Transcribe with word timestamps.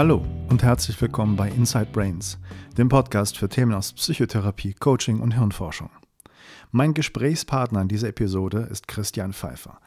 Hallo 0.00 0.24
und 0.48 0.62
herzlich 0.62 0.98
willkommen 1.02 1.36
bei 1.36 1.50
Inside 1.50 1.88
Brains, 1.92 2.38
dem 2.78 2.88
Podcast 2.88 3.36
für 3.36 3.50
Themen 3.50 3.74
aus 3.74 3.92
Psychotherapie, 3.92 4.72
Coaching 4.72 5.20
und 5.20 5.32
Hirnforschung. 5.34 5.90
Mein 6.70 6.94
Gesprächspartner 6.94 7.82
in 7.82 7.88
dieser 7.88 8.08
Episode 8.08 8.66
ist 8.70 8.88
Christian 8.88 9.34
Pfeiffer. 9.34 9.78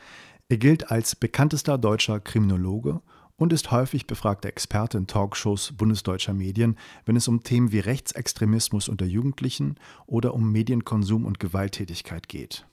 Er 0.49 0.57
gilt 0.57 0.91
als 0.91 1.15
bekanntester 1.15 1.79
deutscher 1.79 2.19
Kriminologe 2.19 3.01
und 3.37 3.53
ist 3.53 3.71
häufig 3.71 4.05
befragter 4.05 4.49
Experte 4.49 4.99
in 4.99 5.07
Talkshows 5.07 5.71
bundesdeutscher 5.71 6.35
Medien, 6.35 6.77
wenn 7.05 7.15
es 7.15 7.27
um 7.27 7.41
Themen 7.41 7.71
wie 7.71 7.79
Rechtsextremismus 7.79 8.89
unter 8.89 9.05
Jugendlichen 9.05 9.79
oder 10.05 10.35
um 10.35 10.51
Medienkonsum 10.51 11.25
und 11.25 11.39
Gewalttätigkeit 11.39 12.29
geht. 12.29 12.67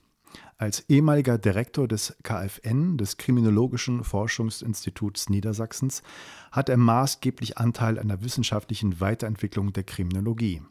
Als 0.57 0.85
ehemaliger 0.89 1.37
Direktor 1.37 1.87
des 1.87 2.15
KfN, 2.23 2.97
des 2.97 3.17
Kriminologischen 3.17 4.03
Forschungsinstituts 4.03 5.29
Niedersachsens, 5.29 6.03
hat 6.51 6.69
er 6.69 6.77
maßgeblich 6.77 7.57
Anteil 7.57 7.97
an 7.97 8.09
der 8.09 8.23
wissenschaftlichen 8.23 8.99
Weiterentwicklung 8.99 9.73
der 9.73 9.83
Kriminologie. 9.83 10.61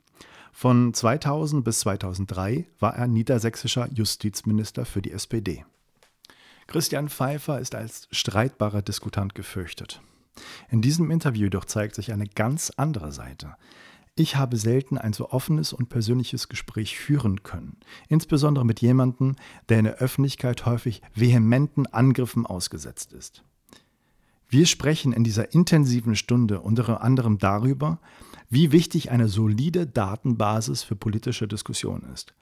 Von 0.52 0.95
2000 0.95 1.64
bis 1.64 1.80
2003 1.80 2.66
war 2.78 2.95
er 2.95 3.09
niedersächsischer 3.09 3.88
Justizminister 3.92 4.84
für 4.84 5.02
die 5.02 5.12
SPD. 5.12 5.64
Christian 6.66 7.08
Pfeiffer 7.08 7.58
ist 7.58 7.75
als 7.75 8.06
streitbarer 8.12 8.83
Diskutant 8.83 9.34
gefürchtet. 9.34 10.00
In 10.69 10.83
diesem 10.83 11.11
Interview 11.11 11.44
jedoch 11.44 11.64
zeigt 11.64 11.97
sich 11.97 12.12
eine 12.12 12.27
ganz 12.27 12.72
andere 12.77 13.11
Seite. 13.11 13.56
Ich 14.16 14.36
habe 14.36 14.56
selten 14.56 14.98
ein 14.98 15.12
so 15.12 15.30
offenes 15.30 15.72
und 15.72 15.89
persönliches 15.89 16.48
Gespräch 16.48 16.98
führen 16.98 17.42
können, 17.42 17.78
insbesondere 18.08 18.64
mit 18.64 18.80
jemandem, 18.80 19.36
der 19.69 19.78
in 19.78 19.84
der 19.84 19.97
Öffentlichkeit 19.97 20.66
häufig 20.66 21.00
vehementen 21.14 21.86
Angriffen 21.86 22.44
ausgesetzt 22.44 23.12
ist. 23.12 23.44
Wir 24.48 24.66
sprechen 24.66 25.12
in 25.12 25.22
dieser 25.22 25.55
intensiven 25.55 26.16
Stunde 26.16 26.61
unter 26.61 27.03
anderem 27.03 27.38
darüber, 27.38 28.00
wie 28.48 28.72
wichtig 28.72 29.12
eine 29.12 29.28
solide 29.28 29.86
Datenbasis 29.86 30.83
für 30.83 30.97
politische 30.97 31.47
Diskussionen 31.47 32.12
ist, 32.12 32.34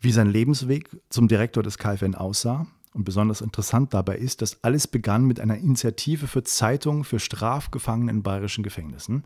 wie 0.00 0.12
sein 0.12 0.28
Lebensweg 0.28 0.90
zum 1.08 1.26
Direktor 1.26 1.62
des 1.62 1.78
KfN 1.78 2.14
aussah, 2.14 2.66
und 2.92 3.04
besonders 3.04 3.40
interessant 3.40 3.92
dabei 3.92 4.16
ist, 4.16 4.40
dass 4.40 4.62
alles 4.62 4.86
begann 4.86 5.24
mit 5.24 5.40
einer 5.40 5.58
Initiative 5.58 6.28
für 6.28 6.44
Zeitungen 6.44 7.02
für 7.02 7.18
Strafgefangene 7.18 8.10
in 8.12 8.22
bayerischen 8.22 8.62
Gefängnissen. 8.62 9.24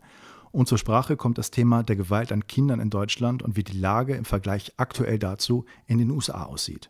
Und 0.51 0.67
zur 0.67 0.77
Sprache 0.77 1.15
kommt 1.15 1.37
das 1.37 1.51
Thema 1.51 1.83
der 1.83 1.95
Gewalt 1.95 2.31
an 2.31 2.47
Kindern 2.47 2.79
in 2.79 2.89
Deutschland 2.89 3.43
und 3.43 3.55
wie 3.55 3.63
die 3.63 3.77
Lage 3.77 4.15
im 4.15 4.25
Vergleich 4.25 4.73
aktuell 4.77 5.19
dazu 5.19 5.65
in 5.85 5.97
den 5.97 6.09
USA 6.11 6.43
aussieht. 6.43 6.89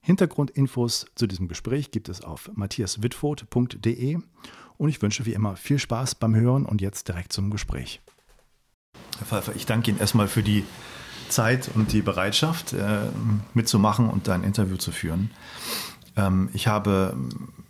Hintergrundinfos 0.00 1.06
zu 1.14 1.26
diesem 1.26 1.48
Gespräch 1.48 1.90
gibt 1.90 2.08
es 2.08 2.22
auf 2.22 2.50
matthiaswitfurt.de 2.54 4.18
und 4.76 4.88
ich 4.88 5.02
wünsche 5.02 5.26
wie 5.26 5.34
immer 5.34 5.56
viel 5.56 5.78
Spaß 5.78 6.14
beim 6.14 6.34
Hören 6.34 6.64
und 6.64 6.80
jetzt 6.80 7.08
direkt 7.08 7.32
zum 7.32 7.50
Gespräch. 7.50 8.00
Herr 9.18 9.26
Pfeiffer, 9.26 9.56
ich 9.56 9.66
danke 9.66 9.90
Ihnen 9.90 10.00
erstmal 10.00 10.28
für 10.28 10.42
die 10.42 10.64
Zeit 11.28 11.70
und 11.74 11.92
die 11.92 12.00
Bereitschaft, 12.00 12.72
äh, 12.72 13.00
mitzumachen 13.54 14.08
und 14.08 14.28
ein 14.28 14.44
Interview 14.44 14.76
zu 14.76 14.92
führen. 14.92 15.30
Ähm, 16.16 16.48
ich 16.52 16.68
habe, 16.68 17.16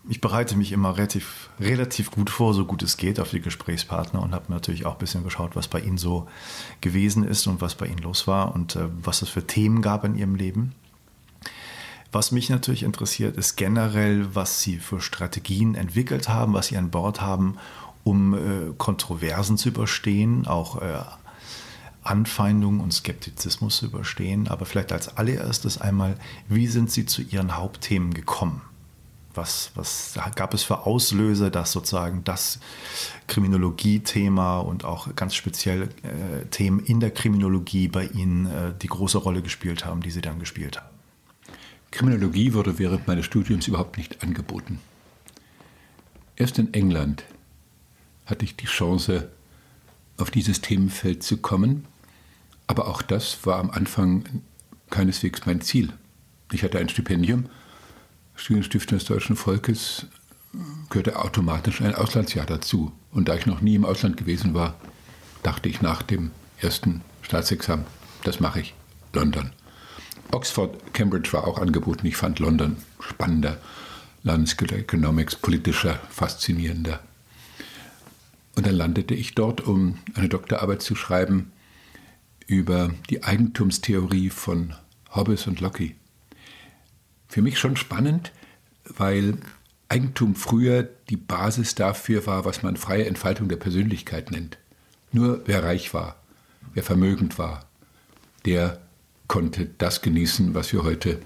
ich 0.08 0.20
bereite 0.20 0.56
mich 0.56 0.72
immer 0.72 0.96
relativ, 0.96 1.50
relativ 1.60 2.10
gut 2.10 2.30
vor, 2.30 2.54
so 2.54 2.64
gut 2.64 2.82
es 2.82 2.96
geht, 2.96 3.20
auf 3.20 3.30
die 3.30 3.40
Gesprächspartner 3.40 4.22
und 4.22 4.34
habe 4.34 4.46
natürlich 4.48 4.86
auch 4.86 4.94
ein 4.94 4.98
bisschen 4.98 5.22
geschaut, 5.22 5.54
was 5.54 5.68
bei 5.68 5.80
Ihnen 5.80 5.98
so 5.98 6.26
gewesen 6.80 7.24
ist 7.24 7.46
und 7.46 7.60
was 7.60 7.74
bei 7.74 7.86
Ihnen 7.86 7.98
los 7.98 8.26
war 8.26 8.54
und 8.54 8.76
äh, 8.76 8.88
was 9.02 9.20
es 9.20 9.28
für 9.28 9.46
Themen 9.46 9.82
gab 9.82 10.04
in 10.04 10.16
Ihrem 10.16 10.34
Leben. 10.34 10.72
Was 12.10 12.32
mich 12.32 12.48
natürlich 12.48 12.84
interessiert, 12.84 13.36
ist 13.36 13.56
generell, 13.56 14.34
was 14.34 14.62
Sie 14.62 14.78
für 14.78 15.02
Strategien 15.02 15.74
entwickelt 15.74 16.30
haben, 16.30 16.54
was 16.54 16.68
Sie 16.68 16.78
an 16.78 16.90
Bord 16.90 17.20
haben, 17.20 17.58
um 18.02 18.32
äh, 18.32 18.72
Kontroversen 18.78 19.58
zu 19.58 19.68
überstehen, 19.68 20.46
auch 20.46 20.80
äh, 20.80 21.02
Anfeindung 22.02 22.80
und 22.80 22.94
Skeptizismus 22.94 23.76
zu 23.76 23.86
überstehen. 23.86 24.48
Aber 24.48 24.64
vielleicht 24.64 24.92
als 24.92 25.18
allererstes 25.18 25.78
einmal, 25.78 26.16
wie 26.48 26.66
sind 26.66 26.90
Sie 26.90 27.04
zu 27.04 27.20
Ihren 27.20 27.58
Hauptthemen 27.58 28.14
gekommen? 28.14 28.62
Was, 29.38 29.70
was 29.76 30.18
gab 30.34 30.52
es 30.52 30.64
für 30.64 30.84
Auslöser, 30.84 31.48
dass 31.50 31.70
sozusagen 31.70 32.24
das 32.24 32.58
Kriminologie-Thema 33.28 34.58
und 34.58 34.84
auch 34.84 35.14
ganz 35.14 35.36
speziell 35.36 35.82
äh, 35.82 36.44
Themen 36.50 36.80
in 36.80 36.98
der 36.98 37.12
Kriminologie 37.12 37.86
bei 37.86 38.06
Ihnen 38.06 38.46
äh, 38.46 38.74
die 38.82 38.88
große 38.88 39.18
Rolle 39.18 39.40
gespielt 39.40 39.84
haben, 39.84 40.02
die 40.02 40.10
Sie 40.10 40.20
dann 40.20 40.40
gespielt 40.40 40.78
haben? 40.78 40.88
Kriminologie 41.92 42.52
wurde 42.52 42.78
während 42.80 43.06
meines 43.06 43.26
Studiums 43.26 43.68
überhaupt 43.68 43.96
nicht 43.96 44.22
angeboten. 44.24 44.80
Erst 46.34 46.58
in 46.58 46.74
England 46.74 47.24
hatte 48.26 48.44
ich 48.44 48.56
die 48.56 48.66
Chance, 48.66 49.30
auf 50.18 50.30
dieses 50.32 50.60
Themenfeld 50.60 51.22
zu 51.22 51.36
kommen. 51.36 51.84
Aber 52.66 52.88
auch 52.88 53.02
das 53.02 53.46
war 53.46 53.58
am 53.58 53.70
Anfang 53.70 54.24
keineswegs 54.90 55.46
mein 55.46 55.60
Ziel. 55.60 55.92
Ich 56.52 56.62
hatte 56.62 56.78
ein 56.78 56.88
Stipendium, 56.88 57.46
Studienstiftung 58.38 58.98
des 58.98 59.06
deutschen 59.06 59.36
Volkes, 59.36 60.06
gehörte 60.90 61.18
automatisch 61.18 61.82
ein 61.82 61.94
Auslandsjahr 61.94 62.46
dazu. 62.46 62.92
Und 63.12 63.28
da 63.28 63.34
ich 63.34 63.46
noch 63.46 63.60
nie 63.60 63.74
im 63.74 63.84
Ausland 63.84 64.16
gewesen 64.16 64.54
war, 64.54 64.76
dachte 65.42 65.68
ich 65.68 65.82
nach 65.82 66.02
dem 66.02 66.30
ersten 66.60 67.02
Staatsexamen, 67.22 67.84
das 68.24 68.40
mache 68.40 68.60
ich, 68.60 68.74
London. 69.12 69.52
Oxford, 70.30 70.94
Cambridge 70.94 71.32
war 71.32 71.46
auch 71.46 71.58
angeboten. 71.58 72.06
Ich 72.06 72.16
fand 72.16 72.38
London 72.38 72.76
spannender, 73.00 73.58
Landscape 74.22 74.76
Economics 74.76 75.36
politischer, 75.36 76.00
faszinierender. 76.10 77.00
Und 78.56 78.66
dann 78.66 78.74
landete 78.74 79.14
ich 79.14 79.34
dort, 79.34 79.60
um 79.60 79.98
eine 80.14 80.28
Doktorarbeit 80.28 80.82
zu 80.82 80.94
schreiben 80.94 81.52
über 82.46 82.90
die 83.10 83.22
Eigentumstheorie 83.22 84.30
von 84.30 84.74
Hobbes 85.14 85.46
und 85.46 85.60
Locke. 85.60 85.92
Für 87.28 87.42
mich 87.42 87.58
schon 87.58 87.76
spannend, 87.76 88.32
weil 88.84 89.38
Eigentum 89.88 90.34
früher 90.34 90.82
die 91.08 91.16
Basis 91.16 91.74
dafür 91.74 92.26
war, 92.26 92.44
was 92.44 92.62
man 92.62 92.76
freie 92.76 93.06
Entfaltung 93.06 93.48
der 93.48 93.56
Persönlichkeit 93.56 94.30
nennt. 94.30 94.58
Nur 95.12 95.42
wer 95.46 95.62
reich 95.62 95.94
war, 95.94 96.16
wer 96.74 96.82
vermögend 96.82 97.38
war, 97.38 97.66
der 98.44 98.80
konnte 99.26 99.66
das 99.78 100.02
genießen, 100.02 100.54
was 100.54 100.72
wir 100.72 100.84
heute 100.84 101.20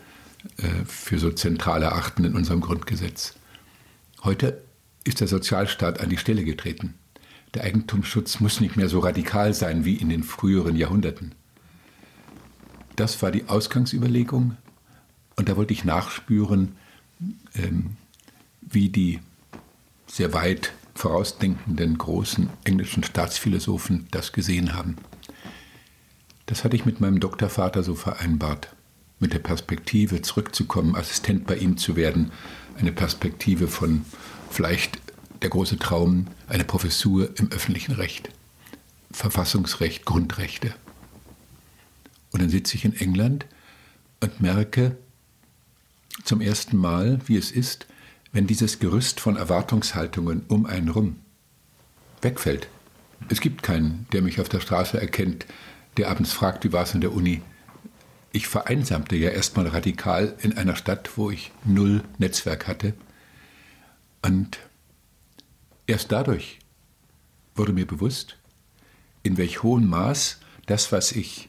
äh, 0.58 0.84
für 0.86 1.18
so 1.18 1.30
zentral 1.30 1.82
erachten 1.82 2.24
in 2.24 2.34
unserem 2.34 2.60
Grundgesetz. 2.60 3.34
Heute 4.24 4.62
ist 5.04 5.20
der 5.20 5.28
Sozialstaat 5.28 6.00
an 6.00 6.10
die 6.10 6.16
Stelle 6.16 6.44
getreten. 6.44 6.94
Der 7.54 7.64
Eigentumsschutz 7.64 8.40
muss 8.40 8.60
nicht 8.60 8.76
mehr 8.76 8.88
so 8.88 9.00
radikal 9.00 9.52
sein 9.52 9.84
wie 9.84 9.96
in 9.96 10.08
den 10.08 10.22
früheren 10.22 10.76
Jahrhunderten. 10.76 11.34
Das 12.96 13.22
war 13.22 13.30
die 13.30 13.48
Ausgangsüberlegung 13.48 14.56
und 15.36 15.48
da 15.48 15.56
wollte 15.56 15.72
ich 15.72 15.84
nachspüren, 15.84 16.76
ähm, 17.54 17.96
wie 18.60 18.88
die 18.88 19.20
sehr 20.06 20.32
weit 20.32 20.72
vorausdenkenden 20.94 21.96
großen 21.96 22.50
englischen 22.64 23.02
Staatsphilosophen 23.02 24.06
das 24.10 24.32
gesehen 24.32 24.74
haben. 24.74 24.96
Das 26.46 26.64
hatte 26.64 26.76
ich 26.76 26.84
mit 26.84 27.00
meinem 27.00 27.20
Doktorvater 27.20 27.82
so 27.82 27.94
vereinbart, 27.94 28.74
mit 29.20 29.32
der 29.32 29.38
Perspektive 29.38 30.20
zurückzukommen, 30.22 30.96
Assistent 30.96 31.46
bei 31.46 31.56
ihm 31.56 31.76
zu 31.76 31.96
werden, 31.96 32.30
eine 32.78 32.92
Perspektive 32.92 33.68
von 33.68 34.04
vielleicht 34.50 35.00
der 35.40 35.50
große 35.50 35.78
Traum, 35.78 36.26
eine 36.46 36.64
Professur 36.64 37.30
im 37.38 37.50
öffentlichen 37.50 37.92
Recht, 37.92 38.30
Verfassungsrecht, 39.12 40.04
Grundrechte. 40.04 40.74
Und 42.32 42.42
dann 42.42 42.50
sitze 42.50 42.76
ich 42.76 42.84
in 42.84 42.94
England 42.96 43.46
und 44.20 44.40
merke 44.40 44.96
zum 46.24 46.40
ersten 46.40 46.76
Mal, 46.76 47.20
wie 47.26 47.36
es 47.36 47.50
ist, 47.50 47.86
wenn 48.32 48.46
dieses 48.46 48.78
Gerüst 48.78 49.20
von 49.20 49.36
Erwartungshaltungen 49.36 50.44
um 50.48 50.66
einen 50.66 50.88
rum 50.88 51.16
wegfällt. 52.20 52.68
Es 53.28 53.40
gibt 53.40 53.62
keinen, 53.62 54.06
der 54.12 54.22
mich 54.22 54.40
auf 54.40 54.48
der 54.48 54.60
Straße 54.60 55.00
erkennt, 55.00 55.46
der 55.96 56.10
abends 56.10 56.32
fragt, 56.32 56.64
wie 56.64 56.72
war 56.72 56.84
es 56.84 56.94
in 56.94 57.00
der 57.00 57.12
Uni. 57.12 57.42
Ich 58.32 58.46
vereinsamte 58.46 59.16
ja 59.16 59.30
erstmal 59.30 59.66
radikal 59.66 60.34
in 60.40 60.56
einer 60.56 60.76
Stadt, 60.76 61.10
wo 61.16 61.30
ich 61.30 61.52
null 61.64 62.02
Netzwerk 62.18 62.66
hatte. 62.66 62.94
Und 64.22 64.58
Erst 65.86 66.12
dadurch 66.12 66.58
wurde 67.54 67.72
mir 67.72 67.86
bewusst, 67.86 68.38
in 69.22 69.36
welch 69.36 69.62
hohem 69.62 69.88
Maß 69.88 70.38
das, 70.66 70.92
was 70.92 71.12
ich 71.12 71.48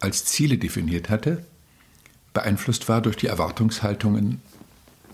als 0.00 0.24
Ziele 0.24 0.56
definiert 0.56 1.10
hatte, 1.10 1.44
beeinflusst 2.34 2.88
war 2.88 3.00
durch 3.00 3.16
die 3.16 3.28
Erwartungshaltungen 3.28 4.42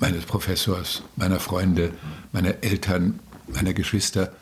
meines 0.01 0.25
Professors, 0.25 1.03
meiner 1.17 1.39
Freunde, 1.39 1.93
meiner 2.33 2.65
Eltern, 2.65 3.21
meiner 3.47 3.75
Geschwister. 3.75 4.33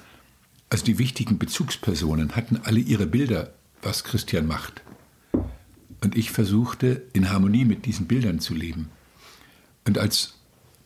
Also 0.71 0.85
die 0.85 0.99
wichtigen 0.99 1.39
Bezugspersonen 1.39 2.37
hatten 2.37 2.61
alle 2.63 2.81
ihre 2.81 3.07
Bilder, 3.07 3.53
was 3.83 4.05
Christian 4.05 4.47
macht. 4.47 4.83
Und 6.01 6.17
ich 6.17 6.31
versuchte, 6.31 7.03
in 7.13 7.31
Harmonie 7.31 7.65
mit 7.65 7.85
diesen 7.85 8.07
Bildern 8.07 8.39
zu 8.39 8.55
leben. 8.55 8.91
Und 9.85 9.99
als 9.99 10.35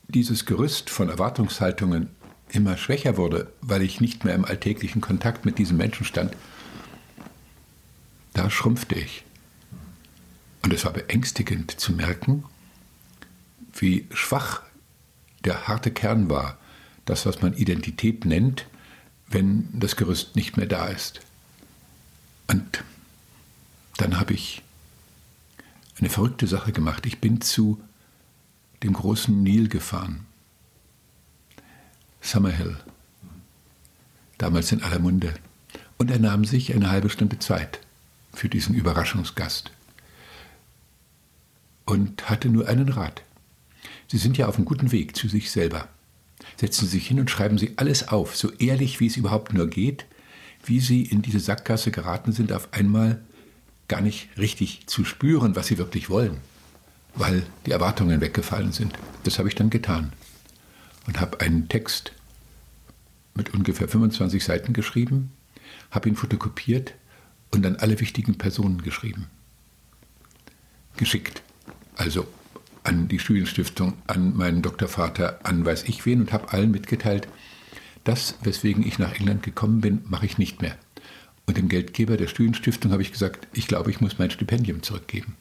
dieses 0.08 0.46
Gerüst 0.46 0.88
von 0.88 1.10
Erwartungshaltungen 1.10 2.08
immer 2.48 2.76
schwächer 2.76 3.16
wurde, 3.16 3.52
weil 3.60 3.82
ich 3.82 4.00
nicht 4.00 4.24
mehr 4.24 4.34
im 4.34 4.44
alltäglichen 4.44 5.00
Kontakt 5.00 5.44
mit 5.44 5.58
diesen 5.58 5.76
Menschen 5.76 6.06
stand, 6.06 6.34
da 8.32 8.48
schrumpfte 8.48 8.94
ich. 8.94 9.24
Und 10.62 10.72
es 10.72 10.84
war 10.84 10.92
beängstigend 10.92 11.72
zu 11.80 11.92
merken, 11.92 12.44
wie 13.74 14.06
schwach 14.12 14.62
der 15.44 15.66
harte 15.66 15.90
Kern 15.90 16.30
war, 16.30 16.58
das, 17.04 17.26
was 17.26 17.42
man 17.42 17.54
Identität 17.54 18.24
nennt, 18.24 18.66
wenn 19.28 19.68
das 19.72 19.96
Gerüst 19.96 20.36
nicht 20.36 20.56
mehr 20.56 20.66
da 20.66 20.86
ist. 20.86 21.20
Und 22.46 22.84
dann 23.96 24.20
habe 24.20 24.34
ich 24.34 24.62
eine 25.98 26.10
verrückte 26.10 26.46
Sache 26.46 26.72
gemacht. 26.72 27.06
Ich 27.06 27.18
bin 27.18 27.40
zu 27.40 27.80
dem 28.82 28.92
großen 28.92 29.42
Nil 29.42 29.68
gefahren. 29.68 30.26
Summerhill. 32.20 32.76
Damals 34.38 34.72
in 34.72 34.82
aller 34.82 34.98
Munde. 34.98 35.34
Und 35.98 36.10
er 36.10 36.18
nahm 36.18 36.44
sich 36.44 36.74
eine 36.74 36.90
halbe 36.90 37.10
Stunde 37.10 37.38
Zeit 37.38 37.80
für 38.34 38.48
diesen 38.48 38.74
Überraschungsgast. 38.74 39.70
Und 41.92 42.30
hatte 42.30 42.48
nur 42.48 42.68
einen 42.68 42.88
Rat. 42.88 43.20
Sie 44.08 44.16
sind 44.16 44.38
ja 44.38 44.46
auf 44.46 44.56
einem 44.56 44.64
guten 44.64 44.92
Weg 44.92 45.14
zu 45.14 45.28
sich 45.28 45.50
selber. 45.50 45.88
Setzen 46.56 46.86
Sie 46.86 46.92
sich 46.92 47.06
hin 47.06 47.20
und 47.20 47.30
schreiben 47.30 47.58
Sie 47.58 47.74
alles 47.76 48.08
auf, 48.08 48.34
so 48.34 48.50
ehrlich 48.52 48.98
wie 48.98 49.08
es 49.08 49.18
überhaupt 49.18 49.52
nur 49.52 49.68
geht, 49.68 50.06
wie 50.64 50.80
Sie 50.80 51.02
in 51.02 51.20
diese 51.20 51.38
Sackgasse 51.38 51.90
geraten 51.90 52.32
sind, 52.32 52.50
auf 52.50 52.72
einmal 52.72 53.20
gar 53.88 54.00
nicht 54.00 54.30
richtig 54.38 54.86
zu 54.86 55.04
spüren, 55.04 55.54
was 55.54 55.66
Sie 55.66 55.76
wirklich 55.76 56.08
wollen, 56.08 56.38
weil 57.14 57.42
die 57.66 57.72
Erwartungen 57.72 58.22
weggefallen 58.22 58.72
sind. 58.72 58.94
Das 59.24 59.38
habe 59.38 59.50
ich 59.50 59.54
dann 59.54 59.68
getan 59.68 60.14
und 61.06 61.20
habe 61.20 61.40
einen 61.40 61.68
Text 61.68 62.12
mit 63.34 63.52
ungefähr 63.52 63.86
25 63.86 64.42
Seiten 64.42 64.72
geschrieben, 64.72 65.30
habe 65.90 66.08
ihn 66.08 66.16
fotokopiert 66.16 66.94
und 67.50 67.66
an 67.66 67.76
alle 67.76 68.00
wichtigen 68.00 68.38
Personen 68.38 68.80
geschrieben. 68.80 69.26
Geschickt. 70.96 71.42
Also 71.96 72.26
an 72.84 73.08
die 73.08 73.18
Studienstiftung, 73.18 73.94
an 74.06 74.36
meinen 74.36 74.62
Doktorvater, 74.62 75.40
an 75.44 75.64
weiß 75.64 75.84
ich 75.84 76.04
wen 76.04 76.20
und 76.20 76.32
habe 76.32 76.52
allen 76.52 76.70
mitgeteilt, 76.70 77.28
das, 78.04 78.34
weswegen 78.42 78.86
ich 78.86 78.98
nach 78.98 79.14
England 79.14 79.42
gekommen 79.42 79.80
bin, 79.80 80.02
mache 80.08 80.26
ich 80.26 80.38
nicht 80.38 80.62
mehr. 80.62 80.76
Und 81.46 81.56
dem 81.56 81.68
Geldgeber 81.68 82.16
der 82.16 82.26
Studienstiftung 82.26 82.92
habe 82.92 83.02
ich 83.02 83.12
gesagt, 83.12 83.46
ich 83.52 83.68
glaube, 83.68 83.90
ich 83.90 84.00
muss 84.00 84.18
mein 84.18 84.30
Stipendium 84.30 84.82
zurückgeben. 84.82 85.36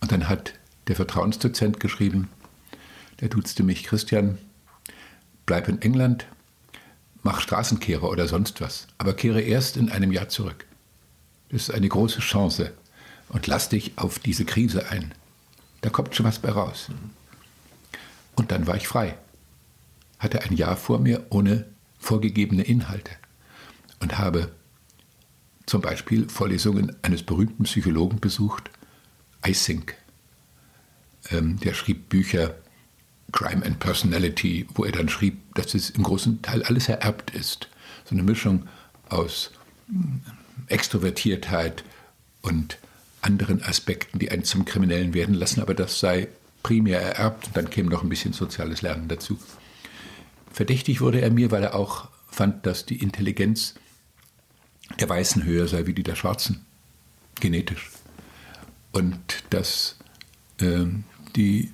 Und 0.00 0.10
dann 0.10 0.28
hat 0.28 0.54
der 0.88 0.96
Vertrauensdozent 0.96 1.78
geschrieben, 1.78 2.28
der 3.20 3.28
duzte 3.28 3.62
mich, 3.62 3.84
Christian, 3.84 4.38
bleib 5.46 5.68
in 5.68 5.82
England, 5.82 6.26
mach 7.22 7.40
Straßenkehrer 7.40 8.08
oder 8.08 8.26
sonst 8.26 8.60
was, 8.60 8.86
aber 8.98 9.14
kehre 9.14 9.40
erst 9.40 9.76
in 9.76 9.90
einem 9.90 10.10
Jahr 10.10 10.28
zurück. 10.28 10.66
Das 11.50 11.62
ist 11.62 11.70
eine 11.74 11.88
große 11.88 12.20
Chance 12.20 12.72
und 13.30 13.46
lass 13.46 13.68
dich 13.68 13.92
auf 13.96 14.18
diese 14.18 14.44
Krise 14.44 14.90
ein. 14.90 15.14
Da 15.80 15.90
kommt 15.90 16.14
schon 16.14 16.26
was 16.26 16.38
bei 16.38 16.50
raus. 16.50 16.90
Und 18.36 18.50
dann 18.52 18.66
war 18.66 18.76
ich 18.76 18.86
frei. 18.86 19.16
Hatte 20.18 20.42
ein 20.42 20.54
Jahr 20.54 20.76
vor 20.76 20.98
mir 20.98 21.26
ohne 21.30 21.66
vorgegebene 21.98 22.62
Inhalte 22.62 23.12
und 24.00 24.18
habe 24.18 24.52
zum 25.66 25.80
Beispiel 25.80 26.28
Vorlesungen 26.28 26.96
eines 27.02 27.22
berühmten 27.22 27.64
Psychologen 27.64 28.20
besucht, 28.20 28.70
Ising. 29.46 29.90
Ähm, 31.30 31.60
der 31.60 31.74
schrieb 31.74 32.08
Bücher 32.08 32.56
Crime 33.32 33.64
and 33.64 33.78
Personality, 33.78 34.66
wo 34.74 34.84
er 34.84 34.92
dann 34.92 35.08
schrieb, 35.08 35.54
dass 35.54 35.74
es 35.74 35.90
im 35.90 36.02
großen 36.02 36.42
Teil 36.42 36.62
alles 36.64 36.88
ererbt 36.88 37.30
ist. 37.30 37.68
So 38.04 38.14
eine 38.14 38.22
Mischung 38.22 38.66
aus 39.08 39.52
hm, 39.86 40.22
Extrovertiertheit 40.66 41.84
und 42.42 42.78
anderen 43.22 43.62
Aspekten, 43.62 44.18
die 44.18 44.30
einen 44.30 44.44
zum 44.44 44.64
Kriminellen 44.64 45.14
werden 45.14 45.34
lassen, 45.34 45.60
aber 45.60 45.74
das 45.74 46.00
sei 46.00 46.28
primär 46.62 47.00
ererbt 47.00 47.48
und 47.48 47.56
dann 47.56 47.70
käme 47.70 47.90
noch 47.90 48.02
ein 48.02 48.08
bisschen 48.08 48.32
soziales 48.32 48.82
Lernen 48.82 49.08
dazu. 49.08 49.38
Verdächtig 50.52 51.00
wurde 51.00 51.20
er 51.20 51.30
mir, 51.30 51.50
weil 51.50 51.62
er 51.62 51.74
auch 51.74 52.08
fand, 52.30 52.66
dass 52.66 52.86
die 52.86 53.02
Intelligenz 53.02 53.74
der 54.98 55.08
Weißen 55.08 55.44
höher 55.44 55.68
sei 55.68 55.86
wie 55.86 55.94
die 55.94 56.02
der 56.02 56.16
Schwarzen, 56.16 56.64
genetisch. 57.40 57.90
Und 58.92 59.44
dass 59.50 59.96
äh, 60.58 60.86
die 61.36 61.70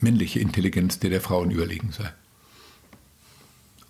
männliche 0.00 0.40
Intelligenz 0.40 0.98
der 0.98 1.10
der 1.10 1.20
Frauen 1.20 1.50
überlegen 1.50 1.92
sei. 1.92 2.12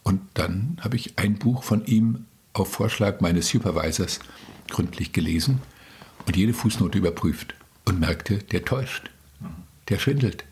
Und 0.02 0.20
dann 0.34 0.76
habe 0.80 0.96
ich 0.96 1.18
ein 1.18 1.38
Buch 1.38 1.62
von 1.62 1.86
ihm 1.86 2.26
auf 2.52 2.70
Vorschlag 2.70 3.20
meines 3.20 3.48
Supervisors 3.48 4.20
gründlich 4.68 5.12
gelesen 5.12 5.62
und 6.26 6.36
jede 6.36 6.54
Fußnote 6.54 6.98
überprüft 6.98 7.54
und 7.84 8.00
merkte, 8.00 8.38
der 8.38 8.64
täuscht, 8.64 9.10
der 9.88 9.98
schwindelt. 9.98 10.44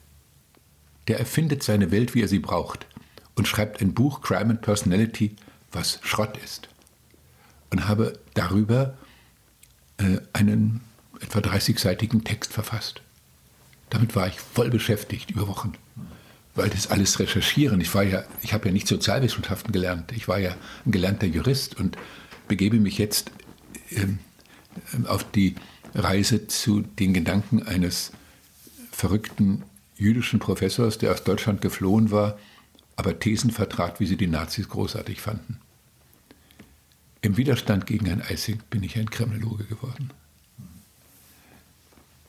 Der 1.09 1.19
erfindet 1.19 1.63
seine 1.63 1.91
Welt, 1.91 2.15
wie 2.15 2.23
er 2.23 2.29
sie 2.29 2.39
braucht 2.39 2.87
und 3.35 3.49
schreibt 3.49 3.81
ein 3.81 3.95
Buch 3.95 4.23
Crime 4.23 4.51
and 4.51 4.63
Personality, 4.63 5.35
was 5.73 5.99
Schrott 6.03 6.37
ist. 6.45 6.69
Und 7.71 7.89
habe 7.89 8.19
darüber 8.35 8.97
äh, 9.99 10.19
einen 10.33 10.81
etwa 11.21 11.39
30-seitigen 11.39 12.25
Text 12.25 12.53
verfasst. 12.53 13.03
Damit 13.91 14.17
war 14.17 14.27
ich 14.29 14.41
voll 14.41 14.71
beschäftigt 14.71 15.31
über 15.31 15.49
Wochen, 15.49 15.73
weil 16.55 16.71
das 16.71 16.89
alles 16.89 17.19
recherchieren. 17.19 17.81
Ich 17.81 17.93
ja, 17.95 18.25
ich 18.43 18.53
habe 18.53 18.67
ja 18.67 18.73
nicht 18.73 18.89
Sozialwissenschaften 18.89 19.73
gelernt. 19.73 20.13
Ich 20.13 20.29
war 20.29 20.39
ja 20.39 20.57
ein 20.87 20.93
gelernter 20.93 21.27
Jurist 21.27 21.79
und 21.79 21.97
begebe 22.49 22.79
mich 22.79 22.99
jetzt 22.99 23.31
ähm, 23.91 24.19
auf 25.07 25.31
die 25.31 25.55
Reise 25.95 26.47
zu 26.47 26.83
den 26.83 27.15
Gedanken 27.15 27.63
eines 27.63 28.13
verrückten 28.93 29.65
jüdischen 29.97 30.39
Professors, 30.39 30.99
der 30.99 31.13
aus 31.13 31.25
Deutschland 31.25 31.61
geflohen 31.61 32.11
war, 32.11 32.39
aber 32.97 33.19
Thesen 33.19 33.51
vertrat, 33.51 34.01
wie 34.01 34.07
sie 34.07 34.17
die 34.17 34.27
Nazis 34.27 34.69
großartig 34.69 35.21
fanden. 35.21 35.59
Im 37.23 37.37
Widerstand 37.37 37.87
gegen 37.87 38.07
Herrn 38.07 38.23
Eising 38.23 38.61
bin 38.71 38.83
ich 38.83 38.99
ein 38.99 39.11
Kriminologe 39.11 39.65
geworden. 39.65 40.11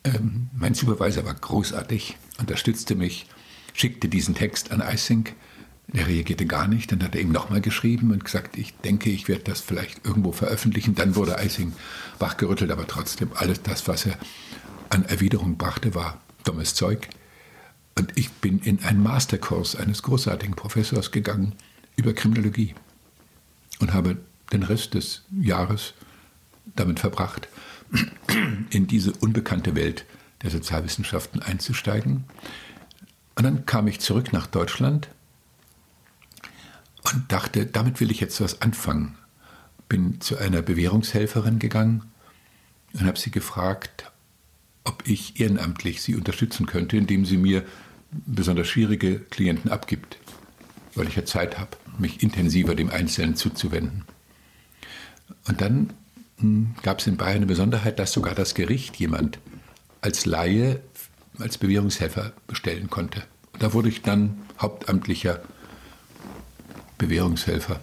Ähm, 0.04 0.50
mein 0.54 0.74
Supervisor 0.74 1.26
war 1.26 1.34
großartig, 1.34 2.18
unterstützte 2.40 2.96
mich, 2.96 3.28
schickte 3.74 4.10
diesen 4.10 4.36
Text 4.36 4.72
an 4.72 4.82
Eising 4.82 5.30
er 5.94 6.08
reagierte 6.08 6.46
gar 6.46 6.68
nicht. 6.68 6.92
Dann 6.92 7.04
hat 7.04 7.16
er 7.16 7.22
ihm 7.22 7.32
nochmal 7.32 7.62
geschrieben 7.62 8.12
und 8.12 8.24
gesagt, 8.24 8.58
ich 8.58 8.74
denke, 8.78 9.10
ich 9.10 9.28
werde 9.28 9.44
das 9.44 9.62
vielleicht 9.62 10.06
irgendwo 10.06 10.32
veröffentlichen. 10.32 10.96
Dann 10.96 11.16
wurde 11.16 11.38
Eising 11.38 11.74
wachgerüttelt, 12.20 12.72
aber 12.72 12.88
trotzdem 12.88 13.32
alles 13.36 13.62
das, 13.62 13.88
was 13.88 14.06
er 14.06 14.18
an 14.90 15.06
Erwiderung 15.06 15.58
brachte, 15.58 15.96
war 15.96 16.22
dummes 16.44 16.74
Zeug. 16.76 17.10
Und 17.98 18.18
ich 18.18 18.32
bin 18.32 18.60
in 18.60 18.84
einen 18.84 19.04
Masterkurs 19.04 19.76
eines 19.76 20.02
großartigen 20.04 20.56
Professors 20.56 21.12
gegangen 21.12 21.54
über 21.96 22.14
Kriminologie 22.14 22.74
und 23.80 23.94
habe 23.94 24.18
den 24.54 24.64
Rest 24.64 24.94
des 24.94 25.24
Jahres 25.40 25.94
damit 26.76 27.00
verbracht, 27.00 27.48
in 28.70 28.88
diese 28.88 29.12
unbekannte 29.12 29.76
Welt 29.76 30.06
der 30.42 30.52
Sozialwissenschaften 30.52 31.42
einzusteigen. 31.42 32.24
Und 33.36 33.44
dann 33.44 33.66
kam 33.66 33.88
ich 33.88 34.00
zurück 34.00 34.32
nach 34.34 34.48
Deutschland 34.48 35.10
und 37.04 37.32
dachte, 37.32 37.66
damit 37.66 38.00
will 38.00 38.12
ich 38.12 38.20
jetzt 38.20 38.42
was 38.42 38.62
anfangen. 38.62 39.18
Bin 39.90 40.22
zu 40.22 40.38
einer 40.38 40.62
Bewährungshelferin 40.62 41.60
gegangen 41.60 42.04
und 42.94 43.06
habe 43.06 43.20
sie 43.20 43.32
gefragt, 43.32 44.12
ob 44.84 45.08
ich 45.08 45.40
ehrenamtlich 45.40 46.02
sie 46.02 46.16
unterstützen 46.16 46.66
könnte, 46.66 46.98
indem 46.98 47.26
sie 47.26 47.38
mir 47.38 47.64
besonders 48.12 48.68
schwierige 48.68 49.20
Klienten 49.20 49.72
abgibt, 49.72 50.18
weil 50.96 51.08
ich 51.08 51.16
ja 51.16 51.26
Zeit 51.26 51.60
habe, 51.60 51.78
mich 51.98 52.24
intensiver 52.24 52.76
dem 52.76 52.90
Einzelnen 52.90 53.36
zuzuwenden. 53.36 54.04
Und 55.48 55.62
dann 55.62 55.94
hm, 56.38 56.76
gab 56.84 57.00
es 57.00 57.08
in 57.08 57.18
Bayern 57.18 57.38
eine 57.38 57.46
Besonderheit, 57.46 58.00
dass 58.00 58.12
sogar 58.12 58.36
das 58.36 58.56
Gericht 58.56 58.96
jemand 58.98 59.40
als 60.02 60.26
Laie, 60.26 60.82
als 61.40 61.58
Bewährungshelfer 61.58 62.34
bestellen 62.48 62.90
konnte. 62.90 63.24
Und 63.54 63.64
da 63.64 63.74
wurde 63.74 63.90
ich 63.90 64.02
dann 64.02 64.42
hauptamtlicher 64.60 65.42
Bewährungshelfer 67.02 67.80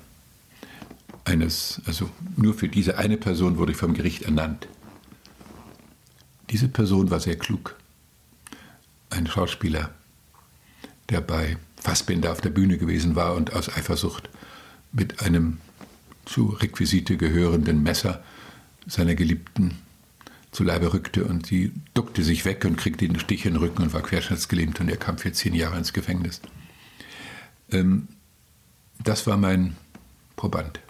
eines, 1.25 1.82
also 1.87 2.08
nur 2.37 2.54
für 2.54 2.68
diese 2.68 2.98
eine 2.98 3.16
Person 3.16 3.58
wurde 3.58 3.72
ich 3.72 3.78
vom 3.78 3.92
Gericht 3.92 4.22
ernannt. 4.22 4.68
Diese 6.50 6.68
Person 6.68 7.10
war 7.10 7.18
sehr 7.18 7.37
klug. 7.37 7.75
Ein 9.10 9.26
Schauspieler, 9.26 9.90
der 11.10 11.20
bei 11.20 11.56
Fassbinder 11.80 12.30
auf 12.30 12.40
der 12.40 12.50
Bühne 12.50 12.78
gewesen 12.78 13.16
war 13.16 13.34
und 13.34 13.54
aus 13.54 13.68
Eifersucht 13.68 14.30
mit 14.92 15.20
einem 15.20 15.58
zu 16.25 16.50
Requisite 16.50 17.16
gehörenden 17.16 17.82
Messer 17.82 18.22
seiner 18.87 19.16
Geliebten 19.16 19.78
zu 20.52 20.62
Leibe 20.62 20.92
rückte 20.92 21.25
und 21.25 21.46
sie 21.46 21.72
duckte 21.92 22.22
sich 22.22 22.44
weg 22.44 22.64
und 22.64 22.76
kriegte 22.76 23.08
den 23.08 23.18
Stich 23.18 23.44
in 23.46 23.54
den 23.54 23.62
Rücken 23.62 23.82
und 23.82 23.92
war 23.92 24.02
querschnittsgelähmt 24.02 24.78
und 24.80 24.88
er 24.88 24.96
kam 24.96 25.18
für 25.18 25.32
zehn 25.32 25.54
Jahre 25.54 25.76
ins 25.76 25.92
Gefängnis. 25.92 26.40
Ähm, 27.70 28.08
das 28.99 29.26
war 29.26 29.37
mein 29.37 29.76
Proband. 30.37 30.81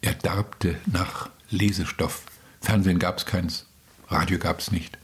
Er 0.00 0.14
darbte 0.14 0.78
nach 0.86 1.30
Lesestoff. 1.50 2.22
Fernsehen 2.60 2.98
gab 2.98 3.18
es 3.18 3.26
keins, 3.26 3.66
Radio 4.08 4.38
gab 4.38 4.60
es 4.60 4.70
nicht. 4.70 4.98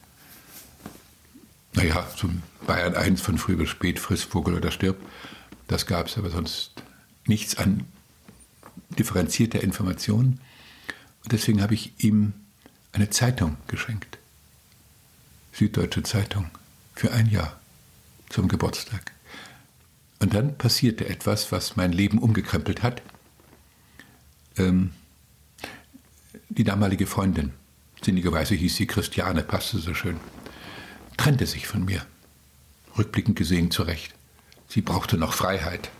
Naja, 1.72 2.06
zum 2.16 2.42
Bayern 2.66 2.94
1 2.94 3.20
von 3.20 3.38
früh 3.38 3.56
bis 3.56 3.68
spät, 3.68 3.98
friss 3.98 4.22
Vogel 4.22 4.54
oder 4.54 4.70
stirb, 4.70 4.96
das 5.66 5.86
gab 5.86 6.06
es 6.06 6.16
aber 6.16 6.30
sonst 6.30 6.72
nichts 7.26 7.56
an 7.56 7.84
differenzierter 8.90 9.62
Information. 9.62 10.40
Und 11.24 11.32
deswegen 11.32 11.62
habe 11.62 11.74
ich 11.74 11.92
ihm 11.98 12.34
eine 12.92 13.10
Zeitung 13.10 13.56
geschenkt. 13.66 14.18
Süddeutsche 15.52 16.02
Zeitung. 16.02 16.50
Für 16.94 17.12
ein 17.12 17.28
Jahr. 17.28 17.58
Zum 18.28 18.48
Geburtstag. 18.48 19.13
Und 20.24 20.32
dann 20.32 20.56
passierte 20.56 21.06
etwas, 21.06 21.52
was 21.52 21.76
mein 21.76 21.92
Leben 21.92 22.16
umgekrempelt 22.16 22.82
hat. 22.82 23.02
Ähm, 24.56 24.92
die 26.48 26.64
damalige 26.64 27.06
Freundin, 27.06 27.52
sinnigerweise 28.02 28.54
hieß 28.54 28.74
sie 28.74 28.86
Christiane, 28.86 29.42
passte 29.42 29.76
so 29.76 29.92
schön, 29.92 30.16
trennte 31.18 31.44
sich 31.44 31.66
von 31.66 31.84
mir. 31.84 32.06
Rückblickend 32.96 33.36
gesehen 33.36 33.70
zurecht. 33.70 34.14
Sie 34.66 34.80
brauchte 34.80 35.18
noch 35.18 35.34
Freiheit, 35.34 35.90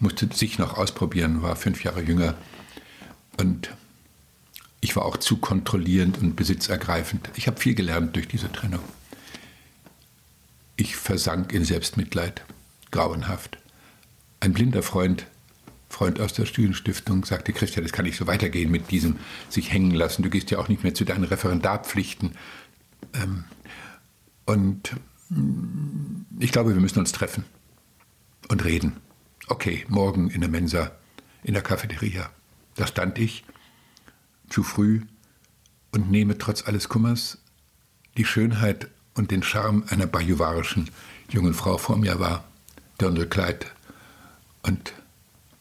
musste 0.00 0.26
sich 0.32 0.58
noch 0.58 0.78
ausprobieren, 0.78 1.42
war 1.42 1.54
fünf 1.54 1.84
Jahre 1.84 2.00
jünger. 2.00 2.34
Und 3.36 3.68
ich 4.80 4.96
war 4.96 5.04
auch 5.04 5.18
zu 5.18 5.36
kontrollierend 5.36 6.16
und 6.16 6.34
besitzergreifend. 6.34 7.28
Ich 7.36 7.46
habe 7.46 7.60
viel 7.60 7.74
gelernt 7.74 8.16
durch 8.16 8.26
diese 8.26 8.50
Trennung. 8.50 8.80
Ich 10.76 10.96
versank 10.96 11.52
in 11.52 11.66
Selbstmitleid, 11.66 12.42
grauenhaft. 12.90 13.58
Ein 14.40 14.52
blinder 14.52 14.82
Freund, 14.82 15.26
Freund 15.88 16.20
aus 16.20 16.32
der 16.32 16.46
Studienstiftung, 16.46 17.24
sagte, 17.24 17.52
Christian, 17.52 17.84
das 17.84 17.92
kann 17.92 18.04
nicht 18.04 18.18
so 18.18 18.26
weitergehen 18.26 18.70
mit 18.70 18.90
diesem 18.90 19.16
sich 19.48 19.72
hängen 19.72 19.92
lassen. 19.92 20.22
Du 20.22 20.30
gehst 20.30 20.50
ja 20.50 20.58
auch 20.58 20.68
nicht 20.68 20.82
mehr 20.82 20.94
zu 20.94 21.04
deinen 21.04 21.24
Referendarpflichten. 21.24 22.32
Ähm, 23.14 23.44
und 24.44 24.96
mm, 25.30 26.26
ich 26.38 26.52
glaube, 26.52 26.74
wir 26.74 26.80
müssen 26.80 26.98
uns 26.98 27.12
treffen 27.12 27.44
und 28.48 28.64
reden. 28.64 28.96
Okay, 29.48 29.84
morgen 29.88 30.28
in 30.28 30.40
der 30.40 30.50
Mensa, 30.50 30.92
in 31.42 31.54
der 31.54 31.62
Cafeteria. 31.62 32.30
Da 32.74 32.86
stand 32.86 33.18
ich 33.18 33.44
zu 34.48 34.62
früh 34.62 35.02
und 35.92 36.10
nehme 36.10 36.36
trotz 36.36 36.66
alles 36.66 36.88
Kummers 36.88 37.38
die 38.16 38.24
Schönheit 38.24 38.88
und 39.14 39.30
den 39.30 39.42
Charme 39.42 39.84
einer 39.88 40.06
bajuwarischen 40.06 40.90
jungen 41.30 41.54
Frau 41.54 41.78
vor 41.78 41.96
mir 41.96 42.18
wahr. 42.20 42.44
Dirndlkleid 43.00 43.72
und 44.66 44.92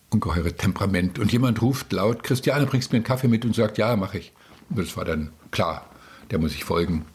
ungeheure 0.10 0.54
Temperament. 0.54 1.20
Und 1.20 1.32
jemand 1.32 1.62
ruft 1.62 1.92
laut, 1.92 2.24
Christiane, 2.24 2.66
bringst 2.66 2.92
mir 2.92 2.98
einen 2.98 3.06
Kaffee 3.06 3.28
mit 3.28 3.46
und 3.46 3.56
sagt, 3.56 3.78
ja, 3.78 3.96
mache 3.96 4.20
ich. 4.20 4.34
Und 4.70 4.80
das 4.80 4.98
war 4.98 5.06
dann 5.06 5.32
klar, 5.52 5.90
der 6.32 6.40
muss 6.40 6.54
ich 6.54 6.64
folgen. 6.64 7.06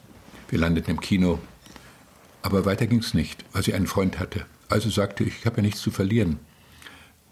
Wir 0.49 0.59
landeten 0.59 0.93
im 0.93 1.01
Kino. 1.01 1.39
Aber 2.43 2.65
weiter 2.65 2.87
ging 2.87 3.01
es 3.01 3.15
nicht, 3.15 3.45
weil 3.53 3.63
sie 3.63 3.75
einen 3.75 3.87
Freund 3.87 4.19
hatte. 4.19 4.47
Also 4.69 4.89
sagte 4.89 5.25
ich, 5.25 5.41
ich 5.41 5.47
habe 5.47 5.57
ja 5.57 5.63
nichts 5.63 5.81
zu 5.81 5.91
verlieren. 5.91 6.39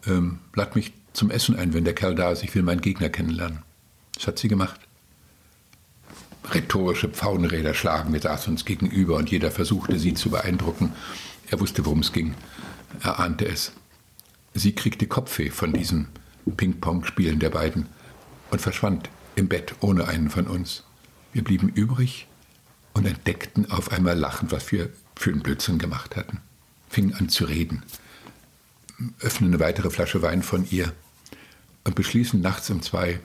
Ähm, 0.07 0.41
lad 0.55 0.75
mich 0.77 0.93
zum 1.12 1.31
Essen 1.31 1.57
ein, 1.57 1.73
wenn 1.73 1.85
der 1.85 1.95
Kerl 1.95 2.15
da 2.15 2.31
ist. 2.31 2.43
Ich 2.43 2.55
will 2.55 2.62
meinen 2.62 2.81
Gegner 2.81 3.09
kennenlernen. 3.09 3.62
Das 4.15 4.27
hat 4.27 4.38
sie 4.38 4.49
gemacht. 4.49 4.81
Rhetorische 6.53 7.09
Pfauenräder 7.09 7.75
schlagen. 7.75 8.12
Wir 8.12 8.21
saßen 8.21 8.53
uns 8.53 8.65
gegenüber 8.65 9.17
und 9.17 9.31
jeder 9.31 9.50
versuchte, 9.50 9.99
sie 9.99 10.15
zu 10.15 10.31
beeindrucken. 10.31 10.93
Er 11.50 11.61
wusste, 11.61 11.85
worum 11.85 12.00
es 12.00 12.12
ging. 12.12 12.35
Er 13.03 13.19
ahnte 13.21 13.47
es. 13.47 13.73
Sie 14.55 14.75
kriegte 14.75 15.07
Kopfweh 15.07 15.50
von 15.50 15.73
diesem 15.73 16.09
Ping-Pong-Spielen 16.57 17.38
der 17.38 17.50
beiden 17.50 17.87
und 18.50 18.61
verschwand 18.61 19.11
im 19.37 19.49
Bett 19.49 19.75
ohne 19.81 20.09
einen 20.09 20.31
von 20.31 20.47
uns. 20.47 20.85
Wir 21.33 21.45
blieben 21.45 21.69
übrig 21.69 22.26
und 22.95 23.07
entdeckten 23.07 23.71
auf 23.71 23.93
einmal 23.93 24.19
lachend, 24.19 24.50
was 24.50 24.73
wir 24.73 24.90
für 25.14 25.31
einen 25.31 25.43
Blödsinn 25.43 25.78
gemacht 25.78 26.17
hatten. 26.17 26.40
Fingen 26.88 27.14
an 27.14 27.28
zu 27.28 27.45
reden, 27.45 27.83
öffnen 29.21 29.50
eine 29.50 29.61
weitere 29.61 29.90
Flasche 29.90 30.23
Wein 30.23 30.43
von 30.43 30.67
ihr 30.71 30.93
und 31.85 31.95
beschließen 31.95 32.40
nachts 32.40 32.71
um 32.71 32.83
zwei, 32.83 33.21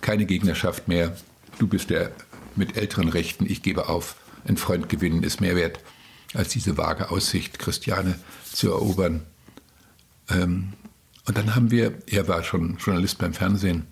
keine 0.00 0.26
Gegnerschaft 0.26 0.88
mehr. 0.88 1.16
Du 1.58 1.66
bist 1.66 1.90
der 1.90 2.12
mit 2.56 2.76
älteren 2.76 3.08
Rechten, 3.08 3.46
ich 3.46 3.62
gebe 3.62 3.88
auf. 3.88 4.16
Ein 4.46 4.56
Freund 4.56 4.88
gewinnen 4.88 5.22
ist 5.22 5.40
mehr 5.40 5.56
wert, 5.56 5.80
als 6.34 6.48
diese 6.48 6.76
vage 6.76 7.10
Aussicht, 7.10 7.58
Christiane 7.58 8.18
zu 8.44 8.70
erobern. 8.70 9.22
Ähm, 10.30 10.72
und 11.26 11.36
dann 11.36 11.54
haben 11.54 11.70
wir, 11.70 11.94
er 12.06 12.26
war 12.28 12.42
schon 12.42 12.78
Journalist 12.78 13.18
beim 13.18 13.34
Fernsehen, 13.34 13.86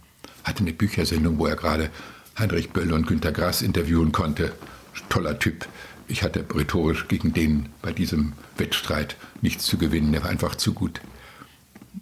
hatte 0.45 0.61
eine 0.61 0.73
Büchersendung, 0.73 1.39
wo 1.39 1.47
er 1.47 1.57
gerade 1.57 1.91
Heinrich 2.39 2.71
Böll 2.71 2.93
und 2.93 3.07
Günter 3.07 3.33
Grass 3.33 3.63
interviewen 3.63 4.13
konnte. 4.13 4.53
Toller 5.09 5.39
Typ. 5.39 5.69
Ich 6.09 6.23
hatte 6.23 6.45
rhetorisch 6.55 7.09
gegen 7.09 7.33
den 7.33 7.69
bei 7.83 7.93
diesem 7.93 8.33
Wettstreit 8.57 9.17
nichts 9.43 9.67
zu 9.67 9.77
gewinnen. 9.77 10.15
Er 10.15 10.23
war 10.23 10.31
einfach 10.31 10.55
zu 10.55 10.73
gut. 10.73 11.01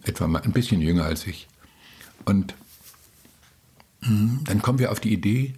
Etwa 0.03 0.27
mal 0.27 0.43
ein 0.43 0.53
bisschen 0.53 0.81
jünger 0.81 1.05
als 1.05 1.27
ich. 1.27 1.49
Und 2.25 2.55
hm, 4.03 4.41
dann 4.45 4.63
kommen 4.63 4.79
wir 4.79 4.93
auf 4.93 5.01
die 5.01 5.13
Idee, 5.13 5.55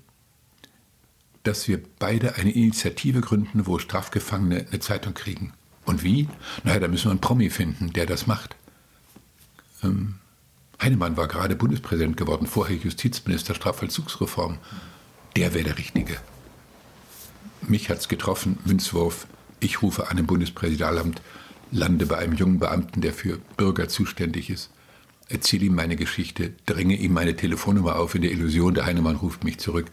dass 1.43 1.69
wir 1.69 1.81
beide 1.99 2.37
eine 2.37 2.51
Initiative 2.51 3.21
gründen, 3.21 3.67
wo 3.67 3.79
Strafgefangene 3.79 4.67
eine 4.69 4.81
Zeitung 4.81 5.15
kriegen. 5.15 5.53
Und 5.85 6.03
wie? 6.03 6.29
Naja, 6.65 6.81
da 6.81 6.89
müssen 6.89 7.07
wir 7.07 7.11
einen 7.13 7.21
Promi 7.21 7.51
finden, 7.51 7.93
der 7.93 8.07
das 8.07 8.27
macht. 8.27 8.57
Ähm, 9.83 10.17
Heinemann 10.81 11.17
war 11.17 11.29
gerade 11.29 11.57
Bundespräsident 11.57 12.17
geworden, 12.17 12.47
vorher 12.47 12.77
Justizminister, 12.77 13.55
Strafvollzugsreform. 13.55 14.59
Der 15.37 15.55
wäre 15.55 15.65
der 15.65 15.79
Richtige. 15.79 16.17
Mich 17.67 17.89
hat 17.89 17.99
es 17.99 18.09
getroffen, 18.09 18.59
Münzwurf. 18.65 19.27
Ich 19.61 19.83
rufe 19.83 20.11
an 20.11 20.19
im 20.19 20.27
Bundespräsidialamt, 20.27 21.23
lande 21.73 22.07
bei 22.07 22.19
einem 22.19 22.35
jungen 22.35 22.59
Beamten, 22.59 23.01
der 23.01 23.13
für 23.13 23.39
Bürger 23.57 23.89
zuständig 23.89 24.51
ist, 24.51 24.71
erzähle 25.29 25.67
ihm 25.67 25.75
meine 25.75 25.97
Geschichte, 25.97 26.53
dränge 26.67 26.97
ihm 26.97 27.13
meine 27.13 27.37
Telefonnummer 27.37 27.97
auf 27.97 28.15
in 28.15 28.23
der 28.23 28.33
Illusion, 28.33 28.75
der 28.75 28.87
Heinemann 28.87 29.17
ruft 29.17 29.45
mich 29.45 29.59
zurück 29.59 29.87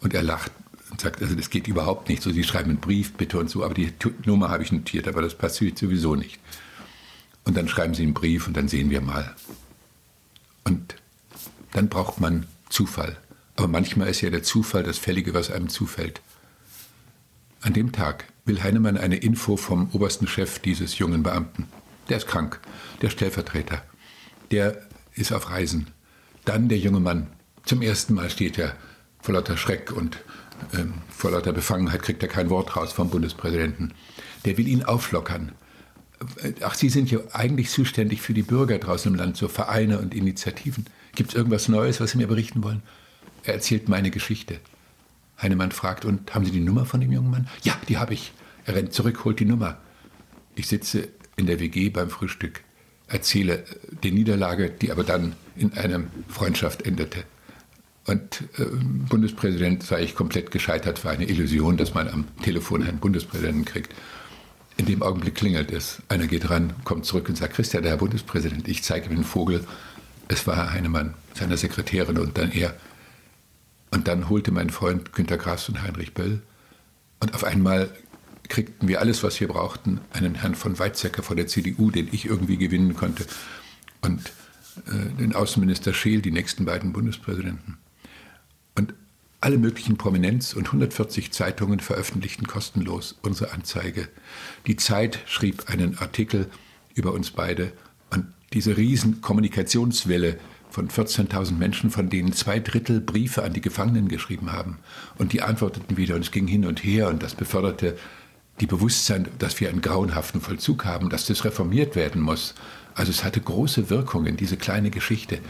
und 0.00 0.14
er 0.14 0.22
lacht 0.22 0.52
und 0.90 1.00
sagt, 1.00 1.20
also 1.20 1.34
das 1.34 1.50
geht 1.50 1.68
überhaupt 1.68 2.08
nicht 2.08 2.22
so, 2.22 2.30
Sie 2.30 2.44
schreiben 2.44 2.70
einen 2.70 2.80
Brief 2.80 3.14
bitte 3.14 3.38
und 3.38 3.50
so, 3.50 3.64
aber 3.64 3.74
die 3.74 3.92
Nummer 4.24 4.50
habe 4.50 4.62
ich 4.62 4.72
notiert, 4.72 5.08
aber 5.08 5.22
das 5.22 5.34
passiert 5.34 5.78
sowieso 5.78 6.14
nicht. 6.14 6.38
Und 7.44 7.56
dann 7.56 7.68
schreiben 7.68 7.94
Sie 7.94 8.02
einen 8.02 8.14
Brief 8.14 8.46
und 8.46 8.56
dann 8.56 8.68
sehen 8.68 8.90
wir 8.90 9.00
mal. 9.00 9.34
Und 10.64 10.96
dann 11.72 11.88
braucht 11.88 12.20
man 12.20 12.46
Zufall. 12.68 13.18
Aber 13.56 13.68
manchmal 13.68 14.08
ist 14.08 14.20
ja 14.20 14.30
der 14.30 14.42
Zufall 14.42 14.82
das 14.82 14.98
Fällige, 14.98 15.34
was 15.34 15.50
einem 15.50 15.68
zufällt. 15.68 16.20
An 17.60 17.72
dem 17.72 17.92
Tag 17.92 18.24
will 18.44 18.62
Heinemann 18.62 18.96
eine 18.96 19.16
Info 19.16 19.56
vom 19.56 19.90
obersten 19.92 20.26
Chef 20.26 20.58
dieses 20.58 20.98
jungen 20.98 21.22
Beamten. 21.22 21.68
Der 22.08 22.16
ist 22.16 22.26
krank, 22.26 22.60
der 23.00 23.10
Stellvertreter. 23.10 23.82
Der 24.50 24.82
ist 25.14 25.32
auf 25.32 25.50
Reisen. 25.50 25.88
Dann 26.44 26.68
der 26.68 26.78
junge 26.78 27.00
Mann. 27.00 27.28
Zum 27.64 27.82
ersten 27.82 28.14
Mal 28.14 28.30
steht 28.30 28.58
er 28.58 28.74
vor 29.20 29.34
lauter 29.34 29.56
Schreck 29.56 29.92
und 29.92 30.18
ähm, 30.74 30.94
vor 31.08 31.30
lauter 31.30 31.52
Befangenheit 31.52 32.02
kriegt 32.02 32.22
er 32.22 32.28
kein 32.28 32.50
Wort 32.50 32.76
raus 32.76 32.92
vom 32.92 33.10
Bundespräsidenten. 33.10 33.94
Der 34.44 34.58
will 34.58 34.66
ihn 34.66 34.82
auflockern. 34.82 35.52
Ach, 36.62 36.74
Sie 36.74 36.88
sind 36.88 37.10
ja 37.10 37.20
eigentlich 37.32 37.70
zuständig 37.70 38.22
für 38.22 38.34
die 38.34 38.42
Bürger 38.42 38.78
draußen 38.78 39.12
im 39.12 39.18
Land, 39.18 39.36
so 39.36 39.48
Vereine 39.48 39.98
und 39.98 40.14
Initiativen. 40.14 40.86
Gibt 41.14 41.30
es 41.30 41.36
irgendwas 41.36 41.68
Neues, 41.68 42.00
was 42.00 42.12
Sie 42.12 42.18
mir 42.18 42.26
berichten 42.26 42.62
wollen? 42.62 42.82
Er 43.44 43.54
erzählt 43.54 43.88
meine 43.88 44.10
Geschichte. 44.10 44.60
Heinemann 45.40 45.72
fragt, 45.72 46.04
und 46.04 46.34
haben 46.34 46.44
Sie 46.44 46.52
die 46.52 46.60
Nummer 46.60 46.86
von 46.86 47.00
dem 47.00 47.12
jungen 47.12 47.30
Mann? 47.30 47.48
Ja, 47.62 47.76
die 47.88 47.98
habe 47.98 48.14
ich. 48.14 48.32
Er 48.64 48.76
rennt 48.76 48.92
zurück, 48.92 49.24
holt 49.24 49.40
die 49.40 49.44
Nummer. 49.44 49.78
Ich 50.54 50.68
sitze 50.68 51.08
in 51.36 51.46
der 51.46 51.58
WG 51.60 51.88
beim 51.88 52.10
Frühstück, 52.10 52.62
erzähle 53.08 53.64
die 54.02 54.12
Niederlage, 54.12 54.70
die 54.70 54.92
aber 54.92 55.02
dann 55.02 55.34
in 55.56 55.72
einer 55.72 56.02
Freundschaft 56.28 56.82
endete. 56.82 57.24
Und 58.06 58.42
äh, 58.58 58.64
Bundespräsident 59.08 59.82
sei 59.82 60.02
ich 60.02 60.14
komplett 60.14 60.50
gescheitert, 60.50 61.04
war 61.04 61.12
eine 61.12 61.28
Illusion, 61.28 61.76
dass 61.76 61.94
man 61.94 62.08
am 62.08 62.24
Telefon 62.42 62.82
einen 62.82 62.98
Bundespräsidenten 62.98 63.64
kriegt. 63.64 63.94
In 64.76 64.86
dem 64.86 65.02
Augenblick 65.02 65.34
klingelt 65.34 65.70
es. 65.70 66.02
Einer 66.08 66.26
geht 66.26 66.48
ran, 66.50 66.72
kommt 66.84 67.04
zurück 67.04 67.28
und 67.28 67.36
sagt, 67.36 67.54
Christian, 67.54 67.82
der 67.82 67.92
Herr 67.92 67.98
Bundespräsident, 67.98 68.68
ich 68.68 68.82
zeige 68.82 69.10
ihm 69.10 69.16
den 69.16 69.24
Vogel. 69.24 69.64
Es 70.28 70.46
war 70.46 70.56
Herr 70.56 70.72
Heinemann, 70.72 71.14
seiner 71.34 71.56
Sekretärin 71.56 72.18
und 72.18 72.38
dann 72.38 72.50
er. 72.52 72.74
Und 73.90 74.08
dann 74.08 74.28
holte 74.28 74.50
mein 74.52 74.70
Freund 74.70 75.12
Günter 75.12 75.36
Grass 75.36 75.68
und 75.68 75.82
Heinrich 75.82 76.14
Böll. 76.14 76.40
Und 77.20 77.34
auf 77.34 77.44
einmal 77.44 77.90
kriegten 78.48 78.88
wir 78.88 79.00
alles, 79.00 79.22
was 79.22 79.38
wir 79.40 79.48
brauchten. 79.48 80.00
Einen 80.12 80.34
Herrn 80.36 80.54
von 80.54 80.78
Weizsäcker 80.78 81.22
von 81.22 81.36
der 81.36 81.46
CDU, 81.46 81.90
den 81.90 82.08
ich 82.10 82.24
irgendwie 82.24 82.56
gewinnen 82.56 82.94
konnte. 82.94 83.26
Und 84.00 84.32
äh, 84.86 85.18
den 85.18 85.34
Außenminister 85.34 85.92
Scheel, 85.92 86.22
die 86.22 86.30
nächsten 86.30 86.64
beiden 86.64 86.92
Bundespräsidenten. 86.92 87.76
Und 88.74 88.94
alle 89.42 89.58
möglichen 89.58 89.96
Prominenz 89.96 90.54
und 90.54 90.66
140 90.66 91.32
Zeitungen 91.32 91.80
veröffentlichten 91.80 92.46
kostenlos 92.46 93.18
unsere 93.22 93.52
Anzeige. 93.52 94.08
Die 94.66 94.76
Zeit 94.76 95.18
schrieb 95.26 95.68
einen 95.68 95.98
Artikel 95.98 96.48
über 96.94 97.12
uns 97.12 97.32
beide 97.32 97.72
und 98.10 98.26
diese 98.52 98.76
riesen 98.76 99.20
Kommunikationswelle 99.20 100.38
von 100.70 100.88
14.000 100.88 101.54
Menschen, 101.56 101.90
von 101.90 102.08
denen 102.08 102.32
zwei 102.32 102.60
Drittel 102.60 103.00
Briefe 103.00 103.42
an 103.42 103.52
die 103.52 103.60
Gefangenen 103.60 104.08
geschrieben 104.08 104.52
haben. 104.52 104.78
Und 105.18 105.32
die 105.32 105.42
antworteten 105.42 105.96
wieder 105.96 106.14
und 106.14 106.22
es 106.22 106.30
ging 106.30 106.46
hin 106.46 106.64
und 106.64 106.84
her 106.84 107.08
und 107.08 107.22
das 107.22 107.34
beförderte 107.34 107.98
die 108.60 108.66
Bewusstsein, 108.66 109.28
dass 109.38 109.60
wir 109.60 109.70
einen 109.70 109.80
grauenhaften 109.80 110.40
Vollzug 110.40 110.84
haben, 110.84 111.10
dass 111.10 111.26
das 111.26 111.44
reformiert 111.44 111.96
werden 111.96 112.22
muss. 112.22 112.54
Also 112.94 113.10
es 113.10 113.24
hatte 113.24 113.40
große 113.40 113.90
Wirkungen, 113.90 114.36
diese 114.36 114.56
kleine 114.56 114.90
Geschichte. 114.90 115.40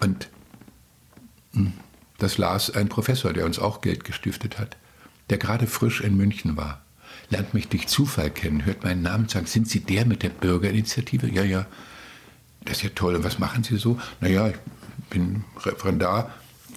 Und 0.00 0.30
hm, 1.52 1.74
das 2.22 2.38
las 2.38 2.70
ein 2.70 2.88
Professor, 2.88 3.32
der 3.32 3.46
uns 3.46 3.58
auch 3.58 3.80
Geld 3.80 4.04
gestiftet 4.04 4.58
hat, 4.58 4.76
der 5.30 5.38
gerade 5.38 5.66
frisch 5.66 6.00
in 6.00 6.16
München 6.16 6.56
war. 6.56 6.82
Lernt 7.30 7.54
mich 7.54 7.68
durch 7.68 7.86
Zufall 7.88 8.30
kennen, 8.30 8.64
hört 8.64 8.84
meinen 8.84 9.02
Namen 9.02 9.28
sagen, 9.28 9.46
sind 9.46 9.68
Sie 9.68 9.80
der 9.80 10.04
mit 10.04 10.22
der 10.22 10.30
Bürgerinitiative? 10.30 11.28
Ja, 11.30 11.44
ja. 11.44 11.66
Das 12.64 12.78
ist 12.78 12.82
ja 12.82 12.90
toll. 12.94 13.14
Und 13.14 13.24
was 13.24 13.38
machen 13.38 13.64
Sie 13.64 13.76
so? 13.76 13.98
Naja, 14.20 14.48
ich 14.48 14.56
bin 15.08 15.44
Referendar 15.58 16.30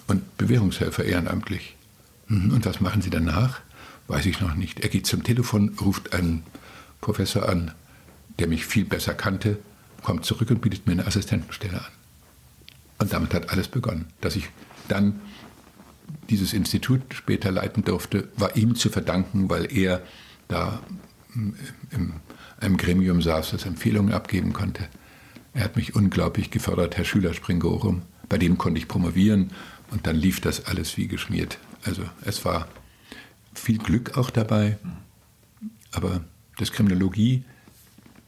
und 0.06 0.36
Bewährungshelfer 0.38 1.04
ehrenamtlich. 1.04 1.76
Mhm, 2.28 2.52
und 2.52 2.66
was 2.66 2.80
machen 2.80 3.02
Sie 3.02 3.10
danach? 3.10 3.60
Weiß 4.06 4.26
ich 4.26 4.40
noch 4.40 4.54
nicht. 4.54 4.80
Er 4.80 4.88
geht 4.88 5.06
zum 5.06 5.22
Telefon, 5.24 5.76
ruft 5.80 6.14
einen 6.14 6.44
Professor 7.00 7.48
an, 7.48 7.72
der 8.38 8.48
mich 8.48 8.64
viel 8.64 8.84
besser 8.84 9.14
kannte, 9.14 9.58
kommt 10.02 10.24
zurück 10.24 10.50
und 10.50 10.60
bietet 10.60 10.86
mir 10.86 10.92
eine 10.92 11.06
Assistentenstelle 11.06 11.78
an. 11.78 11.92
Und 12.98 13.12
damit 13.12 13.34
hat 13.34 13.50
alles 13.50 13.68
begonnen. 13.68 14.06
Dass 14.20 14.36
ich 14.36 14.48
dann 14.88 15.20
dieses 16.30 16.52
Institut 16.52 17.02
später 17.14 17.50
leiten 17.50 17.84
durfte, 17.84 18.28
war 18.36 18.56
ihm 18.56 18.74
zu 18.74 18.90
verdanken, 18.90 19.50
weil 19.50 19.70
er 19.76 20.02
da 20.48 20.80
in 21.34 22.14
einem 22.60 22.76
Gremium 22.76 23.20
saß, 23.20 23.50
das 23.50 23.66
Empfehlungen 23.66 24.12
abgeben 24.12 24.52
konnte. 24.52 24.88
Er 25.52 25.64
hat 25.64 25.76
mich 25.76 25.94
unglaublich 25.94 26.50
gefördert, 26.50 26.96
Herr 26.96 27.04
Schüler 27.04 27.34
Springorum. 27.34 28.02
Bei 28.28 28.38
dem 28.38 28.58
konnte 28.58 28.78
ich 28.78 28.88
promovieren 28.88 29.50
und 29.90 30.06
dann 30.06 30.16
lief 30.16 30.40
das 30.40 30.66
alles 30.66 30.96
wie 30.96 31.08
geschmiert. 31.08 31.58
Also 31.84 32.02
es 32.24 32.44
war 32.44 32.68
viel 33.54 33.78
Glück 33.78 34.16
auch 34.16 34.30
dabei, 34.30 34.78
aber 35.92 36.24
das 36.58 36.72
Kriminologie 36.72 37.44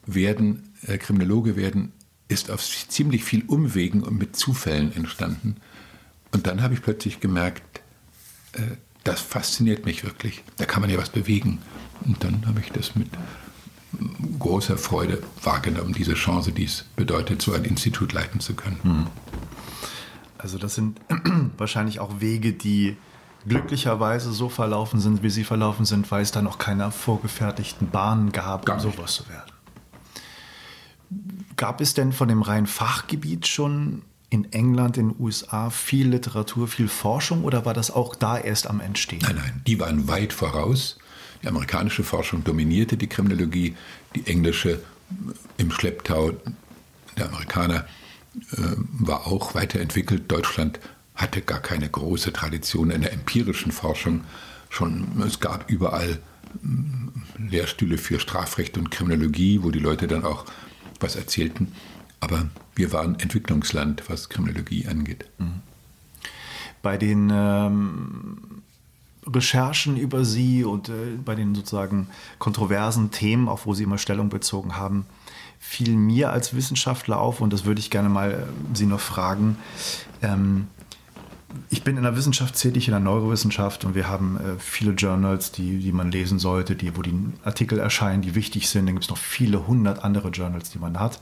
werden, 0.06 0.72
äh, 0.82 0.98
Kriminologe 0.98 1.56
werden 1.56 1.92
ist 2.28 2.50
auf 2.50 2.62
ziemlich 2.62 3.24
viel 3.24 3.44
Umwegen 3.46 4.02
und 4.02 4.18
mit 4.18 4.36
Zufällen 4.36 4.94
entstanden. 4.94 5.56
Und 6.32 6.46
dann 6.46 6.62
habe 6.62 6.74
ich 6.74 6.82
plötzlich 6.82 7.20
gemerkt, 7.20 7.80
äh, 8.52 8.76
das 9.04 9.20
fasziniert 9.20 9.86
mich 9.86 10.04
wirklich. 10.04 10.42
Da 10.56 10.64
kann 10.64 10.80
man 10.80 10.90
ja 10.90 10.98
was 10.98 11.10
bewegen. 11.10 11.60
Und 12.04 12.22
dann 12.24 12.46
habe 12.46 12.60
ich 12.60 12.72
das 12.72 12.96
mit 12.96 13.08
großer 14.38 14.76
Freude 14.76 15.22
wahrgenommen, 15.42 15.92
diese 15.92 16.14
Chance, 16.14 16.52
die 16.52 16.64
es 16.64 16.84
bedeutet, 16.96 17.40
so 17.40 17.52
ein 17.52 17.64
Institut 17.64 18.12
leiten 18.12 18.40
zu 18.40 18.54
können. 18.54 18.80
Mhm. 18.82 19.06
Also 20.38 20.58
das 20.58 20.74
sind 20.74 21.00
wahrscheinlich 21.56 22.00
auch 22.00 22.20
Wege, 22.20 22.52
die 22.52 22.96
glücklicherweise 23.48 24.32
so 24.32 24.48
verlaufen 24.48 25.00
sind, 25.00 25.22
wie 25.22 25.30
sie 25.30 25.44
verlaufen 25.44 25.84
sind, 25.84 26.10
weil 26.10 26.22
es 26.22 26.32
da 26.32 26.42
noch 26.42 26.58
keine 26.58 26.90
vorgefertigten 26.90 27.90
Bahnen 27.90 28.32
gab, 28.32 28.68
um 28.68 28.80
sowas 28.80 29.14
zu 29.14 29.28
werden. 29.28 29.52
Gab 31.56 31.80
es 31.80 31.94
denn 31.94 32.12
von 32.12 32.28
dem 32.28 32.42
reinen 32.42 32.66
Fachgebiet 32.66 33.46
schon 33.46 34.02
in 34.28 34.52
England, 34.52 34.96
in 34.96 35.10
den 35.10 35.20
USA 35.20 35.70
viel 35.70 36.08
Literatur, 36.08 36.68
viel 36.68 36.88
Forschung 36.88 37.44
oder 37.44 37.64
war 37.64 37.74
das 37.74 37.90
auch 37.90 38.14
da 38.14 38.38
erst 38.38 38.68
am 38.68 38.80
Entstehen? 38.80 39.20
Nein, 39.22 39.36
nein, 39.36 39.62
die 39.66 39.78
waren 39.78 40.08
weit 40.08 40.32
voraus. 40.32 40.98
Die 41.42 41.48
amerikanische 41.48 42.02
Forschung 42.02 42.42
dominierte 42.42 42.96
die 42.96 43.06
Kriminologie, 43.06 43.76
die 44.14 44.26
englische 44.26 44.80
im 45.58 45.70
Schlepptau 45.70 46.32
der 47.16 47.26
Amerikaner 47.26 47.86
äh, 48.52 48.58
war 48.98 49.26
auch 49.26 49.54
weiterentwickelt. 49.54 50.30
Deutschland 50.30 50.80
hatte 51.14 51.40
gar 51.40 51.60
keine 51.60 51.88
große 51.88 52.32
Tradition 52.32 52.90
in 52.90 53.02
der 53.02 53.12
empirischen 53.12 53.72
Forschung. 53.72 54.24
Schon, 54.68 55.22
es 55.26 55.40
gab 55.40 55.70
überall 55.70 56.18
mm, 56.62 57.08
Lehrstühle 57.48 57.96
für 57.96 58.20
Strafrecht 58.20 58.76
und 58.76 58.90
Kriminologie, 58.90 59.62
wo 59.62 59.70
die 59.70 59.78
Leute 59.78 60.06
dann 60.06 60.24
auch 60.24 60.44
was 61.00 61.16
erzählten. 61.16 61.72
Aber 62.20 62.46
wir 62.74 62.92
waren 62.92 63.18
Entwicklungsland, 63.20 64.04
was 64.08 64.28
Kriminologie 64.28 64.86
angeht. 64.88 65.26
Mhm. 65.38 65.62
Bei 66.82 66.96
den 66.96 67.30
ähm, 67.32 68.62
Recherchen 69.26 69.96
über 69.96 70.24
Sie 70.24 70.64
und 70.64 70.88
äh, 70.88 70.92
bei 71.24 71.34
den 71.34 71.54
sozusagen 71.54 72.08
kontroversen 72.38 73.10
Themen, 73.10 73.48
auch 73.48 73.66
wo 73.66 73.74
Sie 73.74 73.82
immer 73.82 73.98
Stellung 73.98 74.28
bezogen 74.28 74.76
haben, 74.76 75.04
fiel 75.58 75.96
mir 75.96 76.30
als 76.30 76.54
Wissenschaftler 76.54 77.18
auf, 77.18 77.40
und 77.40 77.52
das 77.52 77.64
würde 77.64 77.80
ich 77.80 77.90
gerne 77.90 78.08
mal 78.08 78.30
äh, 78.32 78.76
Sie 78.76 78.86
noch 78.86 79.00
fragen, 79.00 79.56
ähm, 80.22 80.68
ich 81.70 81.82
bin 81.82 81.96
in 81.96 82.02
der 82.02 82.16
Wissenschaft 82.16 82.56
tätig, 82.56 82.86
in 82.88 82.92
der 82.92 83.00
Neurowissenschaft 83.00 83.84
und 83.84 83.94
wir 83.94 84.08
haben 84.08 84.36
äh, 84.36 84.58
viele 84.58 84.92
Journals, 84.92 85.52
die, 85.52 85.78
die 85.78 85.92
man 85.92 86.10
lesen 86.10 86.38
sollte, 86.38 86.76
die, 86.76 86.96
wo 86.96 87.02
die 87.02 87.14
Artikel 87.44 87.78
erscheinen, 87.78 88.22
die 88.22 88.34
wichtig 88.34 88.68
sind. 88.68 88.86
Dann 88.86 88.94
gibt 88.94 89.04
es 89.04 89.10
noch 89.10 89.16
viele 89.16 89.66
hundert 89.66 90.04
andere 90.04 90.28
Journals, 90.28 90.70
die 90.70 90.78
man 90.78 91.00
hat. 91.00 91.20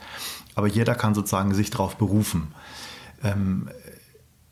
Aber 0.55 0.67
jeder 0.67 0.95
kann 0.95 1.15
sozusagen 1.15 1.55
sich 1.55 1.71
darauf 1.71 1.97
berufen. 1.97 2.55
Ähm, 3.23 3.69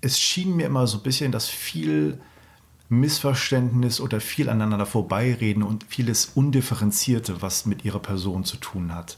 es 0.00 0.18
schien 0.18 0.56
mir 0.56 0.66
immer 0.66 0.86
so 0.86 0.98
ein 0.98 1.02
bisschen, 1.02 1.32
dass 1.32 1.48
viel 1.48 2.20
Missverständnis 2.88 4.00
oder 4.00 4.20
viel 4.20 4.50
aneinander 4.50 4.86
vorbeireden 4.86 5.62
und 5.62 5.84
vieles 5.88 6.32
Undifferenzierte, 6.34 7.40
was 7.40 7.66
mit 7.66 7.84
ihrer 7.84 8.00
Person 8.00 8.44
zu 8.44 8.56
tun 8.56 8.94
hat 8.94 9.16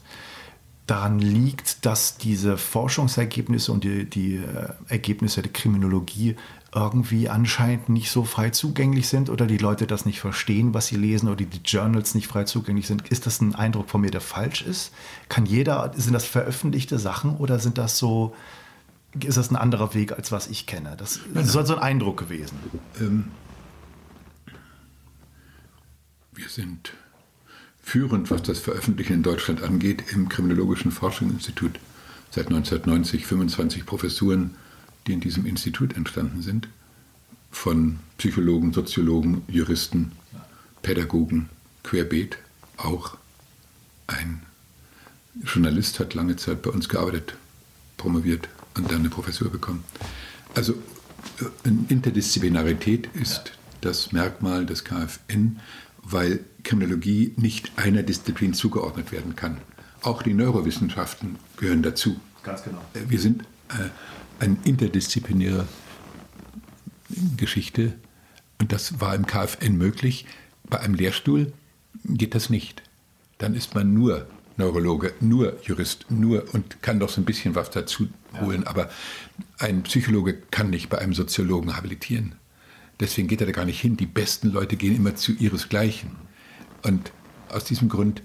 daran 0.87 1.19
liegt, 1.19 1.85
dass 1.85 2.17
diese 2.17 2.57
Forschungsergebnisse 2.57 3.71
und 3.71 3.83
die, 3.83 4.09
die 4.09 4.35
äh, 4.35 4.69
Ergebnisse 4.87 5.41
der 5.41 5.51
Kriminologie 5.51 6.35
irgendwie 6.75 7.29
anscheinend 7.29 7.87
nicht 7.87 8.11
so 8.11 8.25
frei 8.25 8.49
zugänglich 8.49 9.07
sind 9.07 9.29
oder 9.29 9.47
die 9.47 9.57
Leute 9.57 9.87
das 9.87 10.05
nicht 10.05 10.19
verstehen, 10.19 10.73
was 10.73 10.87
sie 10.87 10.97
lesen 10.97 11.29
oder 11.29 11.45
die 11.45 11.61
Journals 11.63 12.13
nicht 12.13 12.27
frei 12.27 12.43
zugänglich 12.43 12.85
sind. 12.85 13.07
Ist 13.07 13.25
das 13.25 13.39
ein 13.39 13.55
Eindruck 13.55 13.89
von 13.89 14.01
mir, 14.01 14.11
der 14.11 14.21
falsch 14.21 14.61
ist? 14.61 14.91
Kann 15.29 15.45
jeder, 15.45 15.93
sind 15.95 16.13
das 16.13 16.25
veröffentlichte 16.25 16.99
Sachen 16.99 17.37
oder 17.37 17.59
sind 17.59 17.77
das 17.77 17.97
so, 17.97 18.35
ist 19.17 19.37
das 19.37 19.49
ein 19.49 19.55
anderer 19.55 19.93
Weg, 19.93 20.11
als 20.11 20.33
was 20.33 20.47
ich 20.47 20.67
kenne? 20.67 20.95
Das, 20.97 21.21
das 21.33 21.47
ist 21.47 21.53
so 21.53 21.59
ein 21.59 21.81
Eindruck 21.81 22.17
gewesen. 22.17 22.57
Ähm, 22.99 23.31
wir 26.33 26.49
sind 26.49 26.93
führend, 27.81 28.29
was 28.31 28.43
das 28.43 28.59
Veröffentlichen 28.59 29.13
in 29.13 29.23
Deutschland 29.23 29.63
angeht, 29.63 30.03
im 30.11 30.27
Kriminologischen 30.27 30.91
Forschungsinstitut. 30.91 31.79
Seit 32.31 32.47
1990 32.47 33.25
25 33.25 33.85
Professuren, 33.85 34.55
die 35.07 35.13
in 35.13 35.19
diesem 35.19 35.45
Institut 35.45 35.95
entstanden 35.95 36.41
sind, 36.41 36.67
von 37.51 37.99
Psychologen, 38.17 38.73
Soziologen, 38.73 39.43
Juristen, 39.47 40.11
Pädagogen, 40.81 41.49
querbeet 41.83 42.37
auch. 42.77 43.17
Ein 44.07 44.41
Journalist 45.43 45.99
hat 45.99 46.13
lange 46.13 46.35
Zeit 46.35 46.61
bei 46.61 46.69
uns 46.69 46.89
gearbeitet, 46.89 47.35
promoviert 47.97 48.49
und 48.75 48.91
dann 48.91 48.99
eine 48.99 49.09
Professur 49.09 49.49
bekommen. 49.49 49.83
Also 50.53 50.73
äh, 50.73 51.69
Interdisziplinarität 51.89 53.09
ist 53.13 53.53
das 53.81 54.11
Merkmal 54.11 54.65
des 54.65 54.83
KfN 54.83 55.59
weil 56.05 56.39
Kriminologie 56.63 57.33
nicht 57.37 57.71
einer 57.77 58.03
Disziplin 58.03 58.53
zugeordnet 58.53 59.11
werden 59.11 59.35
kann. 59.35 59.57
Auch 60.01 60.21
die 60.21 60.33
Neurowissenschaften 60.33 61.37
gehören 61.57 61.81
dazu. 61.81 62.19
Ganz 62.43 62.63
genau. 62.63 62.79
Äh, 62.93 63.09
wir 63.09 63.19
sind 63.19 63.41
äh, 63.69 63.89
eine 64.39 64.57
interdisziplinäre 64.63 65.67
Geschichte 67.37 67.93
und 68.59 68.71
das 68.71 68.99
war 68.99 69.15
im 69.15 69.25
KfN 69.25 69.77
möglich. 69.77 70.25
Bei 70.69 70.79
einem 70.79 70.95
Lehrstuhl 70.95 71.53
geht 72.03 72.35
das 72.35 72.49
nicht. 72.49 72.83
Dann 73.37 73.53
ist 73.53 73.75
man 73.75 73.93
nur 73.93 74.27
Neurologe, 74.57 75.13
nur 75.19 75.57
Jurist, 75.63 76.05
nur 76.09 76.45
und 76.53 76.81
kann 76.81 76.99
doch 76.99 77.09
so 77.09 77.19
ein 77.19 77.25
bisschen 77.25 77.55
was 77.55 77.69
dazu 77.69 78.07
holen. 78.39 78.61
Ja. 78.63 78.67
Aber 78.67 78.89
ein 79.59 79.83
Psychologe 79.83 80.35
kann 80.51 80.69
nicht 80.69 80.89
bei 80.89 80.97
einem 80.99 81.13
Soziologen 81.13 81.75
habilitieren. 81.75 82.35
Deswegen 82.99 83.27
geht 83.27 83.41
er 83.41 83.47
da 83.47 83.51
gar 83.51 83.65
nicht 83.65 83.81
hin. 83.81 83.97
Die 83.97 84.05
besten 84.05 84.51
Leute 84.51 84.77
gehen 84.77 84.95
immer 84.95 85.15
zu 85.15 85.33
ihresgleichen. 85.33 86.11
Und 86.83 87.11
aus 87.49 87.65
diesem 87.65 87.89
Grund 87.89 88.21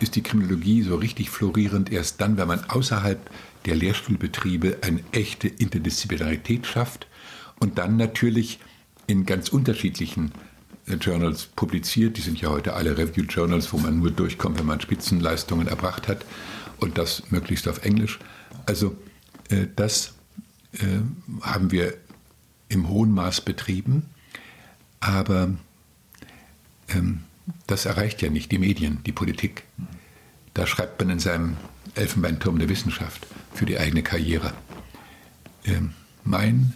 ist 0.00 0.16
die 0.16 0.22
Kriminologie 0.22 0.82
so 0.82 0.96
richtig 0.96 1.30
florierend 1.30 1.92
erst 1.92 2.20
dann, 2.20 2.36
wenn 2.36 2.48
man 2.48 2.64
außerhalb 2.68 3.30
der 3.66 3.76
Lehrstuhlbetriebe 3.76 4.78
eine 4.82 5.02
echte 5.12 5.48
Interdisziplinarität 5.48 6.66
schafft 6.66 7.06
und 7.58 7.78
dann 7.78 7.96
natürlich 7.96 8.58
in 9.06 9.26
ganz 9.26 9.48
unterschiedlichen 9.48 10.32
äh, 10.86 10.94
Journals 10.94 11.46
publiziert. 11.46 12.16
Die 12.16 12.22
sind 12.22 12.40
ja 12.40 12.48
heute 12.48 12.74
alle 12.74 12.96
Review 12.96 13.24
Journals, 13.24 13.72
wo 13.72 13.78
man 13.78 13.98
nur 13.98 14.10
durchkommt, 14.10 14.58
wenn 14.58 14.66
man 14.66 14.80
Spitzenleistungen 14.80 15.68
erbracht 15.68 16.08
hat 16.08 16.24
und 16.78 16.98
das 16.98 17.30
möglichst 17.30 17.68
auf 17.68 17.84
Englisch. 17.84 18.18
Also 18.66 18.96
äh, 19.50 19.66
das 19.76 20.14
äh, 20.72 21.00
haben 21.42 21.70
wir 21.70 21.94
im 22.68 22.88
hohen 22.88 23.12
Maß 23.12 23.40
betrieben, 23.42 24.06
aber 25.00 25.54
ähm, 26.88 27.22
das 27.66 27.84
erreicht 27.84 28.22
ja 28.22 28.30
nicht 28.30 28.52
die 28.52 28.58
Medien, 28.58 29.02
die 29.04 29.12
Politik. 29.12 29.64
Da 30.54 30.66
schreibt 30.66 31.00
man 31.00 31.10
in 31.10 31.18
seinem 31.18 31.56
Elfenbeinturm 31.94 32.58
der 32.58 32.68
Wissenschaft 32.68 33.26
für 33.54 33.66
die 33.66 33.78
eigene 33.78 34.02
Karriere. 34.02 34.52
Ähm, 35.64 35.94
mein 36.24 36.74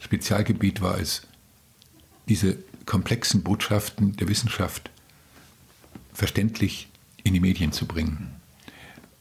Spezialgebiet 0.00 0.80
war 0.80 0.98
es, 0.98 1.22
diese 2.28 2.56
komplexen 2.86 3.42
Botschaften 3.42 4.16
der 4.16 4.28
Wissenschaft 4.28 4.90
verständlich 6.12 6.88
in 7.24 7.34
die 7.34 7.40
Medien 7.40 7.72
zu 7.72 7.86
bringen. 7.86 8.34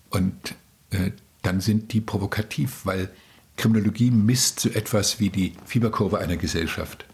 Und 0.10 0.56
äh, 0.92 1.12
dann 1.42 1.62
sind 1.62 1.94
die 1.94 2.02
provokativ, 2.02 2.86
weil 2.86 3.10
Kriminologie 3.58 4.12
misst 4.12 4.60
so 4.60 4.70
etwas 4.70 5.20
wie 5.20 5.30
die 5.30 5.54
Fieberkurve 5.66 6.20
einer 6.20 6.38
Gesellschaft. 6.38 7.06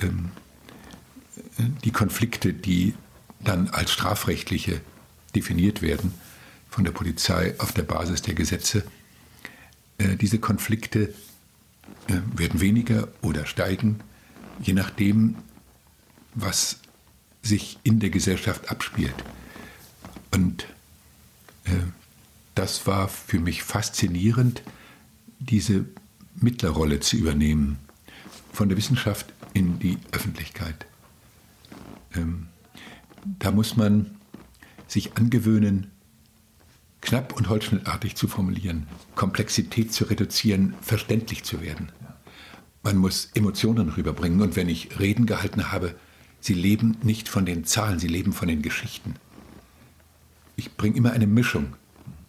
Ähm, 0.00 0.30
die 1.84 1.90
Konflikte, 1.90 2.52
die 2.52 2.94
dann 3.40 3.68
als 3.68 3.92
strafrechtliche 3.92 4.80
definiert 5.34 5.82
werden 5.82 6.14
von 6.74 6.82
der 6.82 6.90
Polizei 6.90 7.54
auf 7.58 7.70
der 7.70 7.84
Basis 7.84 8.22
der 8.22 8.34
Gesetze, 8.34 8.82
äh, 9.98 10.16
diese 10.16 10.40
Konflikte 10.40 11.14
äh, 12.08 12.20
werden 12.34 12.60
weniger 12.60 13.06
oder 13.22 13.46
steigen, 13.46 14.00
je 14.60 14.72
nachdem, 14.72 15.36
was 16.34 16.80
sich 17.42 17.78
in 17.84 18.00
der 18.00 18.10
Gesellschaft 18.10 18.72
abspielt. 18.72 19.14
Und 20.32 20.66
äh, 21.62 21.70
das 22.56 22.88
war 22.88 23.06
für 23.06 23.38
mich 23.38 23.62
faszinierend, 23.62 24.62
diese 25.38 25.84
Mittlerrolle 26.34 26.98
zu 26.98 27.16
übernehmen, 27.16 27.78
von 28.52 28.68
der 28.68 28.76
Wissenschaft 28.76 29.32
in 29.52 29.78
die 29.78 29.98
Öffentlichkeit. 30.10 30.86
Ähm, 32.16 32.48
da 33.38 33.52
muss 33.52 33.76
man 33.76 34.16
sich 34.88 35.16
angewöhnen, 35.16 35.93
knapp 37.04 37.34
und 37.34 37.48
holzschnittartig 37.48 38.16
zu 38.16 38.26
formulieren, 38.26 38.88
Komplexität 39.14 39.92
zu 39.92 40.04
reduzieren, 40.04 40.74
verständlich 40.80 41.44
zu 41.44 41.60
werden. 41.60 41.92
Man 42.82 42.96
muss 42.96 43.30
Emotionen 43.34 43.90
rüberbringen 43.90 44.42
und 44.42 44.56
wenn 44.56 44.68
ich 44.68 44.98
Reden 44.98 45.26
gehalten 45.26 45.70
habe, 45.70 45.94
sie 46.40 46.54
leben 46.54 46.96
nicht 47.02 47.28
von 47.28 47.46
den 47.46 47.64
Zahlen, 47.64 47.98
sie 47.98 48.08
leben 48.08 48.32
von 48.32 48.48
den 48.48 48.62
Geschichten. 48.62 49.14
Ich 50.56 50.76
bringe 50.76 50.96
immer 50.96 51.12
eine 51.12 51.26
Mischung 51.26 51.74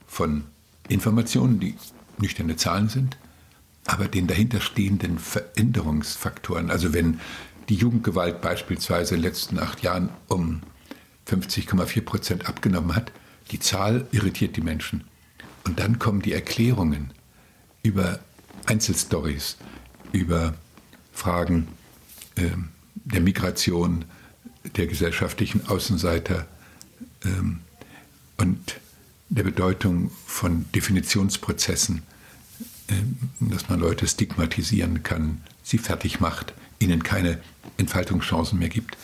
von 0.07 0.43
Informationen, 0.88 1.59
die 1.59 1.75
nüchterne 2.17 2.55
Zahlen 2.55 2.89
sind, 2.89 3.17
aber 3.85 4.07
den 4.07 4.27
dahinterstehenden 4.27 5.19
Veränderungsfaktoren. 5.19 6.71
Also 6.71 6.93
wenn 6.93 7.19
die 7.69 7.75
Jugendgewalt 7.75 8.41
beispielsweise 8.41 9.15
in 9.15 9.21
den 9.21 9.27
letzten 9.27 9.59
acht 9.59 9.83
Jahren 9.83 10.09
um 10.27 10.61
50,4 11.27 12.01
Prozent 12.01 12.47
abgenommen 12.47 12.95
hat, 12.95 13.11
die 13.51 13.60
Zahl 13.60 14.08
irritiert 14.12 14.55
die 14.58 14.62
Menschen. 14.62 15.03
Und 15.63 15.79
dann 15.79 15.99
kommen 15.99 16.21
die 16.21 16.34
Erklärungen 16.34 17.12
über 17.84 18.19
Einzelstories, 18.65 19.58
über 20.12 20.55
Fragen 21.13 21.67
äh, 22.36 22.49
der 22.95 23.21
Migration, 23.21 24.05
der 24.75 24.88
gesellschaftlichen 24.88 25.67
Außenseiter 25.67 26.47
ähm, 27.23 27.60
und 28.38 28.79
der 29.29 29.43
Bedeutung 29.43 30.12
von 30.25 30.65
Definitionsprozessen, 30.73 32.03
äh, 32.88 32.93
dass 33.39 33.69
man 33.69 33.79
Leute 33.79 34.08
stigmatisieren 34.08 35.03
kann, 35.03 35.41
sie 35.63 35.77
fertig 35.77 36.19
macht, 36.19 36.53
ihnen 36.79 37.03
keine 37.03 37.39
Entfaltungschancen 37.77 38.60
mehr 38.60 38.69
gibt. 38.69 38.97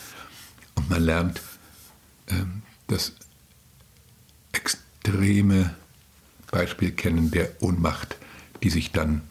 Und 0.76 0.90
man 0.90 1.04
lernt 1.04 1.42
äh, 2.28 2.34
das 2.88 3.14
extreme 4.52 5.76
Beispiel 6.50 6.92
kennen 6.92 7.32
der 7.32 7.62
Ohnmacht, 7.62 8.18
die 8.64 8.70
sich 8.70 8.92
dann 8.92 9.22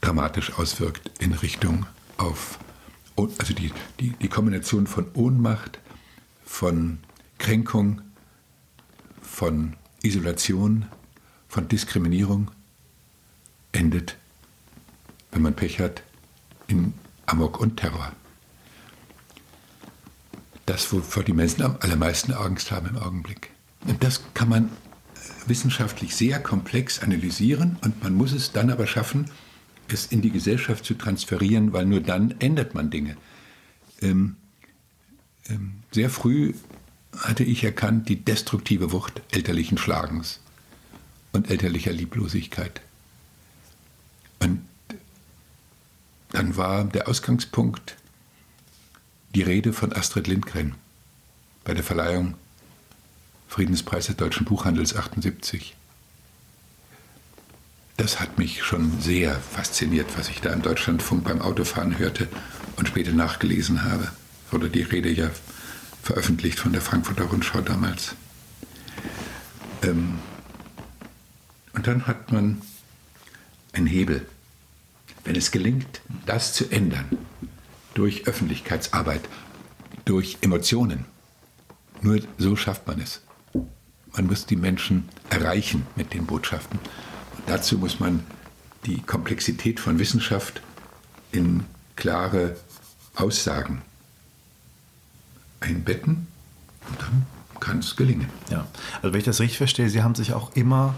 dramatisch 0.00 0.52
auswirkt 0.54 1.10
in 1.18 1.32
Richtung 1.32 1.86
auf, 2.16 2.58
also 3.16 3.52
die, 3.52 3.72
die, 4.00 4.10
die 4.10 4.28
Kombination 4.28 4.86
von 4.86 5.06
Ohnmacht, 5.14 5.80
von 6.44 6.98
Kränkung, 7.38 8.00
von 9.20 9.74
Isolation, 10.02 10.86
von 11.48 11.68
Diskriminierung 11.68 12.50
endet, 13.72 14.16
wenn 15.32 15.42
man 15.42 15.54
Pech 15.54 15.80
hat, 15.80 16.02
in 16.68 16.94
Amok 17.26 17.60
und 17.60 17.76
Terror. 17.78 18.12
Das, 20.66 20.92
wovor 20.92 21.24
die 21.24 21.32
Menschen 21.32 21.62
am 21.62 21.76
allermeisten 21.80 22.32
Angst 22.32 22.70
haben 22.70 22.88
im 22.88 22.98
Augenblick. 22.98 23.50
Das 24.00 24.22
kann 24.34 24.48
man 24.48 24.70
wissenschaftlich 25.46 26.14
sehr 26.14 26.40
komplex 26.40 27.00
analysieren 27.00 27.76
und 27.82 28.02
man 28.02 28.14
muss 28.14 28.32
es 28.32 28.52
dann 28.52 28.70
aber 28.70 28.86
schaffen, 28.86 29.30
es 29.88 30.06
in 30.06 30.20
die 30.20 30.30
Gesellschaft 30.30 30.84
zu 30.84 30.94
transferieren, 30.94 31.72
weil 31.72 31.86
nur 31.86 32.00
dann 32.00 32.34
ändert 32.40 32.74
man 32.74 32.90
Dinge. 32.90 33.16
Ähm, 34.02 34.36
ähm, 35.48 35.74
sehr 35.92 36.10
früh 36.10 36.54
hatte 37.16 37.44
ich 37.44 37.64
erkannt 37.64 38.08
die 38.08 38.22
destruktive 38.22 38.92
Wucht 38.92 39.22
elterlichen 39.30 39.78
Schlagens 39.78 40.40
und 41.32 41.50
elterlicher 41.50 41.92
Lieblosigkeit. 41.92 42.80
Und 44.40 44.60
dann 46.30 46.56
war 46.56 46.84
der 46.84 47.08
Ausgangspunkt 47.08 47.96
die 49.34 49.42
Rede 49.42 49.72
von 49.72 49.92
Astrid 49.92 50.26
Lindgren 50.26 50.74
bei 51.64 51.74
der 51.74 51.84
Verleihung 51.84 52.34
Friedenspreis 53.48 54.06
des 54.06 54.16
deutschen 54.16 54.44
Buchhandels 54.44 54.94
78. 54.94 55.74
Das 57.96 58.20
hat 58.20 58.38
mich 58.38 58.62
schon 58.62 59.00
sehr 59.00 59.34
fasziniert, 59.34 60.06
was 60.16 60.28
ich 60.28 60.40
da 60.40 60.52
im 60.52 60.62
Deutschlandfunk 60.62 61.24
beim 61.24 61.40
Autofahren 61.40 61.98
hörte 61.98 62.28
und 62.76 62.86
später 62.86 63.10
nachgelesen 63.10 63.82
habe. 63.82 64.12
Wurde 64.52 64.70
die 64.70 64.82
Rede 64.82 65.10
ja 65.10 65.30
veröffentlicht 66.02 66.60
von 66.60 66.72
der 66.72 66.80
Frankfurter 66.80 67.24
Rundschau 67.24 67.60
damals. 67.60 68.14
Ähm 69.82 70.20
und 71.72 71.86
dann 71.86 72.06
hat 72.06 72.30
man 72.30 72.62
einen 73.72 73.86
Hebel. 73.86 74.26
Wenn 75.24 75.36
es 75.36 75.50
gelingt, 75.50 76.00
das 76.26 76.52
zu 76.52 76.70
ändern, 76.70 77.18
durch 77.94 78.26
Öffentlichkeitsarbeit, 78.26 79.22
durch 80.04 80.38
Emotionen, 80.40 81.04
nur 82.00 82.20
so 82.38 82.54
schafft 82.54 82.86
man 82.86 83.00
es. 83.00 83.20
Man 84.18 84.26
muss 84.26 84.46
die 84.46 84.56
Menschen 84.56 85.08
erreichen 85.30 85.86
mit 85.94 86.12
den 86.12 86.26
Botschaften. 86.26 86.80
Und 87.36 87.48
dazu 87.48 87.78
muss 87.78 88.00
man 88.00 88.24
die 88.84 89.00
Komplexität 89.00 89.78
von 89.78 90.00
Wissenschaft 90.00 90.60
in 91.30 91.62
klare 91.94 92.56
Aussagen 93.14 93.82
einbetten 95.60 96.26
und 96.88 97.00
dann 97.00 97.26
kann 97.60 97.78
es 97.78 97.94
gelingen. 97.94 98.28
Ja, 98.50 98.66
also 99.02 99.12
wenn 99.12 99.20
ich 99.20 99.24
das 99.24 99.38
richtig 99.38 99.58
verstehe, 99.58 99.88
Sie 99.88 100.02
haben 100.02 100.16
sich 100.16 100.32
auch 100.32 100.50
immer 100.56 100.96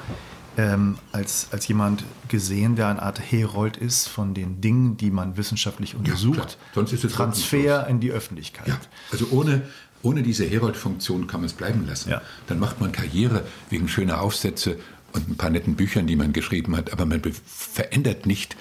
ähm, 0.56 0.96
als, 1.12 1.48
als 1.52 1.68
jemand 1.68 2.04
gesehen, 2.28 2.74
der 2.76 2.88
eine 2.88 3.02
Art 3.02 3.20
Herold 3.20 3.76
ist 3.76 4.08
von 4.08 4.32
den 4.32 4.62
Dingen, 4.62 4.96
die 4.96 5.10
man 5.10 5.36
wissenschaftlich 5.36 5.94
untersucht. 5.94 6.38
Ja, 6.38 6.74
Sonst 6.74 6.92
ist 6.94 7.04
es 7.04 7.12
Transfer 7.12 7.86
in 7.86 8.00
die 8.00 8.12
Öffentlichkeit. 8.12 8.68
Ja, 8.68 8.80
also 9.12 9.26
ohne, 9.30 9.62
ohne 10.02 10.22
diese 10.22 10.44
Herold-Funktion 10.44 11.26
kann 11.26 11.40
man 11.40 11.46
es 11.46 11.52
bleiben 11.52 11.86
lassen. 11.86 12.10
Ja. 12.10 12.22
Dann 12.46 12.58
macht 12.58 12.80
man 12.80 12.92
Karriere 12.92 13.44
wegen 13.68 13.88
schöner 13.88 14.20
Aufsätze 14.20 14.78
und 15.12 15.28
ein 15.28 15.36
paar 15.36 15.50
netten 15.50 15.74
Büchern, 15.74 16.06
die 16.06 16.16
man 16.16 16.32
geschrieben 16.32 16.76
hat, 16.76 16.92
aber 16.92 17.04
man 17.04 17.20
verändert 17.44 18.26
nicht 18.26 18.56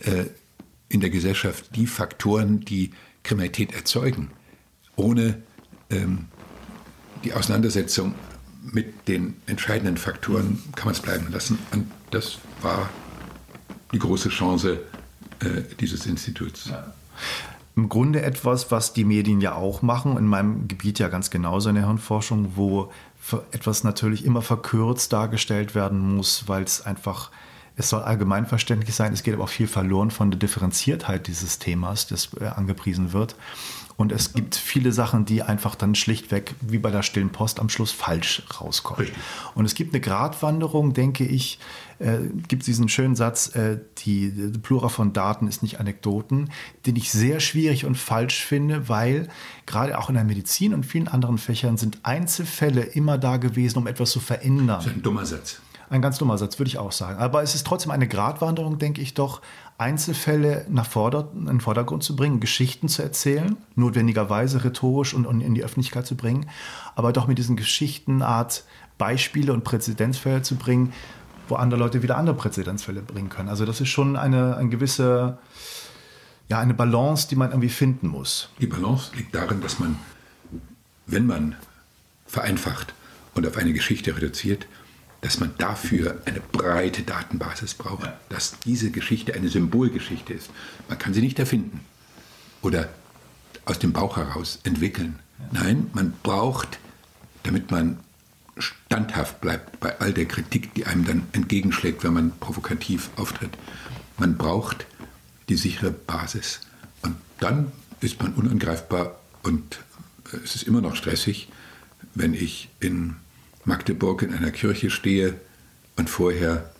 äh, 0.00 0.24
in 0.88 1.00
der 1.00 1.10
Gesellschaft 1.10 1.76
die 1.76 1.86
Faktoren, 1.86 2.60
die 2.60 2.92
Kriminalität 3.22 3.72
erzeugen, 3.72 4.30
ohne 4.96 5.42
ähm, 5.90 6.26
die 7.24 7.32
Auseinandersetzung 7.32 8.14
mit 8.62 9.08
den 9.08 9.36
entscheidenden 9.46 9.96
Faktoren 9.96 10.62
kann 10.74 10.86
man 10.86 10.94
es 10.94 11.00
bleiben 11.00 11.30
lassen. 11.30 11.58
Und 11.72 11.90
das 12.10 12.38
war 12.62 12.90
die 13.92 13.98
große 13.98 14.28
Chance 14.30 14.80
äh, 15.40 15.62
dieses 15.78 16.06
Instituts. 16.06 16.66
Ja 16.68 16.92
im 17.74 17.88
Grunde 17.88 18.22
etwas, 18.22 18.70
was 18.70 18.92
die 18.92 19.04
Medien 19.04 19.40
ja 19.40 19.54
auch 19.54 19.82
machen, 19.82 20.16
in 20.18 20.26
meinem 20.26 20.68
Gebiet 20.68 20.98
ja 20.98 21.08
ganz 21.08 21.30
genauso 21.30 21.70
in 21.70 21.76
der 21.76 21.86
Hirnforschung, 21.86 22.52
wo 22.54 22.90
etwas 23.52 23.84
natürlich 23.84 24.24
immer 24.24 24.42
verkürzt 24.42 25.12
dargestellt 25.12 25.74
werden 25.74 26.16
muss, 26.16 26.48
weil 26.48 26.64
es 26.64 26.84
einfach 26.84 27.30
es 27.76 27.88
soll 27.88 28.02
allgemeinverständlich 28.02 28.94
sein, 28.94 29.12
es 29.12 29.22
geht 29.22 29.34
aber 29.34 29.44
auch 29.44 29.48
viel 29.48 29.66
verloren 29.66 30.10
von 30.10 30.30
der 30.30 30.38
Differenziertheit 30.38 31.26
dieses 31.26 31.58
Themas, 31.58 32.06
das 32.06 32.30
äh, 32.38 32.44
angepriesen 32.44 33.12
wird. 33.12 33.34
Und 33.96 34.12
es 34.12 34.32
gibt 34.32 34.56
viele 34.56 34.92
Sachen, 34.92 35.24
die 35.24 35.42
einfach 35.42 35.74
dann 35.74 35.94
schlichtweg, 35.94 36.54
wie 36.60 36.78
bei 36.78 36.90
der 36.90 37.02
stillen 37.02 37.30
Post, 37.30 37.60
am 37.60 37.68
Schluss 37.68 37.92
falsch 37.92 38.42
rauskommen. 38.60 39.00
Richtig. 39.00 39.22
Und 39.54 39.64
es 39.64 39.74
gibt 39.74 39.94
eine 39.94 40.00
Gratwanderung, 40.00 40.92
denke 40.92 41.24
ich, 41.24 41.58
äh, 41.98 42.18
gibt 42.48 42.66
diesen 42.66 42.88
schönen 42.88 43.14
Satz, 43.14 43.54
äh, 43.54 43.78
die, 43.98 44.30
die 44.30 44.58
Plura 44.58 44.88
von 44.88 45.12
Daten 45.12 45.46
ist 45.46 45.62
nicht 45.62 45.78
Anekdoten, 45.78 46.50
den 46.86 46.96
ich 46.96 47.12
sehr 47.12 47.40
schwierig 47.40 47.84
und 47.84 47.96
falsch 47.96 48.44
finde, 48.44 48.88
weil 48.88 49.28
gerade 49.66 49.98
auch 49.98 50.08
in 50.08 50.16
der 50.16 50.24
Medizin 50.24 50.74
und 50.74 50.84
vielen 50.84 51.08
anderen 51.08 51.38
Fächern 51.38 51.76
sind 51.76 52.00
Einzelfälle 52.02 52.82
immer 52.82 53.18
da 53.18 53.36
gewesen, 53.36 53.78
um 53.78 53.86
etwas 53.86 54.10
zu 54.10 54.20
verändern. 54.20 54.78
Das 54.78 54.86
ist 54.86 54.94
ein 54.94 55.02
dummer 55.02 55.26
Satz. 55.26 55.60
Ein 55.90 56.00
ganz 56.00 56.16
dummer 56.16 56.38
Satz, 56.38 56.58
würde 56.58 56.68
ich 56.68 56.78
auch 56.78 56.90
sagen. 56.90 57.18
Aber 57.18 57.42
es 57.42 57.54
ist 57.54 57.66
trotzdem 57.66 57.92
eine 57.92 58.08
Gratwanderung, 58.08 58.78
denke 58.78 59.02
ich 59.02 59.12
doch, 59.12 59.42
Einzelfälle 59.82 60.64
nach 60.70 60.86
Vorder 60.86 61.28
in 61.34 61.46
den 61.46 61.60
Vordergrund 61.60 62.02
zu 62.02 62.16
bringen, 62.16 62.40
Geschichten 62.40 62.88
zu 62.88 63.02
erzählen, 63.02 63.56
notwendigerweise 63.74 64.64
rhetorisch 64.64 65.12
und, 65.12 65.26
und 65.26 65.40
in 65.40 65.54
die 65.54 65.64
Öffentlichkeit 65.64 66.06
zu 66.06 66.16
bringen, 66.16 66.48
aber 66.94 67.12
doch 67.12 67.26
mit 67.26 67.38
diesen 67.38 67.56
Geschichten 67.56 68.22
Art 68.22 68.64
Beispiele 68.98 69.52
und 69.52 69.64
Präzedenzfälle 69.64 70.42
zu 70.42 70.56
bringen, 70.56 70.92
wo 71.48 71.56
andere 71.56 71.80
Leute 71.80 72.02
wieder 72.02 72.16
andere 72.16 72.36
Präzedenzfälle 72.36 73.02
bringen 73.02 73.28
können. 73.28 73.48
Also 73.48 73.66
das 73.66 73.80
ist 73.80 73.88
schon 73.88 74.16
eine, 74.16 74.56
eine 74.56 74.68
gewisse, 74.68 75.38
ja, 76.48 76.60
eine 76.60 76.74
Balance, 76.74 77.28
die 77.28 77.36
man 77.36 77.50
irgendwie 77.50 77.68
finden 77.68 78.06
muss. 78.06 78.48
Die 78.60 78.66
Balance 78.66 79.10
liegt 79.16 79.34
darin, 79.34 79.60
dass 79.60 79.78
man, 79.78 79.98
wenn 81.06 81.26
man 81.26 81.56
vereinfacht 82.26 82.94
und 83.34 83.46
auf 83.46 83.56
eine 83.56 83.72
Geschichte 83.72 84.16
reduziert, 84.16 84.66
dass 85.22 85.40
man 85.40 85.54
dafür 85.56 86.20
eine 86.26 86.40
breite 86.40 87.02
Datenbasis 87.02 87.74
braucht, 87.74 88.04
ja. 88.04 88.20
dass 88.28 88.58
diese 88.60 88.90
Geschichte 88.90 89.34
eine 89.34 89.48
Symbolgeschichte 89.48 90.34
ist. 90.34 90.50
Man 90.88 90.98
kann 90.98 91.14
sie 91.14 91.22
nicht 91.22 91.38
erfinden 91.38 91.80
oder 92.60 92.90
aus 93.64 93.78
dem 93.78 93.92
Bauch 93.92 94.16
heraus 94.16 94.58
entwickeln. 94.64 95.20
Ja. 95.38 95.62
Nein, 95.62 95.90
man 95.94 96.12
braucht, 96.22 96.78
damit 97.44 97.70
man 97.70 97.98
standhaft 98.58 99.40
bleibt 99.40 99.80
bei 99.80 99.98
all 100.00 100.12
der 100.12 100.26
Kritik, 100.26 100.74
die 100.74 100.86
einem 100.86 101.06
dann 101.06 101.26
entgegenschlägt, 101.32 102.04
wenn 102.04 102.12
man 102.12 102.32
provokativ 102.38 103.10
auftritt. 103.16 103.56
Man 104.18 104.36
braucht 104.36 104.86
die 105.48 105.56
sichere 105.56 105.92
Basis. 105.92 106.60
Und 107.02 107.16
dann 107.38 107.70
ist 108.00 108.20
man 108.20 108.34
unangreifbar 108.34 109.20
und 109.44 109.78
es 110.44 110.56
ist 110.56 110.64
immer 110.64 110.80
noch 110.80 110.96
stressig, 110.96 111.48
wenn 112.14 112.34
ich 112.34 112.68
in 112.80 113.16
Magdeburg 113.64 114.22
in 114.22 114.34
einer 114.34 114.50
Kirche 114.50 114.90
stehe 114.90 115.40
und 115.96 116.10
vorher 116.10 116.70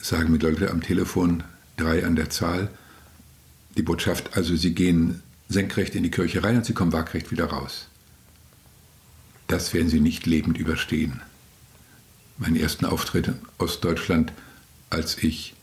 sagen 0.00 0.32
mir 0.32 0.38
Leute 0.38 0.70
am 0.70 0.80
Telefon, 0.80 1.42
drei 1.76 2.04
an 2.04 2.16
der 2.16 2.30
Zahl, 2.30 2.70
die 3.76 3.82
Botschaft, 3.82 4.36
also 4.36 4.56
sie 4.56 4.74
gehen 4.74 5.22
senkrecht 5.48 5.94
in 5.94 6.02
die 6.02 6.10
Kirche 6.10 6.42
rein 6.42 6.56
und 6.56 6.66
sie 6.66 6.74
kommen 6.74 6.92
waagrecht 6.92 7.30
wieder 7.30 7.46
raus. 7.46 7.88
Das 9.48 9.74
werden 9.74 9.88
sie 9.88 10.00
nicht 10.00 10.26
lebend 10.26 10.58
überstehen. 10.58 11.20
Meinen 12.38 12.56
ersten 12.56 12.84
Auftritt 12.84 13.28
in 13.28 13.38
Ostdeutschland, 13.58 14.32
als 14.90 15.18
ich 15.18 15.54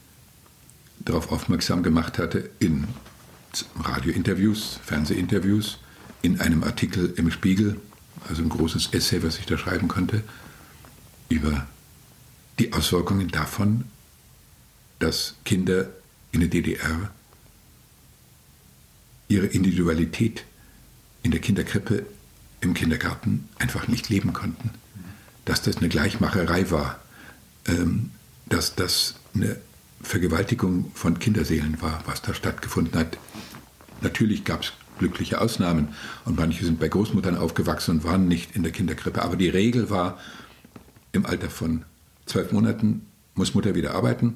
darauf 0.99 1.31
aufmerksam 1.31 1.83
gemacht 1.83 2.17
hatte, 2.17 2.49
in 2.59 2.87
Radiointerviews, 3.79 4.79
Fernsehinterviews, 4.83 5.77
in 6.21 6.41
einem 6.41 6.63
Artikel 6.63 7.13
im 7.15 7.31
Spiegel, 7.31 7.79
also 8.27 8.41
ein 8.41 8.49
großes 8.49 8.89
Essay, 8.93 9.23
was 9.23 9.39
ich 9.39 9.45
da 9.45 9.57
schreiben 9.57 9.87
konnte, 9.87 10.23
über 11.29 11.67
die 12.59 12.73
Auswirkungen 12.73 13.29
davon, 13.29 13.85
dass 14.99 15.35
Kinder 15.45 15.89
in 16.31 16.39
der 16.39 16.49
DDR 16.49 17.11
ihre 19.27 19.45
Individualität 19.45 20.45
in 21.23 21.31
der 21.31 21.41
Kinderkrippe, 21.41 22.05
im 22.61 22.73
Kindergarten 22.73 23.47
einfach 23.59 23.87
nicht 23.87 24.09
leben 24.09 24.33
konnten. 24.33 24.71
Dass 25.45 25.61
das 25.61 25.77
eine 25.77 25.89
Gleichmacherei 25.89 26.71
war, 26.71 26.99
ähm, 27.67 28.11
dass 28.47 28.75
das 28.75 29.15
eine 29.35 29.57
Vergewaltigung 30.01 30.91
von 30.93 31.19
Kinderseelen 31.19 31.81
war, 31.81 32.01
was 32.05 32.21
da 32.21 32.33
stattgefunden 32.33 32.97
hat. 32.99 33.17
Natürlich 34.01 34.45
gab 34.45 34.63
es 34.63 34.73
glückliche 34.99 35.41
Ausnahmen 35.41 35.89
und 36.25 36.37
manche 36.37 36.65
sind 36.65 36.79
bei 36.79 36.87
Großmuttern 36.87 37.37
aufgewachsen 37.37 37.91
und 37.91 38.03
waren 38.03 38.27
nicht 38.27 38.55
in 38.55 38.63
der 38.63 38.71
Kinderkrippe, 38.71 39.21
aber 39.21 39.35
die 39.35 39.49
Regel 39.49 39.89
war, 39.89 40.17
im 41.11 41.25
Alter 41.25 41.49
von 41.49 41.85
zwölf 42.25 42.51
Monaten 42.51 43.05
muss 43.35 43.53
Mutter 43.53 43.75
wieder 43.75 43.93
arbeiten, 43.93 44.35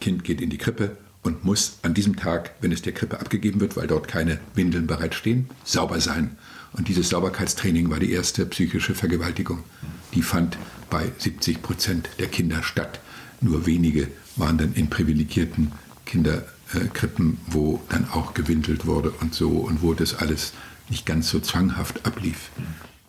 Kind 0.00 0.24
geht 0.24 0.40
in 0.40 0.50
die 0.50 0.58
Krippe 0.58 0.96
und 1.22 1.44
muss 1.44 1.78
an 1.82 1.94
diesem 1.94 2.16
Tag, 2.16 2.54
wenn 2.60 2.72
es 2.72 2.82
der 2.82 2.92
Krippe 2.92 3.20
abgegeben 3.20 3.60
wird, 3.60 3.76
weil 3.76 3.86
dort 3.86 4.08
keine 4.08 4.38
Windeln 4.54 4.86
bereitstehen, 4.86 5.48
sauber 5.64 6.00
sein. 6.00 6.36
Und 6.72 6.88
dieses 6.88 7.08
Sauberkeitstraining 7.08 7.90
war 7.90 7.98
die 7.98 8.12
erste 8.12 8.46
psychische 8.46 8.94
Vergewaltigung. 8.94 9.64
Die 10.14 10.22
fand 10.22 10.58
bei 10.90 11.10
70 11.18 11.62
Prozent 11.62 12.08
der 12.18 12.28
Kinder 12.28 12.62
statt. 12.62 13.00
Nur 13.40 13.66
wenige 13.66 14.08
waren 14.36 14.58
dann 14.58 14.74
in 14.74 14.88
privilegierten 14.88 15.72
Kinderkrippen, 16.04 17.38
wo 17.46 17.82
dann 17.88 18.08
auch 18.10 18.34
gewindelt 18.34 18.86
wurde 18.86 19.10
und 19.20 19.34
so 19.34 19.50
und 19.50 19.82
wo 19.82 19.94
das 19.94 20.14
alles 20.14 20.52
nicht 20.88 21.06
ganz 21.06 21.30
so 21.30 21.40
zwanghaft 21.40 22.06
ablief. 22.06 22.50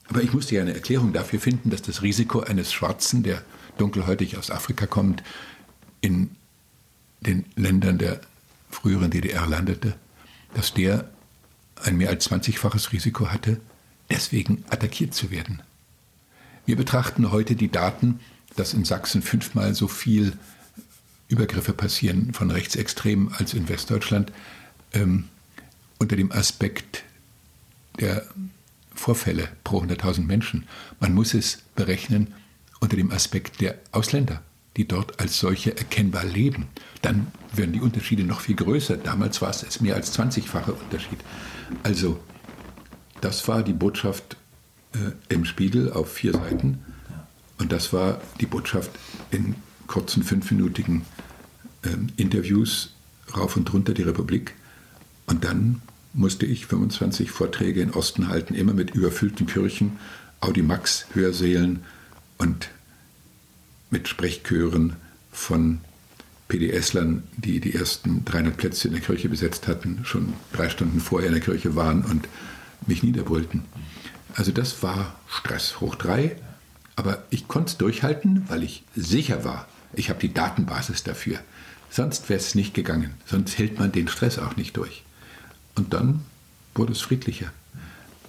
Aber 0.10 0.24
ich 0.24 0.34
musste 0.34 0.56
ja 0.56 0.62
eine 0.62 0.74
Erklärung 0.74 1.14
dafür 1.14 1.40
finden, 1.40 1.70
dass 1.70 1.82
das 1.82 2.02
Risiko 2.02 2.40
eines 2.40 2.72
Schwarzen, 2.72 3.24
der 3.24 3.42
dunkelhäutig 3.78 4.38
aus 4.38 4.52
Afrika 4.52 4.86
kommt, 4.86 5.24
in 6.02 6.32
den 7.22 7.46
Ländern 7.56 7.98
der 7.98 8.22
früheren 8.70 9.12
DDR 9.12 9.46
landete, 9.48 9.96
dass 10.54 10.74
der 10.74 11.10
ein 11.84 11.98
mehr 11.98 12.10
als 12.10 12.30
20-faches 12.30 12.92
Risiko 12.92 13.30
hatte, 13.30 13.60
deswegen 14.10 14.64
attackiert 14.70 15.14
zu 15.14 15.32
werden. 15.32 15.62
Wir 16.66 16.76
betrachten 16.76 17.32
heute 17.32 17.56
die 17.56 17.72
Daten, 17.72 18.20
dass 18.56 18.74
in 18.74 18.86
Sachsen 18.86 19.22
fünfmal 19.22 19.76
so 19.76 19.88
viel 19.88 20.34
Übergriffe 21.28 21.74
passieren 21.74 22.34
von 22.34 22.52
Rechtsextremen 22.52 23.34
als 23.34 23.54
in 23.54 23.70
Westdeutschland, 23.70 24.32
ähm, 24.94 25.26
unter 26.00 26.16
dem 26.16 26.32
Aspekt 26.32 27.04
der 28.00 28.28
Vorfälle 28.94 29.50
pro 29.64 29.82
100.000 29.82 30.26
Menschen. 30.26 30.68
Man 31.00 31.14
muss 31.14 31.34
es 31.34 31.64
berechnen 31.76 32.34
unter 32.80 32.96
dem 32.96 33.12
Aspekt 33.12 33.62
der 33.62 33.78
Ausländer, 33.92 34.42
die 34.76 34.88
dort 34.88 35.20
als 35.20 35.40
solche 35.40 35.78
erkennbar 35.78 36.26
leben. 36.26 36.68
Dann 37.02 37.28
werden 37.54 37.74
die 37.74 37.82
Unterschiede 37.82 38.24
noch 38.24 38.42
viel 38.42 38.56
größer. 38.56 38.98
Damals 38.98 39.42
war 39.42 39.50
es 39.50 39.82
mehr 39.82 39.96
als 39.96 40.18
20-fache 40.18 40.72
Unterschied. 40.72 41.20
Also, 41.84 42.20
das 43.22 43.48
war 43.48 43.64
die 43.64 43.74
Botschaft 43.74 44.38
äh, 44.94 45.34
im 45.34 45.46
Spiegel 45.46 45.92
auf 45.92 46.12
vier 46.12 46.34
Seiten. 46.34 46.80
Und 47.58 47.72
das 47.72 47.94
war 47.94 48.22
die 48.40 48.46
Botschaft 48.46 48.92
in 49.32 49.56
kurzen 49.88 50.24
fünfminütigen 50.24 51.04
äh, 51.82 51.90
Interviews 52.18 52.94
rauf 53.36 53.56
und 53.56 53.72
runter 53.74 53.94
die 53.94 54.04
Republik. 54.04 54.54
Und 55.26 55.44
dann 55.44 55.82
musste 56.18 56.46
ich 56.48 56.66
25 56.66 57.32
Vorträge 57.32 57.82
in 57.82 57.92
Osten 57.92 58.28
halten, 58.28 58.56
immer 58.56 58.74
mit 58.74 58.92
überfüllten 58.92 59.46
Kirchen, 59.46 60.00
Audimax 60.42 61.06
Hörsälen 61.14 61.84
und 62.38 62.70
mit 63.92 64.08
Sprechchören 64.08 64.96
von 65.32 65.80
PDSlern, 66.48 67.24
die 67.38 67.60
die 67.60 67.76
ersten 67.76 68.26
300 68.26 68.58
Plätze 68.58 68.88
in 68.88 68.96
der 68.96 69.04
Kirche 69.04 69.30
besetzt 69.30 69.68
hatten, 69.68 70.00
schon 70.04 70.34
drei 70.54 70.70
Stunden 70.70 71.00
vorher 71.00 71.28
in 71.28 71.36
der 71.36 71.44
Kirche 71.44 71.76
waren 71.76 72.04
und 72.04 72.28
mich 72.88 73.04
niederbrüllten. 73.04 73.64
Also 74.34 74.52
das 74.52 74.82
war 74.82 75.20
Stress 75.28 75.80
hoch 75.82 75.96
drei, 75.96 76.36
aber 76.96 77.24
ich 77.30 77.48
konnte 77.48 77.72
es 77.72 77.78
durchhalten, 77.78 78.46
weil 78.48 78.64
ich 78.64 78.84
sicher 78.96 79.44
war, 79.44 79.68
ich 79.94 80.10
habe 80.10 80.20
die 80.20 80.34
Datenbasis 80.34 81.04
dafür. 81.04 81.40
Sonst 81.90 82.28
wäre 82.30 82.40
es 82.40 82.56
nicht 82.56 82.74
gegangen, 82.74 83.14
sonst 83.26 83.58
hält 83.58 83.78
man 83.78 83.92
den 83.92 84.08
Stress 84.08 84.40
auch 84.40 84.56
nicht 84.56 84.76
durch. 84.78 85.04
Und 85.78 85.94
dann 85.94 86.22
wurde 86.76 86.92
es 86.92 87.02
friedlicher. 87.02 87.52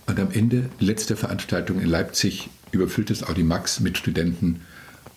Und 0.06 0.20
am 0.20 0.30
Ende, 0.30 0.68
letzte 0.78 1.16
Veranstaltung 1.16 1.80
in 1.80 1.88
Leipzig, 1.88 2.50
überfülltes 2.70 3.24
Audimax 3.24 3.80
mit 3.80 3.98
Studenten. 3.98 4.60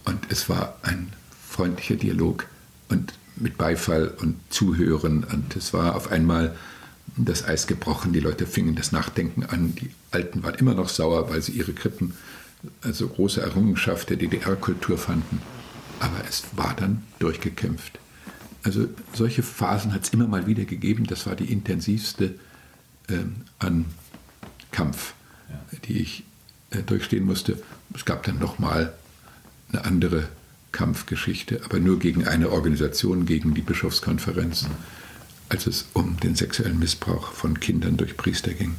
Und 0.06 0.20
es 0.30 0.50
war 0.50 0.78
ein 0.82 1.14
freundlicher 1.48 1.96
Dialog 1.96 2.48
und 2.90 3.14
mit 3.36 3.58
Beifall 3.58 4.08
und 4.08 4.38
Zuhören. 4.50 5.24
Und 5.26 5.56
es 5.56 5.74
war 5.74 5.96
auf 5.96 6.12
einmal 6.12 6.56
das 7.18 7.46
Eis 7.46 7.68
gebrochen. 7.68 8.14
Die 8.14 8.20
Leute 8.20 8.48
fingen 8.48 8.76
das 8.76 8.92
Nachdenken 8.92 9.44
an. 9.44 9.76
Die 9.76 9.92
Alten 10.12 10.44
waren 10.44 10.56
immer 10.56 10.74
noch 10.74 10.90
sauer, 10.90 11.30
weil 11.30 11.42
sie 11.42 11.52
ihre 11.52 11.74
Krippen 11.74 12.14
also 12.82 13.08
große 13.08 13.42
Errungenschaft 13.42 14.10
der 14.10 14.18
DDR-Kultur 14.18 14.98
fanden. 14.98 15.42
Aber 16.00 16.24
es 16.28 16.44
war 16.56 16.76
dann 16.76 17.04
durchgekämpft. 17.20 18.01
Also 18.64 18.88
solche 19.14 19.44
Phasen 19.44 19.94
hat 19.94 20.04
es 20.04 20.10
immer 20.10 20.28
mal 20.28 20.48
wieder 20.48 20.66
gegeben. 20.66 21.06
Das 21.06 21.26
war 21.26 21.36
die 21.36 21.52
intensivste 21.52 22.36
äh, 23.08 23.18
an 23.60 23.86
Kampf, 24.72 25.14
ja. 25.50 25.60
die 25.86 26.00
ich 26.00 26.24
äh, 26.70 26.84
durchstehen 26.84 27.26
musste. 27.26 27.62
Es 27.94 28.06
gab 28.06 28.24
dann 28.24 28.40
nochmal 28.40 28.94
eine 29.72 29.86
andere 29.86 30.28
Kampfgeschichte, 30.72 31.62
aber 31.66 31.80
nur 31.80 32.00
gegen 32.00 32.28
eine 32.28 32.52
Organisation, 32.52 33.26
gegen 33.26 33.54
die 33.54 33.62
Bischofskonferenz, 33.62 34.68
als 35.50 35.68
es 35.68 35.88
um 35.94 36.18
den 36.20 36.36
sexuellen 36.36 36.80
Missbrauch 36.80 37.32
von 37.32 37.60
Kindern 37.60 37.98
durch 37.98 38.16
Priester 38.16 38.54
ging. 38.54 38.76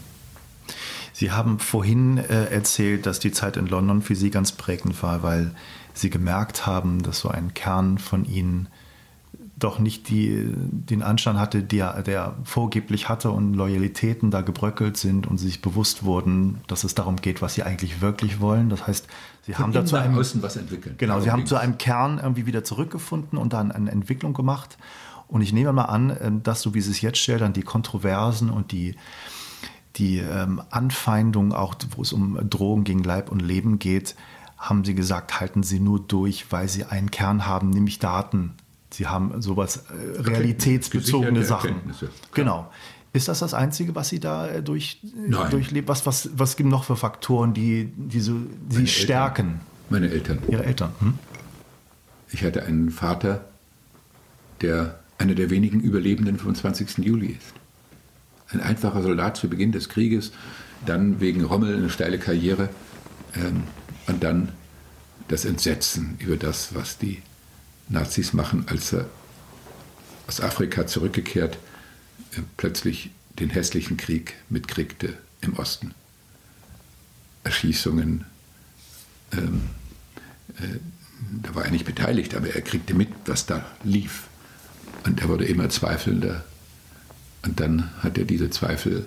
Sie 1.13 1.31
haben 1.31 1.59
vorhin 1.59 2.17
äh, 2.19 2.47
erzählt, 2.47 3.05
dass 3.07 3.19
die 3.19 3.33
Zeit 3.33 3.57
in 3.57 3.67
London 3.67 4.01
für 4.01 4.17
Sie 4.17 4.31
ganz 4.31 4.53
prägend 4.53 5.03
war, 5.03 5.23
weil 5.23 5.55
Sie 5.93 6.09
gemerkt 6.09 6.67
haben, 6.67 7.03
dass 7.03 7.21
so 7.21 7.29
ein 7.29 7.53
Kern 7.53 7.99
von 7.99 8.25
Ihnen 8.25 8.69
doch 9.63 9.79
nicht 9.79 10.09
die, 10.09 10.47
den 10.57 11.03
Anstand 11.03 11.39
hatte, 11.39 11.63
der, 11.63 12.03
der 12.03 12.37
vorgeblich 12.45 13.09
hatte 13.09 13.31
und 13.31 13.55
Loyalitäten 13.55 14.31
da 14.31 14.41
gebröckelt 14.41 14.97
sind 14.97 15.27
und 15.27 15.39
sich 15.39 15.63
bewusst 15.63 16.05
wurden, 16.05 16.61
dass 16.67 16.85
es 16.85 16.95
darum 16.95 17.17
geht, 17.17 17.43
was 17.43 17.55
sie 17.55 17.63
eigentlich 17.63 18.01
wirklich 18.01 18.41
wollen. 18.41 18.69
Das 18.69 18.87
heißt, 18.87 19.07
sie 19.43 19.53
Von 19.53 19.65
haben 19.65 19.73
da 19.73 19.85
zu 19.85 19.97
einem, 19.97 20.19
außen 20.19 20.43
was 20.43 20.57
entwickelt. 20.57 20.99
Genau, 20.99 21.21
sie 21.21 21.31
haben 21.31 21.47
zu 21.47 21.57
einem 21.57 21.79
Kern 21.79 22.19
irgendwie 22.23 22.47
wieder 22.47 22.65
zurückgefunden 22.65 23.39
und 23.39 23.53
dann 23.53 23.73
eine 23.73 23.91
Entwicklung 23.91 24.35
gemacht. 24.35 24.79
Und 25.29 25.41
ich 25.41 25.53
nehme 25.53 25.73
mal 25.73 25.85
an, 25.85 26.17
ähm, 26.21 26.43
dass 26.43 26.61
so 26.61 26.75
wie 26.75 26.81
Sie 26.81 26.91
es 26.91 27.01
jetzt 27.01 27.19
schildern, 27.19 27.53
die 27.53 27.63
Kontroversen 27.63 28.51
und 28.51 28.73
die, 28.73 28.97
die 29.97 30.19
ähm, 30.19 30.61
Anfeindungen, 30.71 31.53
auch 31.53 31.75
wo 31.97 32.03
es 32.03 32.13
um 32.13 32.39
Drohungen 32.51 32.85
gegen 32.85 33.03
Leib 33.03 33.31
und 33.31 33.41
Leben 33.41 33.79
geht, 33.79 34.15
haben 34.59 34.85
Sie 34.85 34.95
gesagt, 34.95 35.41
halten 35.41 35.63
Sie 35.63 35.81
nur 35.81 36.01
durch, 36.01 36.53
weil 36.53 36.69
Sie 36.69 36.85
einen 36.85 37.11
Kern 37.11 37.47
haben, 37.47 37.71
nämlich 37.71 37.99
Daten 37.99 38.55
Sie 38.93 39.07
haben 39.07 39.41
sowas 39.41 39.85
äh, 39.89 40.21
realitätsbezogene 40.21 41.45
Sachen. 41.45 41.77
Genau. 42.35 42.71
Ist 43.15 43.29
das 43.29 43.41
das 43.41 43.53
Einzige, 43.53 43.95
was 43.95 44.09
Sie 44.09 44.21
da 44.21 44.49
äh, 44.49 44.63
durch, 44.63 45.01
äh, 45.05 45.51
durchlebt? 45.51 45.89
Was, 45.89 46.07
was, 46.07 46.31
was 46.37 46.57
gibt 46.57 46.71
noch 46.71 46.85
für 46.85 46.97
Faktoren, 46.97 47.53
die, 47.53 47.93
die 47.97 48.21
so, 48.21 48.37
Sie 48.71 48.87
stärken? 48.87 49.47
Eltern. 49.47 49.61
Meine 49.91 50.11
Eltern. 50.11 50.39
Ihre 50.49 50.65
Eltern. 50.65 50.93
Hm? 51.01 51.19
Ich 52.31 52.43
hatte 52.43 52.63
einen 52.65 52.91
Vater, 52.91 53.45
der 54.63 54.99
einer 55.19 55.35
der 55.35 55.51
wenigen 55.51 55.81
Überlebenden 55.81 56.39
vom 56.39 56.55
20. 56.55 56.99
Juli 56.99 57.39
ist. 57.39 57.55
Ein 58.49 58.61
einfacher 58.61 59.03
Soldat 59.03 59.37
zu 59.37 59.49
Beginn 59.49 59.73
des 59.73 59.89
Krieges, 59.89 60.33
dann 60.85 61.21
wegen 61.21 61.45
Rommel 61.45 61.77
eine 61.77 61.91
steile 61.91 62.19
Karriere 62.19 62.71
ähm, 63.35 63.65
und 64.07 64.23
dann 64.23 64.51
das 65.29 65.45
Entsetzen 65.45 66.17
über 66.19 66.37
das, 66.37 66.75
was 66.75 66.99
die 66.99 67.23
Nazis 67.93 68.33
machen, 68.33 68.65
als 68.69 68.93
er 68.93 69.07
aus 70.27 70.41
Afrika 70.41 70.87
zurückgekehrt, 70.87 71.59
äh, 72.37 72.41
plötzlich 72.57 73.11
den 73.39 73.51
hässlichen 73.51 73.97
Krieg 73.97 74.35
mitkriegte 74.49 75.17
im 75.41 75.55
Osten. 75.55 75.95
Erschießungen, 77.45 78.25
ähm, 79.33 79.63
äh, 80.59 80.79
da 81.43 81.55
war 81.55 81.65
er 81.65 81.71
nicht 81.71 81.85
beteiligt, 81.85 82.35
aber 82.35 82.49
er 82.49 82.63
kriegte 82.63 82.95
mit, 82.95 83.09
was 83.27 83.47
da 83.47 83.65
lief. 83.85 84.25
Und 85.05 85.21
er 85.21 85.29
wurde 85.29 85.45
immer 85.45 85.69
zweifelnder. 85.69 86.45
Und 87.43 87.61
dann 87.61 87.91
hat 88.03 88.19
er 88.19 88.25
diese 88.25 88.51
Zweifel 88.51 89.07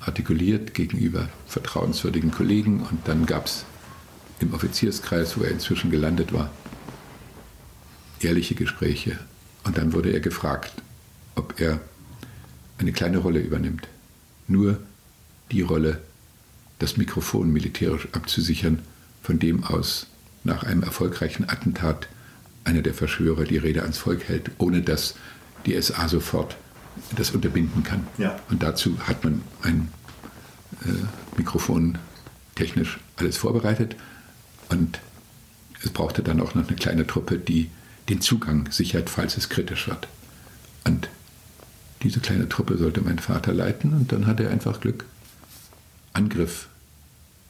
artikuliert 0.00 0.74
gegenüber 0.74 1.28
vertrauenswürdigen 1.46 2.32
Kollegen. 2.32 2.80
Und 2.80 3.06
dann 3.06 3.26
gab 3.26 3.46
es 3.46 3.64
im 4.40 4.52
Offizierskreis, 4.54 5.38
wo 5.38 5.44
er 5.44 5.50
inzwischen 5.50 5.90
gelandet 5.90 6.32
war, 6.32 6.50
ehrliche 8.24 8.54
Gespräche. 8.54 9.18
Und 9.64 9.78
dann 9.78 9.92
wurde 9.92 10.12
er 10.12 10.20
gefragt, 10.20 10.72
ob 11.34 11.60
er 11.60 11.80
eine 12.78 12.92
kleine 12.92 13.18
Rolle 13.18 13.40
übernimmt. 13.40 13.88
Nur 14.48 14.80
die 15.50 15.62
Rolle, 15.62 16.00
das 16.78 16.96
Mikrofon 16.96 17.52
militärisch 17.52 18.08
abzusichern, 18.12 18.80
von 19.22 19.38
dem 19.38 19.64
aus 19.64 20.08
nach 20.44 20.64
einem 20.64 20.82
erfolgreichen 20.82 21.48
Attentat 21.48 22.08
einer 22.64 22.82
der 22.82 22.94
Verschwörer 22.94 23.44
die 23.44 23.58
Rede 23.58 23.82
ans 23.82 23.98
Volk 23.98 24.28
hält, 24.28 24.50
ohne 24.58 24.82
dass 24.82 25.14
die 25.66 25.80
SA 25.80 26.08
sofort 26.08 26.56
das 27.16 27.30
unterbinden 27.30 27.82
kann. 27.82 28.06
Ja. 28.18 28.38
Und 28.50 28.62
dazu 28.62 28.98
hat 29.06 29.24
man 29.24 29.42
ein 29.62 29.88
äh, 30.84 31.38
Mikrofon 31.38 31.98
technisch 32.54 32.98
alles 33.16 33.36
vorbereitet 33.36 33.96
und 34.68 35.00
es 35.82 35.90
brauchte 35.90 36.22
dann 36.22 36.40
auch 36.40 36.54
noch 36.54 36.66
eine 36.68 36.76
kleine 36.76 37.06
Truppe, 37.06 37.38
die 37.38 37.70
den 38.12 38.20
Zugang 38.20 38.70
sichert, 38.70 39.08
falls 39.08 39.38
es 39.38 39.48
kritisch 39.48 39.88
wird. 39.88 40.06
Und 40.84 41.08
diese 42.02 42.20
kleine 42.20 42.46
Truppe 42.46 42.76
sollte 42.76 43.00
mein 43.00 43.18
Vater 43.18 43.54
leiten 43.54 43.94
und 43.94 44.12
dann 44.12 44.26
hat 44.26 44.38
er 44.38 44.50
einfach 44.50 44.80
Glück. 44.80 45.06
Angriff 46.12 46.68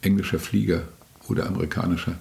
englischer 0.03 0.38
Flieger 0.38 0.83
oder 1.29 1.46
amerikanischer 1.46 2.14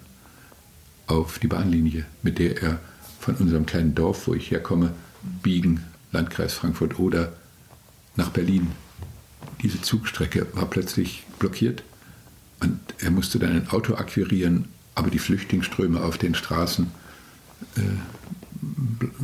auf 1.05 1.37
die 1.37 1.47
Bahnlinie, 1.47 2.05
mit 2.23 2.39
der 2.39 2.61
er 2.61 2.79
von 3.19 3.35
unserem 3.35 3.67
kleinen 3.67 3.93
Dorf, 3.93 4.27
wo 4.27 4.33
ich 4.33 4.49
herkomme, 4.49 4.91
Biegen, 5.43 5.83
Landkreis 6.11 6.53
Frankfurt 6.53 6.97
oder 6.97 7.33
nach 8.15 8.29
Berlin. 8.29 8.71
Diese 9.61 9.81
Zugstrecke 9.81 10.47
war 10.53 10.65
plötzlich 10.65 11.25
blockiert 11.37 11.83
und 12.59 12.79
er 12.97 13.11
musste 13.11 13.37
dann 13.37 13.51
ein 13.51 13.69
Auto 13.69 13.93
akquirieren, 13.93 14.69
aber 14.95 15.11
die 15.11 15.19
Flüchtlingsströme 15.19 16.01
auf 16.01 16.17
den 16.17 16.33
Straßen 16.33 16.89
äh, 17.75 17.81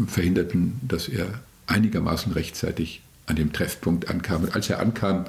verhinderten, 0.07 0.79
dass 0.87 1.07
er 1.07 1.27
einigermaßen 1.67 2.31
rechtzeitig 2.31 3.01
an 3.25 3.35
dem 3.35 3.53
Treffpunkt 3.53 4.09
ankam. 4.09 4.43
Und 4.43 4.55
als 4.55 4.69
er 4.69 4.79
ankam, 4.79 5.25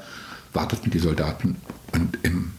warteten 0.53 0.90
die 0.90 0.99
Soldaten 0.99 1.57
und 1.92 2.18
im 2.23 2.53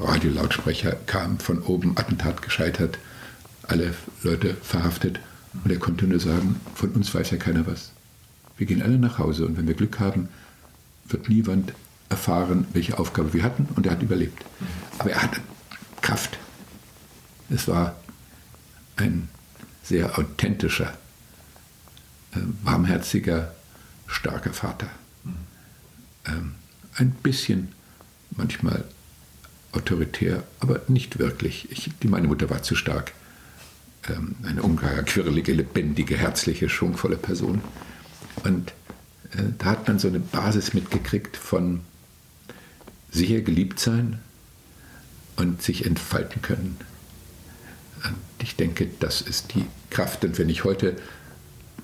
Radiolautsprecher 0.00 0.92
kam 1.06 1.38
von 1.38 1.60
oben 1.62 1.96
Attentat 1.96 2.42
gescheitert, 2.42 2.98
alle 3.62 3.94
Leute 4.22 4.54
verhaftet 4.62 5.20
und 5.62 5.70
er 5.70 5.78
konnte 5.78 6.06
nur 6.06 6.20
sagen, 6.20 6.60
von 6.74 6.90
uns 6.90 7.14
weiß 7.14 7.30
ja 7.30 7.38
keiner 7.38 7.66
was. 7.66 7.92
Wir 8.56 8.66
gehen 8.66 8.82
alle 8.82 8.98
nach 8.98 9.18
Hause 9.18 9.46
und 9.46 9.56
wenn 9.56 9.66
wir 9.66 9.74
Glück 9.74 10.00
haben, 10.00 10.28
wird 11.08 11.28
niemand 11.28 11.72
erfahren, 12.08 12.66
welche 12.72 12.98
Aufgabe 12.98 13.32
wir 13.32 13.42
hatten 13.42 13.68
und 13.74 13.86
er 13.86 13.92
hat 13.92 14.02
überlebt. 14.02 14.44
Aber 14.98 15.10
er 15.10 15.22
hatte 15.22 15.40
Kraft. 16.02 16.38
Es 17.50 17.68
war 17.68 17.96
ein 18.96 19.28
sehr 19.84 20.18
authentischer, 20.18 20.96
äh, 22.34 22.38
warmherziger, 22.62 23.54
starker 24.06 24.52
Vater. 24.52 24.88
Ähm, 26.26 26.54
ein 26.96 27.10
bisschen 27.10 27.68
manchmal 28.30 28.84
autoritär, 29.72 30.42
aber 30.60 30.80
nicht 30.88 31.18
wirklich. 31.18 31.70
Ich, 31.70 31.90
meine 32.04 32.26
Mutter 32.26 32.48
war 32.48 32.62
zu 32.62 32.74
stark. 32.74 33.12
Ähm, 34.08 34.36
eine 34.42 34.62
ungeheuer 34.62 35.02
quirlige, 35.02 35.52
lebendige, 35.52 36.16
herzliche, 36.16 36.68
schwungvolle 36.68 37.16
Person. 37.16 37.60
Und 38.42 38.70
äh, 39.32 39.42
da 39.58 39.66
hat 39.66 39.86
man 39.86 39.98
so 39.98 40.08
eine 40.08 40.20
Basis 40.20 40.72
mitgekriegt 40.72 41.36
von 41.36 41.80
sicher 43.10 43.42
geliebt 43.42 43.78
sein 43.78 44.18
und 45.36 45.62
sich 45.62 45.84
entfalten 45.84 46.40
können 46.40 46.78
ich 48.38 48.56
denke, 48.56 48.88
das 49.00 49.20
ist 49.20 49.54
die 49.54 49.64
Kraft. 49.90 50.24
Und 50.24 50.38
wenn 50.38 50.48
ich 50.48 50.64
heute 50.64 50.96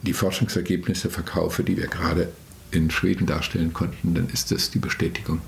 die 0.03 0.13
Forschungsergebnisse 0.13 1.11
verkaufe, 1.11 1.63
die 1.63 1.77
wir 1.77 1.87
gerade 1.87 2.33
in 2.71 2.91
Schweden 2.91 3.27
darstellen 3.27 3.73
konnten, 3.73 4.15
dann 4.15 4.29
ist 4.29 4.51
das 4.51 4.71
die 4.71 4.79
Bestätigung. 4.79 5.41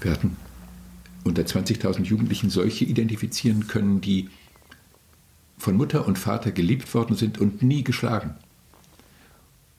Wir 0.00 0.12
hatten 0.12 0.36
unter 1.24 1.42
20.000 1.42 2.02
Jugendlichen 2.02 2.50
solche 2.50 2.84
identifizieren 2.84 3.66
können, 3.66 4.00
die 4.00 4.28
von 5.56 5.76
Mutter 5.76 6.06
und 6.06 6.18
Vater 6.18 6.52
geliebt 6.52 6.92
worden 6.94 7.16
sind 7.16 7.38
und 7.38 7.62
nie 7.62 7.82
geschlagen. 7.82 8.34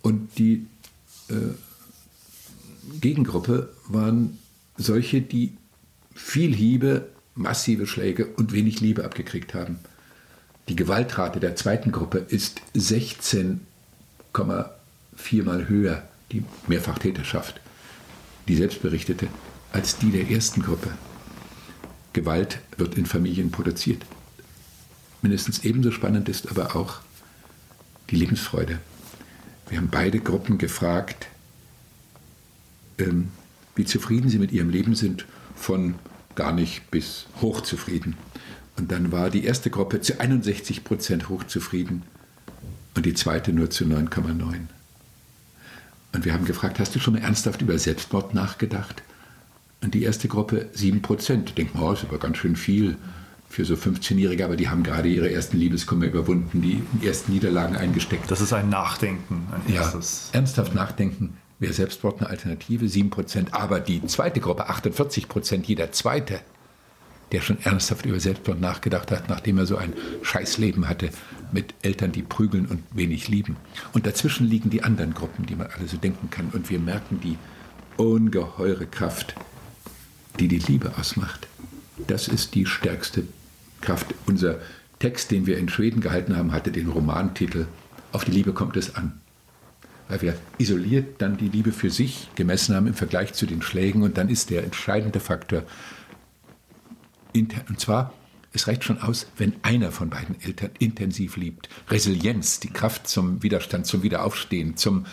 Und 0.02 0.38
die 0.38 0.66
äh, 1.30 1.34
Gegengruppe 3.00 3.74
waren 3.88 4.40
solche, 4.78 5.22
die 5.22 5.54
viel 6.14 6.56
Hiebe, 6.56 7.10
massive 7.36 7.86
Schläge 7.86 8.26
und 8.26 8.54
wenig 8.54 8.82
Liebe 8.82 9.04
abgekriegt 9.04 9.54
haben. 9.54 9.80
Die 10.68 10.76
Gewaltrate 10.76 11.40
der 11.40 11.56
zweiten 11.56 11.92
Gruppe 11.92 12.18
ist 12.18 12.62
16,4 12.76 15.44
mal 15.44 15.70
höher, 15.70 16.04
die 16.32 16.44
Mehrfachtäterschaft, 16.68 17.62
die 18.48 18.56
selbstberichtete, 18.56 19.28
als 19.72 19.98
die 19.98 20.10
der 20.10 20.30
ersten 20.30 20.64
Gruppe. 20.64 20.90
Gewalt 22.14 22.60
wird 22.78 22.98
in 22.98 23.06
Familien 23.06 23.52
produziert. 23.52 24.04
Mindestens 25.22 25.64
ebenso 25.64 25.92
spannend 25.92 26.30
ist 26.30 26.50
aber 26.50 26.76
auch 26.76 27.00
die 28.10 28.16
Lebensfreude. 28.16 28.80
Wir 29.70 29.78
haben 29.78 29.90
beide 29.90 30.20
Gruppen 30.20 30.58
gefragt, 30.58 31.28
ähm, 32.98 33.30
wie 33.76 33.86
zufrieden 33.86 34.30
sie 34.30 34.40
mit 34.40 34.52
ihrem 34.52 34.70
Leben 34.70 34.96
sind, 34.96 35.26
von 35.56 35.96
gar 36.36 36.54
nicht 36.54 36.90
bis 36.90 37.28
hochzufrieden. 37.42 38.16
Und 38.78 38.92
dann 38.92 39.12
war 39.12 39.30
die 39.30 39.46
erste 39.46 39.70
Gruppe 39.70 40.02
zu 40.02 40.20
61 40.20 40.84
Prozent 40.84 41.30
hochzufrieden 41.30 42.04
und 42.96 43.06
die 43.06 43.14
zweite 43.14 43.54
nur 43.54 43.70
zu 43.70 43.86
9,9. 43.86 44.68
Und 46.14 46.26
wir 46.26 46.34
haben 46.34 46.46
gefragt, 46.46 46.80
hast 46.80 46.96
du 46.96 47.00
schon 47.00 47.14
mal 47.14 47.22
ernsthaft 47.22 47.62
über 47.62 47.78
Selbstmord 47.78 48.34
nachgedacht? 48.34 49.04
Und 49.82 49.94
die 49.94 50.04
erste 50.04 50.28
Gruppe 50.28 50.70
7 50.74 51.02
Prozent. 51.02 51.58
Denkt 51.58 51.76
man, 51.76 51.84
oh, 51.84 51.92
ist 51.94 52.04
aber 52.04 52.18
ganz 52.18 52.38
schön 52.38 52.56
viel. 52.56 52.98
für 53.50 53.64
so 53.64 53.76
15-Jährige, 53.76 54.44
aber 54.44 54.58
die 54.58 54.68
haben 54.68 54.84
gerade 54.84 55.08
ihre 55.08 55.32
ersten 55.32 55.58
Liebeskummer 55.58 56.06
überwunden, 56.06 56.62
die 56.62 56.84
ersten 57.06 57.32
Niederlagen 57.32 57.78
eingesteckt. 57.78 58.30
Das 58.30 58.42
ist 58.42 58.52
ein 58.52 58.68
Nachdenken, 58.70 59.48
ein 59.52 59.74
ja, 59.74 59.82
erstes. 59.82 60.30
Ernsthaft 60.34 60.76
nachdenken. 60.76 61.38
Wäre 61.60 61.72
Selbstmord 61.72 62.20
eine 62.20 62.30
Alternative? 62.30 62.86
7%. 62.86 63.54
Aber 63.54 63.80
die 63.80 64.06
zweite 64.08 64.42
Gruppe, 64.42 64.70
48%, 64.70 65.64
jeder 65.64 65.92
zweite, 65.94 66.42
der 67.32 67.42
schon 67.42 67.58
ernsthaft 67.64 68.06
über 68.06 68.20
Selbstmord 68.20 68.60
nachgedacht 68.60 69.12
hat, 69.12 69.30
nachdem 69.30 69.58
er 69.58 69.66
so 69.66 69.78
ein 69.78 69.94
Scheißleben 70.22 70.88
hatte 70.88 71.10
mit 71.52 71.74
Eltern, 71.82 72.12
die 72.12 72.22
prügeln 72.22 72.66
und 72.66 72.84
wenig 72.94 73.28
lieben. 73.28 73.58
Und 73.94 74.06
dazwischen 74.06 74.48
liegen 74.48 74.70
die 74.70 74.84
anderen 74.84 75.14
Gruppen, 75.14 75.46
die 75.46 75.56
man 75.56 75.68
alle 75.76 75.88
so 75.88 75.98
denken 75.98 76.30
kann. 76.30 76.50
Und 76.54 76.70
wir 76.70 76.80
merken 76.80 77.20
die 77.22 77.38
ungeheure 77.98 78.86
Kraft, 78.86 79.36
die 80.40 80.48
die 80.48 80.60
Liebe 80.60 80.94
ausmacht. 80.98 81.48
Das 82.08 82.28
ist 82.28 82.56
die 82.56 82.66
stärkste 82.66 83.24
Kraft. 83.82 84.14
Unser 84.26 84.60
Text, 85.00 85.32
den 85.32 85.46
wir 85.46 85.58
in 85.58 85.70
Schweden 85.70 86.02
gehalten 86.02 86.36
haben, 86.36 86.52
hatte 86.52 86.72
den 86.72 86.90
Romantitel 86.90 87.68
Auf 88.12 88.26
die 88.26 88.32
Liebe 88.32 88.54
kommt 88.54 88.78
es 88.78 88.96
an. 88.96 89.20
Weil 90.08 90.22
wir 90.22 90.38
isoliert 90.58 91.22
dann 91.22 91.38
die 91.38 91.50
Liebe 91.50 91.72
für 91.72 91.90
sich 91.90 92.30
gemessen 92.36 92.76
haben 92.76 92.88
im 92.88 92.94
Vergleich 92.94 93.34
zu 93.34 93.46
den 93.46 93.62
Schlägen 93.62 94.04
und 94.04 94.18
dann 94.18 94.30
ist 94.30 94.52
der 94.52 94.64
entscheidende 94.64 95.20
Faktor, 95.20 95.64
und 97.36 97.80
zwar, 97.80 98.14
es 98.54 98.68
reicht 98.68 98.86
schon 98.86 99.02
aus, 99.02 99.28
wenn 99.38 99.54
einer 99.64 99.92
von 99.92 100.10
beiden 100.10 100.42
Eltern 100.42 100.72
intensiv 100.80 101.36
liebt. 101.36 101.68
Resilienz, 101.90 102.62
die 102.62 102.70
Kraft 102.70 103.08
zum 103.08 103.44
Widerstand, 103.44 103.86
zum 103.86 104.02
Wiederaufstehen, 104.02 104.78
zum 104.78 105.06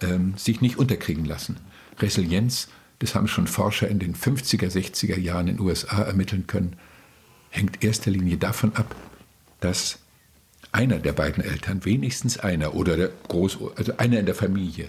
ähm, 0.00 0.34
sich 0.36 0.60
nicht 0.60 0.78
unterkriegen 0.78 1.24
lassen. 1.24 1.58
Resilienz, 1.98 2.68
das 2.98 3.14
haben 3.14 3.28
schon 3.28 3.46
Forscher 3.46 3.88
in 3.88 3.98
den 3.98 4.14
50er, 4.14 4.70
60er 4.70 5.18
Jahren 5.18 5.48
in 5.48 5.56
den 5.56 5.66
USA 5.66 6.02
ermitteln 6.02 6.46
können, 6.46 6.76
hängt 7.50 7.84
erster 7.84 8.10
Linie 8.10 8.38
davon 8.38 8.74
ab, 8.74 8.94
dass 9.60 9.98
einer 10.72 10.98
der 10.98 11.12
beiden 11.12 11.42
Eltern, 11.42 11.84
wenigstens 11.84 12.38
einer 12.38 12.74
oder 12.74 12.96
der 12.96 13.10
Groß, 13.28 13.58
also 13.76 13.96
einer 13.98 14.20
in 14.20 14.26
der 14.26 14.34
Familie 14.34 14.88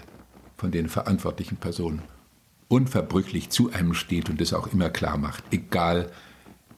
von 0.56 0.70
den 0.70 0.88
verantwortlichen 0.88 1.56
Personen, 1.56 2.02
unverbrüchlich 2.68 3.50
zu 3.50 3.72
einem 3.72 3.94
steht 3.94 4.28
und 4.28 4.40
es 4.40 4.52
auch 4.52 4.66
immer 4.72 4.90
klar 4.90 5.16
macht, 5.16 5.44
egal, 5.50 6.10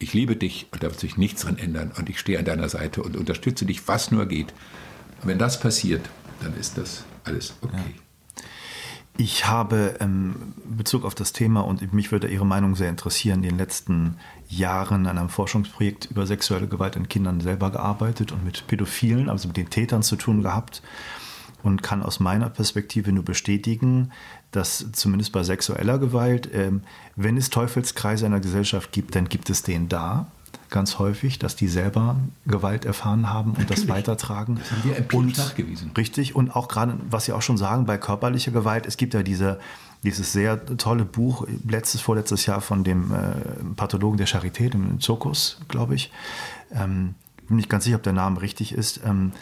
ich 0.00 0.14
liebe 0.14 0.34
dich 0.34 0.66
und 0.72 0.82
da 0.82 0.88
wird 0.88 0.98
sich 0.98 1.16
nichts 1.16 1.42
dran 1.42 1.58
ändern 1.58 1.92
und 1.96 2.08
ich 2.08 2.18
stehe 2.18 2.38
an 2.38 2.44
deiner 2.44 2.68
Seite 2.68 3.02
und 3.02 3.16
unterstütze 3.16 3.66
dich, 3.66 3.86
was 3.86 4.10
nur 4.10 4.26
geht. 4.26 4.52
Und 5.22 5.28
wenn 5.28 5.38
das 5.38 5.60
passiert, 5.60 6.08
dann 6.40 6.56
ist 6.56 6.78
das 6.78 7.04
alles 7.24 7.54
okay. 7.60 7.76
Ja. 7.76 8.42
Ich 9.16 9.46
habe 9.46 9.96
ähm, 10.00 10.54
Bezug 10.64 11.04
auf 11.04 11.14
das 11.14 11.34
Thema 11.34 11.60
und 11.60 11.92
mich 11.92 12.10
würde 12.10 12.28
Ihre 12.28 12.46
Meinung 12.46 12.74
sehr 12.74 12.88
interessieren, 12.88 13.42
in 13.42 13.50
den 13.50 13.58
letzten 13.58 14.16
Jahren 14.48 15.06
an 15.06 15.18
einem 15.18 15.28
Forschungsprojekt 15.28 16.06
über 16.10 16.26
sexuelle 16.26 16.68
Gewalt 16.68 16.96
an 16.96 17.08
Kindern 17.08 17.42
selber 17.42 17.70
gearbeitet 17.70 18.32
und 18.32 18.44
mit 18.44 18.66
Pädophilen, 18.66 19.28
also 19.28 19.48
mit 19.48 19.58
den 19.58 19.68
Tätern 19.68 20.02
zu 20.02 20.16
tun 20.16 20.42
gehabt 20.42 20.80
und 21.62 21.82
kann 21.82 22.02
aus 22.02 22.20
meiner 22.20 22.48
Perspektive 22.48 23.12
nur 23.12 23.24
bestätigen, 23.24 24.12
dass 24.50 24.86
zumindest 24.92 25.32
bei 25.32 25.42
sexueller 25.42 25.98
Gewalt, 25.98 26.48
ähm, 26.52 26.82
wenn 27.16 27.36
es 27.36 27.50
Teufelskreise 27.50 28.26
in 28.26 28.32
der 28.32 28.40
Gesellschaft 28.40 28.92
gibt, 28.92 29.14
dann 29.14 29.28
gibt 29.28 29.50
es 29.50 29.62
den 29.62 29.88
da 29.88 30.26
ganz 30.70 30.98
häufig, 30.98 31.38
dass 31.38 31.56
die 31.56 31.68
selber 31.68 32.16
Gewalt 32.46 32.84
erfahren 32.84 33.30
haben 33.30 33.50
und 33.50 33.58
Natürlich. 33.58 33.86
das 33.86 33.88
weitertragen. 33.88 34.56
Das 34.56 34.70
haben 34.70 34.84
wir 34.84 34.96
empirisch 34.96 35.36
nachgewiesen. 35.36 35.90
Richtig. 35.96 36.34
Und 36.34 36.54
auch 36.54 36.68
gerade, 36.68 36.96
was 37.10 37.24
Sie 37.24 37.32
auch 37.32 37.42
schon 37.42 37.58
sagen, 37.58 37.86
bei 37.86 37.98
körperlicher 37.98 38.52
Gewalt, 38.52 38.86
es 38.86 38.96
gibt 38.96 39.14
ja 39.14 39.22
diese, 39.22 39.58
dieses 40.04 40.32
sehr 40.32 40.64
tolle 40.76 41.04
Buch, 41.04 41.46
letztes, 41.68 42.00
vorletztes 42.00 42.46
Jahr 42.46 42.60
von 42.60 42.84
dem 42.84 43.12
äh, 43.12 43.74
Pathologen 43.76 44.16
der 44.16 44.28
Charité, 44.28 44.70
dem 44.70 45.00
Zirkus, 45.00 45.60
glaube 45.68 45.96
ich. 45.96 46.12
Ähm, 46.72 47.14
bin 47.48 47.56
nicht 47.56 47.68
ganz 47.68 47.84
sicher, 47.84 47.96
ob 47.96 48.04
der 48.04 48.12
Name 48.12 48.40
richtig 48.40 48.72
ist. 48.72 49.00
Ähm, 49.04 49.32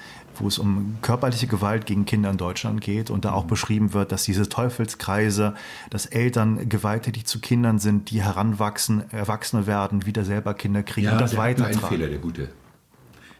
wo 0.40 0.48
es 0.48 0.58
um 0.58 0.98
körperliche 1.02 1.46
Gewalt 1.46 1.86
gegen 1.86 2.04
Kinder 2.04 2.30
in 2.30 2.36
Deutschland 2.36 2.80
geht 2.80 3.10
und 3.10 3.24
da 3.24 3.32
auch 3.32 3.44
beschrieben 3.44 3.92
wird, 3.92 4.12
dass 4.12 4.24
diese 4.24 4.48
Teufelskreise, 4.48 5.54
dass 5.90 6.06
Eltern 6.06 6.68
gewalttätig 6.68 7.26
zu 7.26 7.40
Kindern 7.40 7.78
sind, 7.78 8.10
die 8.10 8.22
heranwachsen, 8.22 9.10
Erwachsene 9.10 9.66
werden, 9.66 10.06
wieder 10.06 10.24
selber 10.24 10.54
Kinder 10.54 10.82
kriegen 10.82 11.06
ja, 11.06 11.12
und 11.12 11.20
das 11.20 11.36
weitertragen. 11.36 11.84
Ein 11.84 11.88
Fehler, 11.88 12.08
der 12.08 12.18
Gute. 12.18 12.48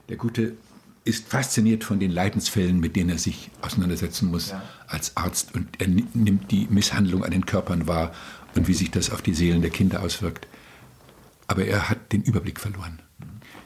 Der 0.09 0.16
Gute 0.16 0.55
ist 1.05 1.28
fasziniert 1.28 1.84
von 1.84 1.99
den 1.99 2.11
Leidensfällen, 2.11 2.80
mit 2.80 2.94
denen 2.94 3.11
er 3.11 3.18
sich 3.18 3.51
auseinandersetzen 3.62 4.30
muss 4.30 4.51
ja. 4.51 4.62
als 4.86 5.16
Arzt 5.16 5.55
und 5.55 5.68
er 5.80 5.88
nimmt 5.88 6.51
die 6.51 6.66
Misshandlung 6.70 7.24
an 7.24 7.30
den 7.30 7.46
Körpern 7.46 7.86
wahr 7.86 8.12
und 8.55 8.68
wie 8.68 8.74
sich 8.74 8.90
das 8.90 9.11
auf 9.11 9.22
die 9.22 9.34
Seelen 9.34 9.62
der 9.62 9.70
Kinder 9.70 10.03
auswirkt. 10.03 10.46
Aber 11.46 11.64
er 11.64 11.88
hat 11.88 12.12
den 12.12 12.22
Überblick 12.22 12.61
verloren. 12.61 13.01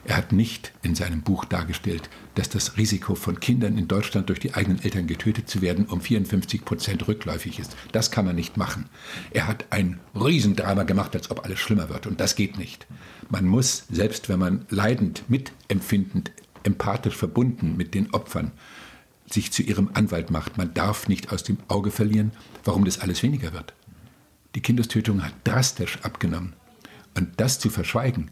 Er 0.05 0.17
hat 0.17 0.33
nicht 0.33 0.73
in 0.81 0.95
seinem 0.95 1.21
Buch 1.21 1.45
dargestellt, 1.45 2.09
dass 2.35 2.49
das 2.49 2.77
Risiko 2.77 3.15
von 3.15 3.39
Kindern 3.39 3.77
in 3.77 3.87
Deutschland 3.87 4.27
durch 4.27 4.39
die 4.39 4.53
eigenen 4.53 4.83
Eltern 4.83 5.07
getötet 5.07 5.49
zu 5.49 5.61
werden 5.61 5.85
um 5.85 6.01
54 6.01 6.65
Prozent 6.65 7.07
rückläufig 7.07 7.59
ist. 7.59 7.77
Das 7.93 8.11
kann 8.11 8.25
man 8.25 8.35
nicht 8.35 8.57
machen. 8.57 8.89
Er 9.31 9.47
hat 9.47 9.65
ein 9.69 9.99
Riesendrama 10.13 10.83
gemacht, 10.83 11.15
als 11.15 11.31
ob 11.31 11.45
alles 11.45 11.59
schlimmer 11.59 11.89
wird. 11.89 12.05
Und 12.05 12.19
das 12.19 12.35
geht 12.35 12.57
nicht. 12.57 12.85
Man 13.29 13.45
muss, 13.45 13.85
selbst 13.89 14.27
wenn 14.27 14.39
man 14.39 14.65
leidend, 14.69 15.23
mitempfindend, 15.29 16.31
empathisch 16.63 17.15
verbunden 17.15 17.77
mit 17.77 17.93
den 17.93 18.13
Opfern, 18.13 18.51
sich 19.31 19.51
zu 19.53 19.63
ihrem 19.63 19.89
Anwalt 19.93 20.31
macht. 20.31 20.57
Man 20.57 20.73
darf 20.73 21.07
nicht 21.07 21.31
aus 21.31 21.43
dem 21.43 21.57
Auge 21.69 21.91
verlieren, 21.91 22.31
warum 22.65 22.83
das 22.83 22.99
alles 22.99 23.23
weniger 23.23 23.53
wird. 23.53 23.73
Die 24.55 24.61
Kindestötung 24.61 25.23
hat 25.23 25.33
drastisch 25.45 25.99
abgenommen. 26.03 26.53
Und 27.15 27.29
das 27.37 27.59
zu 27.59 27.69
verschweigen, 27.69 28.31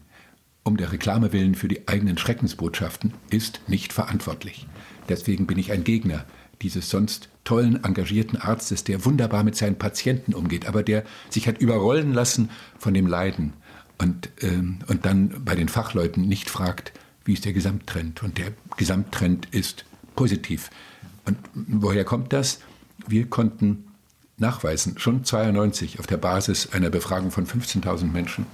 um 0.64 0.76
der 0.76 0.92
Reklame 0.92 1.32
willen 1.32 1.54
für 1.54 1.68
die 1.68 1.88
eigenen 1.88 2.18
Schreckensbotschaften 2.18 3.14
ist 3.30 3.60
nicht 3.66 3.92
verantwortlich. 3.92 4.66
Deswegen 5.08 5.46
bin 5.46 5.58
ich 5.58 5.72
ein 5.72 5.84
Gegner 5.84 6.24
dieses 6.62 6.88
sonst 6.88 7.28
tollen, 7.44 7.82
engagierten 7.82 8.36
Arztes, 8.36 8.84
der 8.84 9.04
wunderbar 9.04 9.42
mit 9.42 9.56
seinen 9.56 9.76
Patienten 9.76 10.32
umgeht, 10.34 10.66
aber 10.66 10.82
der 10.82 11.04
sich 11.28 11.48
hat 11.48 11.58
überrollen 11.58 12.12
lassen 12.12 12.50
von 12.78 12.94
dem 12.94 13.08
Leiden 13.08 13.52
und, 13.98 14.30
ähm, 14.40 14.78
und 14.86 15.04
dann 15.04 15.44
bei 15.44 15.54
den 15.54 15.68
Fachleuten 15.68 16.28
nicht 16.28 16.50
fragt, 16.50 16.92
wie 17.24 17.34
ist 17.34 17.44
der 17.44 17.52
Gesamttrend. 17.52 18.22
Und 18.22 18.38
der 18.38 18.52
Gesamttrend 18.76 19.48
ist 19.50 19.84
positiv. 20.14 20.70
Und 21.24 21.36
woher 21.54 22.04
kommt 22.04 22.32
das? 22.32 22.60
Wir 23.06 23.26
konnten 23.26 23.84
nachweisen, 24.38 24.98
schon 24.98 25.24
92 25.24 26.00
auf 26.00 26.06
der 26.06 26.16
Basis 26.16 26.72
einer 26.72 26.90
Befragung 26.90 27.30
von 27.30 27.46
15.000 27.46 28.10
Menschen, 28.10 28.46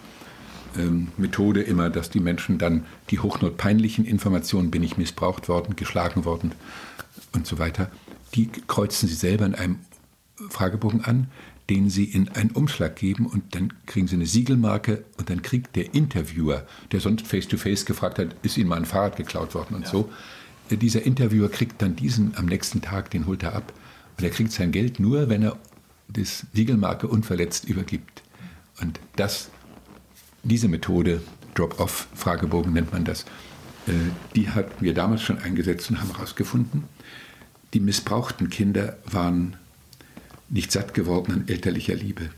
Methode 1.17 1.63
immer, 1.63 1.91
dass 1.91 2.11
die 2.11 2.21
Menschen 2.21 2.59
dann 2.59 2.85
die 3.11 3.19
hochnotpeinlichen 3.19 4.05
Informationen, 4.05 4.71
bin 4.71 4.83
ich 4.83 4.97
missbraucht 4.97 5.49
worden, 5.49 5.77
geschlagen 5.77 6.25
worden 6.25 6.53
und 7.33 7.47
so 7.47 7.59
weiter, 7.59 7.91
die 8.35 8.49
kreuzen 8.67 9.09
sie 9.09 9.15
selber 9.15 9.47
in 9.47 9.55
einem 9.55 9.79
Fragebogen 10.51 11.05
an, 11.05 11.29
den 11.71 11.91
sie 11.91 12.05
in 12.05 12.29
einen 12.31 12.51
Umschlag 12.51 12.97
geben 12.97 13.27
und 13.27 13.55
dann 13.55 13.73
kriegen 13.87 14.07
sie 14.07 14.17
eine 14.17 14.27
Siegelmarke 14.27 15.05
und 15.19 15.29
dann 15.29 15.43
kriegt 15.43 15.77
der 15.77 15.95
Interviewer, 15.95 16.67
der 16.93 17.01
sonst 17.01 17.27
face-to-face 17.27 17.83
-face 17.83 17.87
gefragt 17.87 18.19
hat, 18.19 18.37
ist 18.43 18.57
ihnen 18.57 18.69
mal 18.69 18.77
ein 18.77 18.87
Fahrrad 18.87 19.17
geklaut 19.17 19.55
worden 19.55 19.75
und 19.75 19.83
ja. 19.83 19.91
so, 19.91 20.11
äh, 20.71 20.77
dieser 20.77 21.03
Interviewer 21.03 21.51
kriegt 21.51 21.83
dann 21.83 21.97
diesen 21.97 22.37
am 22.37 22.47
nächsten 22.47 22.81
Tag, 22.81 23.11
den 23.11 23.27
holt 23.27 23.43
er 23.43 23.55
ab 23.55 23.73
und 24.17 24.25
er 24.25 24.31
kriegt 24.31 24.53
sein 24.53 24.73
Geld 24.73 24.99
nur, 24.99 25.29
wenn 25.29 25.43
er 25.43 25.57
das 26.09 26.47
Siegelmarke 26.55 27.07
unverletzt 27.07 27.67
übergibt. 27.67 28.23
Und 28.81 28.99
das 29.17 29.51
diese 30.49 30.69
Methode, 30.69 31.23
Drop-off-Fragebogen 31.55 32.73
nennt 32.73 32.93
man 32.93 33.05
das, 33.05 33.23
äh, 33.87 33.93
die 34.35 34.51
hatten 34.51 34.85
wir 34.85 34.95
damals 34.95 35.23
schon 35.23 35.39
eingesetzt 35.39 35.91
und 35.91 36.01
haben 36.01 36.15
herausgefunden, 36.15 36.85
die 37.75 37.81
missbrauchten 37.81 38.49
Kinder 38.49 38.97
waren 39.11 39.57
nicht 40.51 40.73
satt 40.73 40.95
geworden 40.95 41.33
an 41.33 41.45
elterlicher 41.47 41.95
Liebe. 41.95 42.31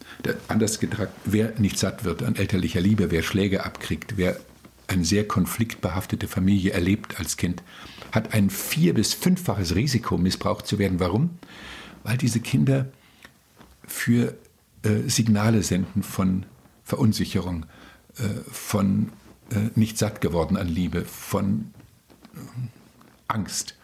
Anders 0.48 0.80
gedacht, 0.80 1.10
wer 1.24 1.52
nicht 1.58 1.78
satt 1.78 2.04
wird 2.04 2.22
an 2.24 2.34
elterlicher 2.34 2.80
Liebe, 2.80 3.10
wer 3.10 3.22
Schläge 3.22 3.64
abkriegt, 3.64 4.16
wer 4.16 4.36
eine 4.88 5.04
sehr 5.04 5.28
konfliktbehaftete 5.28 6.26
Familie 6.26 6.72
erlebt 6.72 7.20
als 7.20 7.36
Kind, 7.36 7.62
hat 8.10 8.34
ein 8.34 8.50
vier- 8.50 8.94
bis 8.94 9.14
fünffaches 9.14 9.76
Risiko, 9.76 10.18
missbraucht 10.18 10.66
zu 10.66 10.80
werden. 10.80 10.98
Warum? 10.98 11.30
Weil 12.02 12.16
diese 12.16 12.40
Kinder 12.40 12.86
für 13.86 14.34
äh, 14.82 15.08
Signale 15.08 15.62
senden 15.62 16.02
von 16.02 16.46
Verunsicherung, 16.82 17.66
von 18.50 19.10
äh, 19.50 19.70
nicht 19.74 19.98
satt 19.98 20.20
geworden 20.20 20.56
an 20.56 20.68
Liebe, 20.68 21.04
von 21.04 21.72
äh, 22.34 22.38
Angst. 23.28 23.76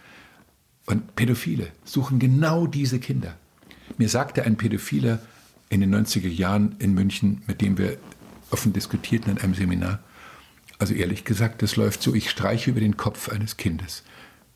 Und 0.86 1.16
Pädophile 1.16 1.68
suchen 1.84 2.18
genau 2.18 2.66
diese 2.66 3.00
Kinder. 3.00 3.36
Mir 3.98 4.08
sagte 4.08 4.44
ein 4.44 4.56
Pädophiler 4.56 5.18
in 5.68 5.80
den 5.80 5.94
90er 5.94 6.28
Jahren 6.28 6.76
in 6.78 6.94
München, 6.94 7.42
mit 7.46 7.60
dem 7.60 7.78
wir 7.78 7.98
offen 8.50 8.72
diskutierten 8.72 9.32
in 9.32 9.38
einem 9.38 9.54
Seminar, 9.54 9.98
also 10.78 10.94
ehrlich 10.94 11.24
gesagt, 11.24 11.62
das 11.62 11.76
läuft 11.76 12.02
so, 12.02 12.14
ich 12.14 12.30
streiche 12.30 12.70
über 12.70 12.80
den 12.80 12.96
Kopf 12.96 13.28
eines 13.28 13.56
Kindes. 13.56 14.04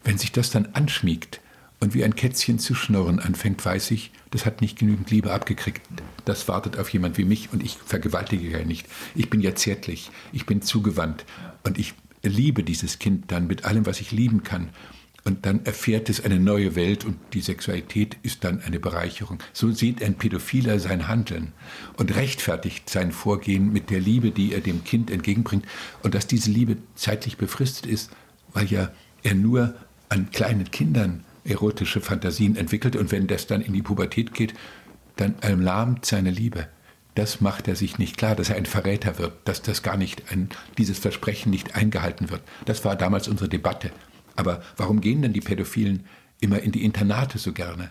Wenn 0.05 0.19
sich 0.19 0.31
das 0.33 0.51
dann 0.51 0.67
anschmiegt, 0.75 1.41
und 1.81 1.95
wie 1.95 2.05
ein 2.05 2.15
Kätzchen 2.15 2.59
zu 2.59 2.75
schnurren 2.75 3.19
anfängt, 3.19 3.65
weiß 3.65 3.91
ich, 3.91 4.13
das 4.31 4.47
hat 4.47 4.61
nicht 4.61 4.79
genügend 4.79 5.11
Liebe 5.11 5.33
abgekriegt. 5.33 5.81
Das 6.25 6.47
wartet 6.47 6.79
auf 6.79 6.91
jemand 6.91 7.19
wie 7.19 7.25
mich 7.25 7.53
und 7.53 7.63
ich 7.63 7.79
vergewaltige 7.85 8.49
ja 8.49 8.65
nicht. 8.65 8.87
Ich 9.15 9.31
bin 9.31 9.41
ja 9.41 9.55
zärtlich, 9.55 10.11
ich 10.33 10.47
bin 10.47 10.63
zugewandt 10.63 11.25
und 11.65 11.79
ich 11.79 11.95
liebe 12.23 12.63
dieses 12.63 12.99
Kind 12.99 13.33
dann 13.33 13.47
mit 13.47 13.65
allem, 13.65 13.87
was 13.87 14.01
ich 14.01 14.13
lieben 14.13 14.43
kann. 14.43 14.69
Und 15.25 15.45
dann 15.45 15.65
erfährt 15.67 16.09
es 16.09 16.25
eine 16.25 16.41
neue 16.41 16.77
Welt 16.77 17.05
und 17.05 17.17
die 17.35 17.43
Sexualität 17.43 18.17
ist 18.23 18.43
dann 18.45 18.63
eine 18.63 18.81
Bereicherung. 18.81 19.39
So 19.53 19.71
sieht 19.71 20.03
ein 20.03 20.15
Pädophiler 20.15 20.79
sein 20.79 21.09
Handeln 21.09 21.53
und 21.99 22.15
rechtfertigt 22.17 22.89
sein 22.89 23.13
Vorgehen 23.13 23.71
mit 23.73 23.91
der 23.91 24.01
Liebe, 24.01 24.31
die 24.31 24.55
er 24.55 24.61
dem 24.61 24.83
Kind 24.85 25.11
entgegenbringt. 25.11 25.67
Und 26.03 26.15
dass 26.15 26.27
diese 26.27 26.51
Liebe 26.51 26.79
zeitlich 26.95 27.37
befristet 27.37 27.87
ist, 27.87 28.11
weil 28.55 28.67
ja 28.67 28.93
er 29.23 29.35
nur 29.35 29.75
an 30.09 30.31
kleinen 30.31 30.71
Kindern 30.71 31.25
erotische 31.45 32.01
Fantasien 32.01 32.57
entwickelt 32.57 32.97
und 32.97 33.13
wenn 33.13 33.27
das 33.27 33.47
dann 33.47 33.61
in 33.61 33.73
die 33.73 33.83
Pubertät 33.83 34.35
geht, 34.35 34.55
dann 35.17 35.35
erlahmt 35.41 36.07
seine 36.07 36.31
Liebe. 36.31 36.69
Das 37.15 37.41
macht 37.41 37.69
er 37.69 37.77
sich 37.77 37.99
nicht 37.99 38.17
klar, 38.17 38.37
dass 38.37 38.51
er 38.51 38.57
ein 38.57 38.67
Verräter 38.67 39.19
wird, 39.19 39.33
dass 39.45 39.63
das 39.63 39.83
gar 39.83 39.97
nicht 39.97 40.31
ein, 40.31 40.49
dieses 40.79 40.99
Versprechen 40.99 41.51
nicht 41.51 41.75
eingehalten 41.75 42.31
wird. 42.31 42.43
Das 42.65 42.85
war 42.85 42.97
damals 42.97 43.29
unsere 43.29 43.49
Debatte. 43.49 43.91
Aber 44.37 44.63
warum 44.77 45.01
gehen 45.01 45.23
denn 45.23 45.33
die 45.33 45.41
Pädophilen 45.41 46.05
immer 46.41 46.61
in 46.61 46.73
die 46.73 46.85
Internate 46.85 47.39
so 47.39 47.53
gerne? 47.53 47.91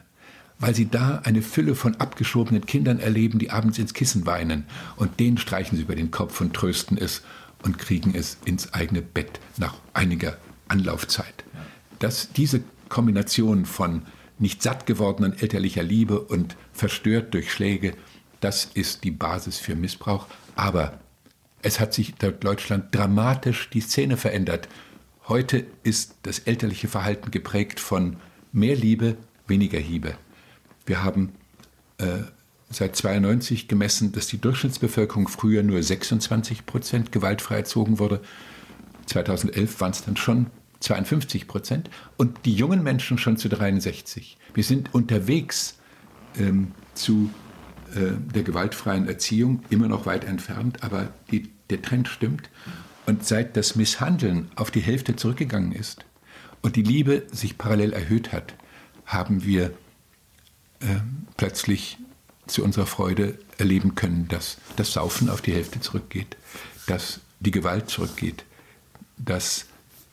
Weil 0.57 0.73
sie 0.73 0.89
da 0.89 1.21
eine 1.23 1.41
Fülle 1.41 1.75
von 1.75 1.95
abgeschobenen 1.97 2.65
Kindern 2.65 2.99
erleben, 2.99 3.39
die 3.39 3.51
abends 3.51 3.77
ins 3.77 3.93
Kissen 3.93 4.25
weinen. 4.25 4.65
Und 4.95 5.19
denen 5.19 5.37
streichen 5.37 5.77
sie 5.77 5.83
über 5.83 5.95
den 5.95 6.11
Kopf 6.11 6.41
und 6.41 6.53
trösten 6.53 6.97
es 6.97 7.21
und 7.63 7.77
kriegen 7.77 8.15
es 8.15 8.37
ins 8.45 8.73
eigene 8.73 9.01
Bett 9.01 9.39
nach 9.57 9.75
einiger 9.93 10.37
Anlaufzeit. 10.67 11.43
Dass 11.99 12.31
diese 12.31 12.61
Kombination 12.89 13.65
von 13.65 14.03
nicht 14.37 14.63
satt 14.63 14.85
gewordenen 14.85 15.37
elterlicher 15.37 15.83
Liebe 15.83 16.19
und 16.19 16.55
verstört 16.73 17.33
durch 17.33 17.51
Schläge, 17.51 17.93
das 18.39 18.65
ist 18.73 19.03
die 19.03 19.11
Basis 19.11 19.57
für 19.57 19.75
Missbrauch. 19.75 20.27
Aber 20.55 20.99
es 21.61 21.79
hat 21.79 21.93
sich 21.93 22.13
in 22.21 22.39
Deutschland 22.39 22.95
dramatisch 22.95 23.69
die 23.69 23.81
Szene 23.81 24.17
verändert. 24.17 24.69
Heute 25.27 25.65
ist 25.83 26.15
das 26.23 26.39
elterliche 26.39 26.87
Verhalten 26.87 27.31
geprägt 27.31 27.79
von 27.79 28.15
mehr 28.51 28.75
Liebe, 28.75 29.17
weniger 29.47 29.79
Hiebe. 29.79 30.15
Wir 30.85 31.03
haben 31.03 31.33
äh, 31.97 32.23
seit 32.69 32.95
92 32.95 33.67
gemessen, 33.67 34.11
dass 34.11 34.27
die 34.27 34.39
Durchschnittsbevölkerung 34.39 35.27
früher 35.27 35.63
nur 35.63 35.83
26 35.83 36.65
Prozent 36.65 37.11
gewaltfrei 37.11 37.57
erzogen 37.57 37.99
wurde. 37.99 38.21
2011 39.07 39.81
waren 39.81 39.91
es 39.91 40.03
dann 40.03 40.17
schon 40.17 40.47
52 40.79 41.47
Prozent 41.47 41.89
und 42.17 42.45
die 42.45 42.53
jungen 42.53 42.83
Menschen 42.83 43.17
schon 43.17 43.37
zu 43.37 43.49
63. 43.49 44.37
Wir 44.53 44.63
sind 44.63 44.93
unterwegs 44.93 45.77
ähm, 46.37 46.71
zu 46.93 47.29
äh, 47.95 48.11
der 48.33 48.43
gewaltfreien 48.43 49.07
Erziehung, 49.07 49.63
immer 49.69 49.87
noch 49.87 50.05
weit 50.05 50.23
entfernt, 50.23 50.83
aber 50.83 51.11
die, 51.31 51.49
der 51.69 51.81
Trend 51.81 52.07
stimmt. 52.07 52.49
Und 53.05 53.25
seit 53.25 53.57
das 53.57 53.75
Misshandeln 53.75 54.51
auf 54.55 54.69
die 54.71 54.81
Hälfte 54.81 55.15
zurückgegangen 55.15 55.71
ist 55.71 56.05
und 56.61 56.75
die 56.75 56.83
Liebe 56.83 57.23
sich 57.31 57.57
parallel 57.57 57.93
erhöht 57.93 58.31
hat, 58.31 58.53
haben 59.05 59.43
wir 59.43 59.71
äh, 60.79 60.99
plötzlich 61.35 61.97
zu 62.45 62.63
unserer 62.63 62.85
Freude 62.85 63.37
erleben 63.57 63.95
können, 63.95 64.27
dass 64.27 64.57
das 64.75 64.93
Saufen 64.93 65.29
auf 65.29 65.41
die 65.41 65.53
Hälfte 65.53 65.79
zurückgeht, 65.79 66.37
dass 66.87 67.21
die 67.39 67.51
Gewalt 67.51 67.89
zurückgeht, 67.89 68.43
dass 69.17 69.65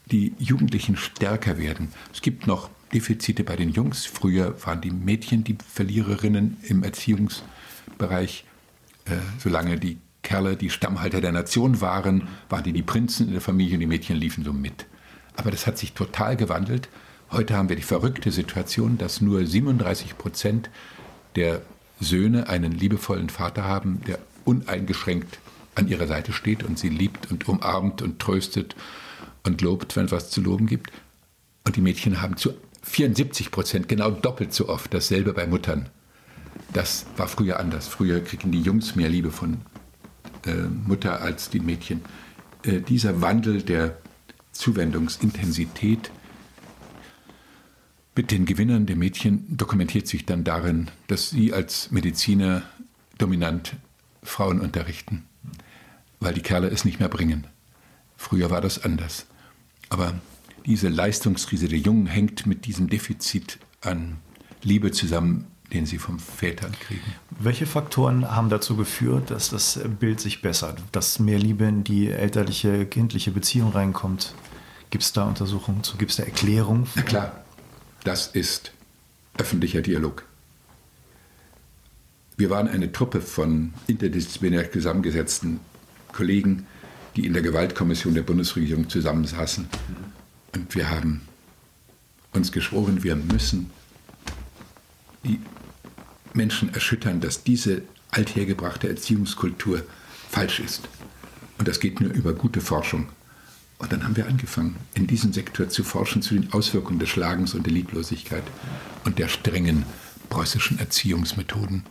die 0.07 0.35
Jugendlichen 0.39 0.97
stärker 0.97 1.59
werden. 1.59 1.89
Es 2.13 2.23
gibt 2.23 2.47
noch 2.47 2.71
Defizite 2.93 3.45
bei 3.45 3.57
den 3.57 3.71
Jungs. 3.71 4.07
Früher 4.07 4.55
waren 4.65 4.81
die 4.81 4.91
Mädchen 4.91 5.45
die 5.45 5.59
Verliererinnen 5.73 6.57
im 6.63 6.83
Erziehungsbereich. 6.83 8.45
Äh, 9.05 9.17
solange 9.39 9.79
die 9.79 9.99
Kerle 10.23 10.57
die 10.57 10.71
Stammhalter 10.71 11.21
der 11.21 11.33
Nation 11.33 11.81
waren, 11.81 12.29
waren 12.49 12.65
die 12.65 12.73
die 12.73 12.83
Prinzen 12.83 13.27
in 13.27 13.33
der 13.33 13.41
Familie 13.41 13.75
und 13.75 13.81
die 13.81 13.87
Mädchen 13.87 14.17
liefen 14.17 14.45
so 14.45 14.53
mit. 14.53 14.87
Aber 15.37 15.51
das 15.51 15.67
hat 15.67 15.79
sich 15.79 15.93
total 15.93 16.37
gewandelt. 16.37 16.89
Heute 17.31 17.57
haben 17.57 17.69
wir 17.69 17.77
die 17.77 17.83
verrückte 17.83 18.31
Situation, 18.31 18.99
dass 18.99 19.21
nur 19.21 19.45
37 19.45 20.17
Prozent 20.17 20.71
der 21.35 21.63
Söhne 22.01 22.49
einen 22.49 22.73
liebevollen 22.73 23.29
Vater 23.29 23.65
haben, 23.65 24.01
der 24.07 24.19
uneingeschränkt 24.45 25.39
an 25.75 25.89
ihrer 25.89 26.07
Seite 26.07 26.33
steht 26.33 26.63
und 26.63 26.79
sie 26.79 26.89
liebt 26.89 27.31
und 27.31 27.49
umarmt 27.49 28.03
und 28.03 28.19
tröstet 28.19 28.77
und 29.47 29.63
lobt, 29.63 29.97
wenn 29.97 30.11
was 30.11 30.31
zu 30.31 30.41
loben 30.41 30.67
gibt. 30.67 30.91
Und 31.65 31.77
die 31.77 31.81
Mädchen 31.81 32.21
haben 32.21 32.37
zu 32.37 32.55
74 32.83 33.51
Prozent 33.51 33.89
genau 33.89 34.11
doppelt 34.11 34.53
so 34.53 34.69
oft 34.69 34.93
dasselbe 34.95 35.33
bei 35.33 35.47
Muttern. 35.47 35.89
Das 36.73 37.07
war 37.17 37.29
früher 37.29 37.59
anders. 37.59 37.89
Früher 37.89 38.21
kriegen 38.23 38.53
die 38.53 38.61
Jungs 38.61 38.97
mehr 38.97 39.09
Liebe 39.09 39.31
von 39.31 39.59
äh, 40.45 40.55
Mutter 40.55 41.21
als 41.21 41.51
die 41.51 41.61
Mädchen. 41.61 42.03
Äh, 42.63 42.81
dieser 42.81 43.21
Wandel 43.21 43.63
der 43.63 43.99
Zuwendungsintensität 44.53 46.11
mit 48.15 48.31
den 48.31 48.47
Gewinnern 48.47 48.87
der 48.87 48.97
Mädchen 48.97 49.45
dokumentiert 49.57 50.07
sich 50.07 50.25
dann 50.25 50.43
darin, 50.43 50.91
dass 51.07 51.31
sie 51.31 51.53
als 51.53 51.91
Mediziner 51.91 52.63
dominant 53.19 53.77
Frauen 54.23 54.61
unterrichten, 54.61 55.25
weil 56.21 56.33
die 56.33 56.41
Kerle 56.41 56.69
es 56.69 56.85
nicht 56.85 56.99
mehr 56.99 57.11
bringen. 57.11 57.47
Früher 58.17 58.51
war 58.51 58.63
das 58.63 58.83
anders. 58.83 59.27
Aber 59.89 60.15
diese 60.65 60.89
Leistungskrise 60.89 61.69
der 61.69 61.79
Jungen 61.79 62.07
hängt 62.07 62.47
mit 62.47 62.67
diesem 62.67 62.89
Defizit 62.89 63.59
an 63.81 64.17
Liebe 64.63 64.91
zusammen, 64.91 65.47
den 65.73 65.87
sie 65.87 65.99
vom 65.99 66.19
Vätern 66.19 66.73
kriegen. 66.81 67.03
Welche 67.39 67.67
Faktoren 67.67 68.31
haben 68.31 68.49
dazu 68.51 68.77
geführt, 68.77 69.31
dass 69.31 69.51
das 69.51 69.81
Bild 70.01 70.21
sich 70.21 70.43
bessert, 70.43 70.83
dass 70.93 71.19
mehr 71.19 71.39
Liebe 71.39 71.65
in 71.65 71.85
die 71.85 72.11
elterliche, 72.11 72.87
kindliche 72.87 73.31
Beziehung 73.31 73.71
reinkommt? 73.73 74.35
Gibt 74.91 75.05
es 75.05 75.13
da 75.13 75.25
Untersuchungen 75.25 75.83
zu? 75.83 75.97
Gibt 75.97 76.13
es 76.13 76.17
da 76.17 76.23
Erklärungen? 76.23 76.87
Na 76.95 77.03
klar, 77.03 77.45
das 78.05 78.29
ist 78.29 78.73
öffentlicher 79.37 79.83
Dialog. 79.83 80.25
Wir 82.37 82.51
waren 82.51 82.69
eine 82.69 82.93
Truppe 82.93 83.21
von 83.21 83.73
interdisziplinär 83.87 84.71
zusammengesetzten 84.71 85.61
Kollegen, 86.13 86.67
die 87.17 87.27
in 87.27 87.33
der 87.33 87.43
Gewaltkommission 87.43 88.15
der 88.15 88.23
Bundesregierung 88.23 88.89
zusammensaßen. 88.89 89.69
Und 90.55 90.75
wir 90.75 90.91
haben 90.91 91.23
uns 92.33 92.53
geschworen, 92.53 93.03
wir 93.03 93.17
müssen 93.17 93.71
die 95.25 95.41
Menschen 96.35 96.73
erschüttern, 96.75 97.21
dass 97.21 97.43
diese 97.43 97.83
althergebrachte 98.11 98.89
Erziehungskultur 98.89 99.83
falsch 100.31 100.61
ist. 100.61 100.89
Und 101.59 101.67
das 101.67 101.81
geht 101.81 102.01
nur 102.01 102.13
über 102.13 102.35
gute 102.35 102.61
Forschung. 102.61 103.09
Und 103.79 103.93
dann 103.93 104.05
haben 104.05 104.17
wir 104.17 104.27
angefangen, 104.27 104.77
in 104.95 105.07
diesem 105.07 105.33
Sektor 105.33 105.69
zu 105.69 105.85
forschen 105.85 106.23
zu 106.23 106.35
den 106.35 106.53
Auswirkungen 106.53 106.99
des 106.99 107.09
Schlagens 107.09 107.55
und 107.55 107.67
der 107.67 107.73
Lieblosigkeit 107.73 108.45
und 109.05 109.19
der 109.19 109.29
strengen 109.29 109.85
preußischen 110.31 110.79
Erziehungsmethoden. 110.79 111.85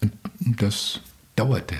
Und 0.00 0.12
das 0.40 1.00
dauerte. 1.36 1.76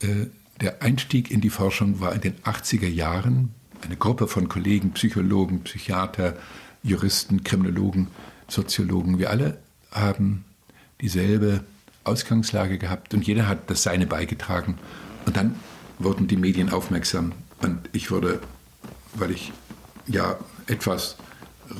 Äh, 0.00 0.26
der 0.60 0.82
Einstieg 0.82 1.30
in 1.30 1.40
die 1.40 1.50
Forschung 1.50 2.00
war 2.00 2.14
in 2.14 2.20
den 2.20 2.36
80er 2.40 2.88
Jahren. 2.88 3.54
Eine 3.82 3.96
Gruppe 3.96 4.26
von 4.26 4.48
Kollegen, 4.48 4.92
Psychologen, 4.92 5.62
Psychiater, 5.64 6.34
Juristen, 6.82 7.44
Kriminologen, 7.44 8.08
Soziologen, 8.48 9.18
wir 9.18 9.30
alle 9.30 9.58
haben 9.90 10.44
dieselbe 11.00 11.64
Ausgangslage 12.04 12.78
gehabt 12.78 13.12
und 13.12 13.26
jeder 13.26 13.48
hat 13.48 13.68
das 13.70 13.82
Seine 13.82 14.06
beigetragen. 14.06 14.78
Und 15.26 15.36
dann 15.36 15.56
wurden 15.98 16.28
die 16.28 16.36
Medien 16.36 16.70
aufmerksam 16.70 17.32
und 17.60 17.88
ich 17.92 18.10
wurde, 18.10 18.40
weil 19.14 19.30
ich 19.30 19.52
ja 20.06 20.38
etwas 20.66 21.16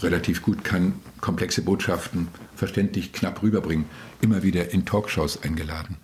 relativ 0.00 0.42
gut 0.42 0.64
kann, 0.64 0.94
komplexe 1.20 1.62
Botschaften 1.62 2.28
verständlich 2.56 3.12
knapp 3.12 3.42
rüberbringen, 3.42 3.86
immer 4.20 4.42
wieder 4.42 4.72
in 4.72 4.84
Talkshows 4.84 5.42
eingeladen 5.42 5.96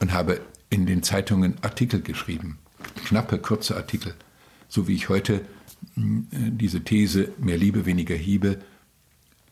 und 0.00 0.12
habe 0.12 0.40
in 0.74 0.86
den 0.86 1.04
Zeitungen 1.04 1.54
Artikel 1.62 2.00
geschrieben, 2.00 2.58
knappe, 3.04 3.38
kurze 3.38 3.76
Artikel, 3.76 4.12
so 4.68 4.88
wie 4.88 4.96
ich 4.96 5.08
heute 5.08 5.42
hm, 5.94 6.26
äh, 6.32 6.50
diese 6.50 6.82
These 6.82 7.28
mehr 7.38 7.56
Liebe, 7.56 7.86
weniger 7.86 8.16
Hiebe 8.16 8.58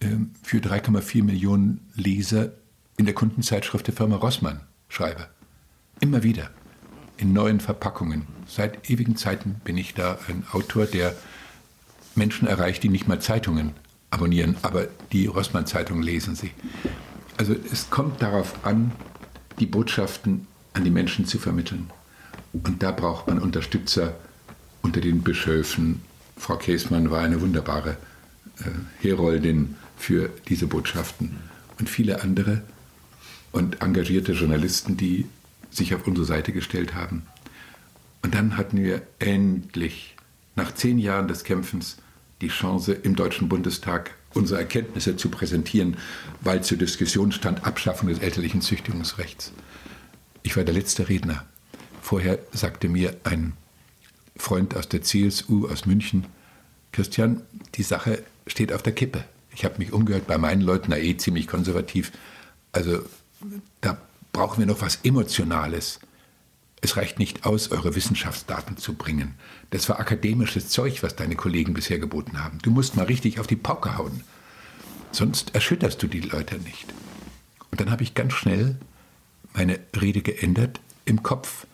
ähm, 0.00 0.32
für 0.42 0.56
3,4 0.56 1.22
Millionen 1.22 1.78
Leser 1.94 2.50
in 2.96 3.04
der 3.04 3.14
Kundenzeitschrift 3.14 3.86
der 3.86 3.94
Firma 3.94 4.16
Rossmann 4.16 4.62
schreibe. 4.88 5.28
Immer 6.00 6.24
wieder, 6.24 6.50
in 7.18 7.32
neuen 7.32 7.60
Verpackungen. 7.60 8.26
Seit 8.48 8.90
ewigen 8.90 9.14
Zeiten 9.14 9.60
bin 9.62 9.78
ich 9.78 9.94
da 9.94 10.18
ein 10.26 10.44
Autor, 10.50 10.86
der 10.86 11.14
Menschen 12.16 12.48
erreicht, 12.48 12.82
die 12.82 12.88
nicht 12.88 13.06
mal 13.06 13.20
Zeitungen 13.20 13.74
abonnieren, 14.10 14.56
aber 14.62 14.88
die 15.12 15.26
Rossmann-Zeitung 15.26 16.02
lesen 16.02 16.34
sie. 16.34 16.50
Also 17.36 17.54
es 17.70 17.90
kommt 17.90 18.20
darauf 18.20 18.66
an, 18.66 18.90
die 19.60 19.66
Botschaften 19.66 20.48
an 20.72 20.84
die 20.84 20.90
Menschen 20.90 21.26
zu 21.26 21.38
vermitteln. 21.38 21.90
Und 22.52 22.82
da 22.82 22.90
braucht 22.92 23.26
man 23.26 23.38
Unterstützer 23.38 24.14
unter 24.82 25.00
den 25.00 25.22
Bischöfen. 25.22 26.02
Frau 26.36 26.56
Käsmann 26.56 27.10
war 27.10 27.20
eine 27.20 27.40
wunderbare 27.40 27.96
äh, 28.60 28.64
Heroldin 29.00 29.76
für 29.96 30.30
diese 30.48 30.66
Botschaften 30.66 31.36
und 31.78 31.88
viele 31.88 32.22
andere 32.22 32.62
und 33.52 33.82
engagierte 33.82 34.32
Journalisten, 34.32 34.96
die 34.96 35.26
sich 35.70 35.94
auf 35.94 36.06
unsere 36.06 36.26
Seite 36.26 36.52
gestellt 36.52 36.94
haben. 36.94 37.22
Und 38.22 38.34
dann 38.34 38.56
hatten 38.56 38.82
wir 38.82 39.02
endlich 39.18 40.16
nach 40.56 40.74
zehn 40.74 40.98
Jahren 40.98 41.28
des 41.28 41.44
Kämpfens 41.44 41.96
die 42.40 42.48
Chance, 42.48 42.92
im 42.92 43.16
Deutschen 43.16 43.48
Bundestag 43.48 44.12
unsere 44.34 44.60
Erkenntnisse 44.60 45.16
zu 45.16 45.28
präsentieren, 45.28 45.96
weil 46.40 46.62
zur 46.62 46.78
Diskussion 46.78 47.32
stand 47.32 47.64
Abschaffung 47.64 48.08
des 48.08 48.18
elterlichen 48.18 48.60
Züchtigungsrechts. 48.60 49.52
Ich 50.42 50.56
war 50.56 50.64
der 50.64 50.74
letzte 50.74 51.08
Redner. 51.08 51.46
Vorher 52.00 52.38
sagte 52.52 52.88
mir 52.88 53.16
ein 53.24 53.54
Freund 54.36 54.76
aus 54.76 54.88
der 54.88 55.02
CSU 55.02 55.68
aus 55.68 55.86
München, 55.86 56.26
Christian, 56.90 57.42
die 57.74 57.82
Sache 57.82 58.22
steht 58.46 58.72
auf 58.72 58.82
der 58.82 58.92
Kippe. 58.92 59.24
Ich 59.54 59.64
habe 59.64 59.78
mich 59.78 59.92
umgehört 59.92 60.26
bei 60.26 60.38
meinen 60.38 60.62
Leuten, 60.62 60.90
na 60.90 60.98
eh 60.98 61.16
ziemlich 61.16 61.46
konservativ. 61.46 62.12
Also 62.72 63.02
da 63.80 63.98
brauchen 64.32 64.58
wir 64.58 64.66
noch 64.66 64.80
was 64.80 65.00
Emotionales. 65.04 66.00
Es 66.80 66.96
reicht 66.96 67.18
nicht 67.18 67.46
aus, 67.46 67.70
eure 67.70 67.94
Wissenschaftsdaten 67.94 68.76
zu 68.76 68.94
bringen. 68.94 69.34
Das 69.70 69.88
war 69.88 70.00
akademisches 70.00 70.68
Zeug, 70.68 71.02
was 71.02 71.14
deine 71.14 71.36
Kollegen 71.36 71.74
bisher 71.74 71.98
geboten 71.98 72.42
haben. 72.42 72.58
Du 72.62 72.70
musst 72.70 72.96
mal 72.96 73.06
richtig 73.06 73.38
auf 73.38 73.46
die 73.46 73.56
Pauke 73.56 73.96
hauen. 73.96 74.22
Sonst 75.12 75.54
erschütterst 75.54 76.02
du 76.02 76.08
die 76.08 76.20
Leute 76.20 76.58
nicht. 76.58 76.86
Und 77.70 77.80
dann 77.80 77.90
habe 77.90 78.02
ich 78.02 78.14
ganz 78.14 78.32
schnell 78.32 78.76
meine 79.54 79.78
Rede 80.00 80.22
geändert 80.22 80.80
im 81.04 81.22
Kopf. 81.22 81.66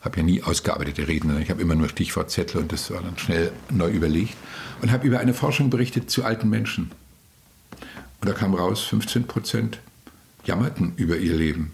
Habe 0.00 0.18
ja 0.18 0.22
nie 0.22 0.42
ausgearbeitete 0.42 1.08
Reden, 1.08 1.40
ich 1.40 1.50
habe 1.50 1.62
immer 1.62 1.74
nur 1.74 1.88
Stichwortzettel 1.88 2.60
und 2.60 2.72
das 2.72 2.90
war 2.90 3.00
dann 3.00 3.16
schnell 3.16 3.52
neu 3.70 3.90
überlegt. 3.90 4.36
Und 4.82 4.92
habe 4.92 5.06
über 5.06 5.18
eine 5.20 5.32
Forschung 5.32 5.70
berichtet 5.70 6.10
zu 6.10 6.24
alten 6.24 6.50
Menschen. 6.50 6.90
Und 8.20 8.28
da 8.28 8.32
kam 8.32 8.54
raus, 8.54 8.82
15 8.82 9.26
Prozent 9.26 9.78
jammerten 10.44 10.92
über 10.96 11.16
ihr 11.16 11.34
Leben. 11.34 11.72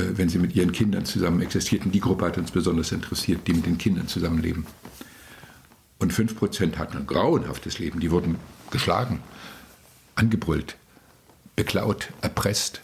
Äh, 0.00 0.18
wenn 0.18 0.28
sie 0.28 0.38
mit 0.38 0.54
ihren 0.54 0.72
Kindern 0.72 1.04
zusammen 1.04 1.40
existierten. 1.40 1.92
Die 1.92 2.00
Gruppe 2.00 2.26
hat 2.26 2.38
uns 2.38 2.50
besonders 2.50 2.92
interessiert, 2.92 3.46
die 3.46 3.52
mit 3.52 3.66
den 3.66 3.78
Kindern 3.78 4.08
zusammenleben. 4.08 4.66
Und 5.98 6.12
5% 6.12 6.76
hatten 6.76 6.98
ein 6.98 7.06
grauenhaftes 7.06 7.78
Leben. 7.78 8.00
Die 8.00 8.10
wurden 8.10 8.36
geschlagen, 8.70 9.20
angebrüllt, 10.14 10.76
beklaut, 11.56 12.08
erpresst. 12.22 12.80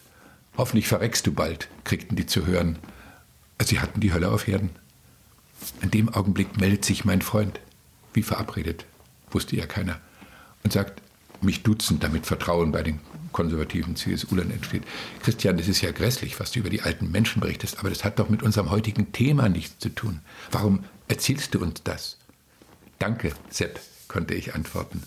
Hoffentlich 0.56 0.88
verreckst 0.88 1.26
du 1.26 1.32
bald, 1.32 1.68
kriegten 1.84 2.16
die 2.16 2.26
zu 2.26 2.46
hören. 2.46 2.78
Sie 3.62 3.80
hatten 3.80 4.00
die 4.00 4.12
Hölle 4.12 4.30
auf 4.30 4.48
Erden. 4.48 4.70
In 5.80 5.90
dem 5.90 6.08
Augenblick 6.08 6.58
meldet 6.58 6.84
sich 6.84 7.04
mein 7.04 7.22
Freund, 7.22 7.60
wie 8.12 8.22
verabredet, 8.22 8.86
wusste 9.30 9.56
ja 9.56 9.66
keiner, 9.66 10.00
und 10.62 10.72
sagt, 10.72 11.02
mich 11.42 11.62
duzen, 11.62 12.00
damit 12.00 12.26
Vertrauen 12.26 12.72
bei 12.72 12.82
den 12.82 13.00
konservativen 13.32 13.96
CSU-Lern 13.96 14.50
entsteht. 14.50 14.84
Christian, 15.22 15.58
das 15.58 15.68
ist 15.68 15.82
ja 15.82 15.92
grässlich, 15.92 16.40
was 16.40 16.52
du 16.52 16.60
über 16.60 16.70
die 16.70 16.82
alten 16.82 17.10
Menschen 17.10 17.40
berichtest, 17.40 17.78
aber 17.78 17.90
das 17.90 18.04
hat 18.04 18.18
doch 18.18 18.30
mit 18.30 18.42
unserem 18.42 18.70
heutigen 18.70 19.12
Thema 19.12 19.48
nichts 19.48 19.78
zu 19.78 19.90
tun. 19.90 20.20
Warum 20.50 20.84
erzählst 21.08 21.54
du 21.54 21.60
uns 21.60 21.82
das? 21.82 22.16
Danke, 22.98 23.32
Sepp, 23.50 23.78
konnte 24.08 24.34
ich 24.34 24.54
antworten. 24.54 25.02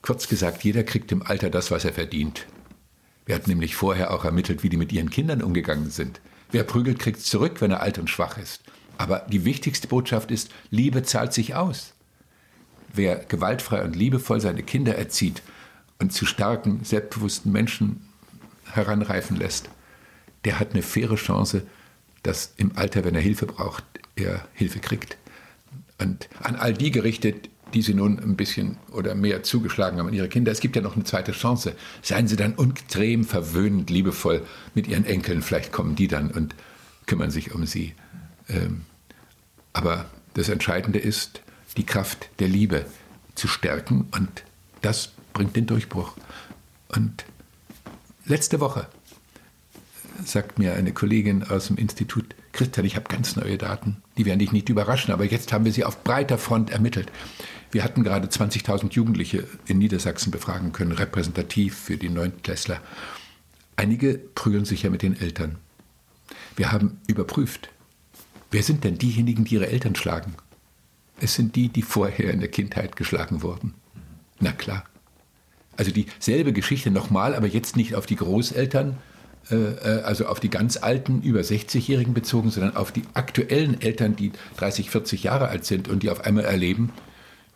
Kurz 0.00 0.28
gesagt, 0.28 0.64
jeder 0.64 0.84
kriegt 0.84 1.12
im 1.12 1.22
Alter 1.22 1.50
das, 1.50 1.70
was 1.70 1.84
er 1.84 1.92
verdient. 1.92 2.46
Wir 3.30 3.36
hatten 3.36 3.50
nämlich 3.50 3.76
vorher 3.76 4.12
auch 4.12 4.24
ermittelt, 4.24 4.64
wie 4.64 4.68
die 4.68 4.76
mit 4.76 4.90
ihren 4.90 5.08
Kindern 5.08 5.40
umgegangen 5.40 5.88
sind. 5.90 6.20
Wer 6.50 6.64
prügelt, 6.64 6.98
kriegt 6.98 7.20
zurück, 7.20 7.60
wenn 7.60 7.70
er 7.70 7.80
alt 7.80 7.96
und 7.96 8.10
schwach 8.10 8.36
ist. 8.38 8.60
Aber 8.98 9.24
die 9.30 9.44
wichtigste 9.44 9.86
Botschaft 9.86 10.32
ist, 10.32 10.50
Liebe 10.72 11.04
zahlt 11.04 11.32
sich 11.32 11.54
aus. 11.54 11.92
Wer 12.92 13.14
gewaltfrei 13.14 13.84
und 13.84 13.94
liebevoll 13.94 14.40
seine 14.40 14.64
Kinder 14.64 14.96
erzieht, 14.96 15.42
und 16.00 16.12
zu 16.12 16.26
starken, 16.26 16.82
selbstbewussten 16.82 17.52
Menschen 17.52 18.04
heranreifen 18.64 19.36
lässt, 19.36 19.70
der 20.44 20.58
hat 20.58 20.72
eine 20.72 20.82
faire 20.82 21.14
Chance, 21.14 21.64
dass 22.24 22.54
im 22.56 22.76
Alter, 22.76 23.04
wenn 23.04 23.14
er 23.14 23.20
Hilfe 23.20 23.46
braucht, 23.46 23.84
er 24.16 24.44
Hilfe 24.54 24.80
kriegt. 24.80 25.16
Und 26.00 26.28
an 26.40 26.56
all 26.56 26.74
die 26.74 26.90
gerichtet, 26.90 27.48
die 27.74 27.82
sie 27.82 27.94
nun 27.94 28.18
ein 28.18 28.36
bisschen 28.36 28.76
oder 28.92 29.14
mehr 29.14 29.42
zugeschlagen 29.42 29.98
haben 29.98 30.08
an 30.08 30.14
ihre 30.14 30.28
Kinder, 30.28 30.52
es 30.52 30.60
gibt 30.60 30.76
ja 30.76 30.82
noch 30.82 30.94
eine 30.94 31.04
zweite 31.04 31.32
Chance. 31.32 31.74
Seien 32.02 32.28
sie 32.28 32.36
dann 32.36 32.56
extrem 32.58 33.24
verwöhnend, 33.24 33.90
liebevoll 33.90 34.42
mit 34.74 34.86
ihren 34.86 35.04
Enkeln, 35.04 35.42
vielleicht 35.42 35.72
kommen 35.72 35.96
die 35.96 36.08
dann 36.08 36.30
und 36.30 36.54
kümmern 37.06 37.30
sich 37.30 37.54
um 37.54 37.66
sie. 37.66 37.94
Ähm, 38.48 38.82
aber 39.72 40.06
das 40.34 40.48
Entscheidende 40.48 40.98
ist, 40.98 41.42
die 41.76 41.86
Kraft 41.86 42.28
der 42.38 42.48
Liebe 42.48 42.86
zu 43.34 43.48
stärken 43.48 44.08
und 44.10 44.44
das 44.82 45.12
bringt 45.32 45.56
den 45.56 45.66
Durchbruch. 45.66 46.16
Und 46.88 47.24
letzte 48.24 48.60
Woche 48.60 48.88
sagt 50.24 50.58
mir 50.58 50.74
eine 50.74 50.92
Kollegin 50.92 51.44
aus 51.44 51.68
dem 51.68 51.76
Institut, 51.76 52.34
Christian, 52.52 52.84
ich 52.84 52.96
habe 52.96 53.08
ganz 53.08 53.36
neue 53.36 53.58
Daten, 53.58 54.02
die 54.18 54.26
werden 54.26 54.40
dich 54.40 54.52
nicht 54.52 54.68
überraschen, 54.68 55.12
aber 55.12 55.24
jetzt 55.24 55.52
haben 55.52 55.64
wir 55.64 55.72
sie 55.72 55.84
auf 55.84 56.02
breiter 56.02 56.36
Front 56.36 56.70
ermittelt. 56.70 57.10
Wir 57.70 57.84
hatten 57.84 58.02
gerade 58.02 58.26
20.000 58.26 58.92
Jugendliche 58.92 59.46
in 59.66 59.78
Niedersachsen 59.78 60.30
befragen 60.30 60.72
können, 60.72 60.92
repräsentativ 60.92 61.76
für 61.76 61.96
die 61.96 62.08
Neuntklässler. 62.08 62.80
Einige 63.76 64.14
prügeln 64.14 64.64
sich 64.64 64.82
ja 64.82 64.90
mit 64.90 65.02
den 65.02 65.18
Eltern. 65.18 65.56
Wir 66.56 66.72
haben 66.72 67.00
überprüft, 67.06 67.70
wer 68.50 68.62
sind 68.62 68.84
denn 68.84 68.98
diejenigen, 68.98 69.44
die 69.44 69.54
ihre 69.54 69.68
Eltern 69.68 69.94
schlagen? 69.94 70.34
Es 71.20 71.34
sind 71.34 71.54
die, 71.54 71.68
die 71.68 71.82
vorher 71.82 72.32
in 72.32 72.40
der 72.40 72.50
Kindheit 72.50 72.96
geschlagen 72.96 73.42
wurden. 73.42 73.74
Na 74.40 74.52
klar. 74.52 74.84
Also 75.76 75.92
dieselbe 75.92 76.52
Geschichte 76.52 76.90
nochmal, 76.90 77.34
aber 77.34 77.46
jetzt 77.46 77.76
nicht 77.76 77.94
auf 77.94 78.06
die 78.06 78.16
Großeltern, 78.16 78.98
äh, 79.50 79.54
äh 79.54 80.02
also 80.02 80.26
auf 80.26 80.40
die 80.40 80.50
ganz 80.50 80.76
alten, 80.76 81.22
über 81.22 81.40
60-Jährigen 81.40 82.14
bezogen, 82.14 82.50
sondern 82.50 82.76
auf 82.76 82.90
die 82.90 83.04
aktuellen 83.14 83.80
Eltern, 83.80 84.16
die 84.16 84.32
30, 84.56 84.90
40 84.90 85.22
Jahre 85.22 85.48
alt 85.48 85.64
sind 85.64 85.88
und 85.88 86.02
die 86.02 86.10
auf 86.10 86.24
einmal 86.24 86.44
erleben, 86.44 86.90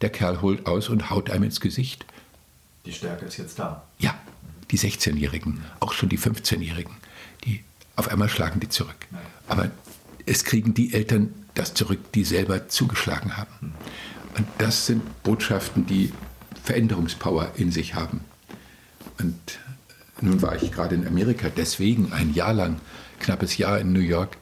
der 0.05 0.11
Kerl 0.11 0.43
holt 0.43 0.67
aus 0.67 0.91
und 0.91 1.09
haut 1.09 1.31
einem 1.31 1.45
ins 1.45 1.63
Gesicht. 1.63 2.05
Die 2.85 2.93
Stärke 2.93 3.25
ist 3.25 3.39
jetzt 3.39 3.59
da. 3.59 3.85
Ja, 3.99 4.15
die 4.71 4.79
16-Jährigen, 4.79 5.65
auch 5.81 5.95
schon 5.95 6.11
die 6.11 6.19
15-Jährigen, 6.19 6.95
die 7.47 7.65
auf 7.97 8.09
einmal 8.09 8.29
schlagen 8.29 8.61
die 8.61 8.69
zurück. 8.69 9.07
Aber 9.49 9.71
es 10.27 10.45
kriegen 10.45 10.75
die 10.75 10.93
Eltern 10.93 11.33
das 11.55 11.73
zurück, 11.73 12.13
die 12.13 12.25
selber 12.25 12.69
zugeschlagen 12.69 13.39
haben. 13.39 13.51
Hm. 13.61 13.73
Und 14.37 14.47
das 14.59 14.85
sind 14.85 15.23
Botschaften, 15.23 15.87
die 15.87 16.13
Veränderungspower 16.63 17.53
in 17.57 17.73
sich 17.73 17.95
haben. 17.95 18.21
Und 19.19 19.39
nun 20.21 20.43
war 20.43 20.61
ich 20.63 20.71
gerade 20.71 20.97
in 20.97 21.07
Amerika, 21.07 21.49
deswegen 21.49 22.13
ein 22.13 22.35
Jahr 22.35 22.53
lang, 22.53 22.79
knappes 23.21 23.57
Jahr 23.57 23.79
in 23.79 23.95
New 23.95 24.01
York 24.01 24.37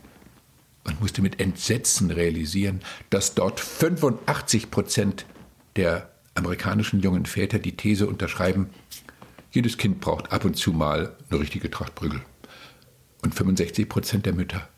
und 0.82 1.00
musste 1.00 1.22
mit 1.22 1.38
Entsetzen 1.38 2.10
realisieren, 2.10 2.80
dass 3.10 3.34
dort 3.34 3.60
85 3.60 4.72
Prozent 4.72 5.24
der 5.76 6.10
amerikanischen 6.34 7.00
jungen 7.00 7.26
Väter 7.26 7.58
die 7.58 7.76
These 7.76 8.06
unterschreiben, 8.06 8.70
jedes 9.50 9.76
Kind 9.76 10.00
braucht 10.00 10.32
ab 10.32 10.44
und 10.44 10.56
zu 10.56 10.72
mal 10.72 11.14
eine 11.30 11.40
richtige 11.40 11.70
Tracht 11.70 11.94
Prügel. 11.94 12.22
Und 13.22 13.34
65 13.34 13.88
Prozent 13.88 14.26
der 14.26 14.32
Mütter 14.32 14.68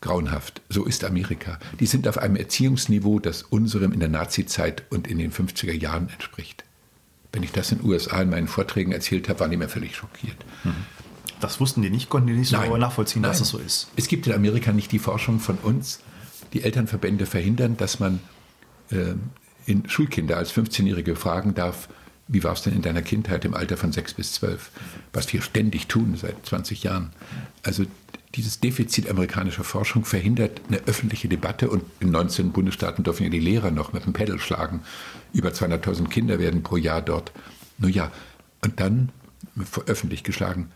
grauenhaft. 0.00 0.62
So 0.68 0.84
ist 0.84 1.04
Amerika. 1.04 1.58
Die 1.78 1.86
sind 1.86 2.08
auf 2.08 2.18
einem 2.18 2.36
Erziehungsniveau, 2.36 3.18
das 3.18 3.42
unserem 3.42 3.92
in 3.92 4.00
der 4.00 4.08
Nazizeit 4.08 4.84
und 4.90 5.06
in 5.06 5.18
den 5.18 5.30
50er 5.30 5.72
Jahren 5.72 6.08
entspricht. 6.08 6.64
Wenn 7.32 7.42
ich 7.42 7.52
das 7.52 7.70
in 7.70 7.78
den 7.78 7.88
USA 7.88 8.22
in 8.22 8.30
meinen 8.30 8.48
Vorträgen 8.48 8.92
erzählt 8.92 9.28
habe, 9.28 9.40
waren 9.40 9.50
die 9.50 9.56
mir 9.56 9.68
völlig 9.68 9.94
schockiert. 9.94 10.36
Mhm. 10.64 10.74
Das 11.40 11.60
wussten 11.60 11.82
die 11.82 11.90
nicht, 11.90 12.08
konnten 12.08 12.28
die 12.28 12.34
nicht 12.34 12.48
so 12.48 12.56
nein, 12.56 12.80
nachvollziehen, 12.80 13.22
nein. 13.22 13.30
dass 13.30 13.40
es 13.40 13.48
so 13.48 13.58
ist. 13.58 13.88
Es 13.96 14.08
gibt 14.08 14.26
in 14.26 14.32
Amerika 14.32 14.72
nicht 14.72 14.90
die 14.92 14.98
Forschung 14.98 15.38
von 15.38 15.56
uns. 15.58 16.00
Die 16.52 16.64
Elternverbände 16.64 17.26
verhindern, 17.26 17.76
dass 17.76 18.00
man 18.00 18.20
äh, 18.90 19.14
in 19.70 19.88
Schulkinder 19.88 20.36
als 20.36 20.52
15-Jährige 20.52 21.14
fragen 21.14 21.54
darf, 21.54 21.88
wie 22.26 22.42
war 22.44 22.52
es 22.52 22.62
denn 22.62 22.74
in 22.74 22.82
deiner 22.82 23.02
Kindheit 23.02 23.44
im 23.44 23.54
Alter 23.54 23.76
von 23.76 23.92
6 23.92 24.14
bis 24.14 24.34
12? 24.34 24.70
Was 25.12 25.32
wir 25.32 25.42
ständig 25.42 25.86
tun 25.86 26.16
seit 26.16 26.44
20 26.46 26.82
Jahren. 26.82 27.10
Also 27.62 27.84
dieses 28.34 28.60
Defizit 28.60 29.08
amerikanischer 29.08 29.64
Forschung 29.64 30.04
verhindert 30.04 30.60
eine 30.68 30.78
öffentliche 30.86 31.28
Debatte 31.28 31.68
und 31.70 31.82
in 31.98 32.10
19 32.10 32.52
Bundesstaaten 32.52 33.02
dürfen 33.02 33.24
ja 33.24 33.30
die 33.30 33.40
Lehrer 33.40 33.70
noch 33.70 33.92
mit 33.92 34.04
dem 34.04 34.12
Pedal 34.12 34.38
schlagen. 34.38 34.82
Über 35.32 35.50
200.000 35.50 36.08
Kinder 36.08 36.38
werden 36.38 36.62
pro 36.62 36.76
Jahr 36.76 37.02
dort. 37.02 37.32
Nun 37.78 37.92
ja, 37.92 38.12
und 38.62 38.78
dann 38.78 39.10
öffentlich 39.86 40.22
geschlagen. 40.22 40.70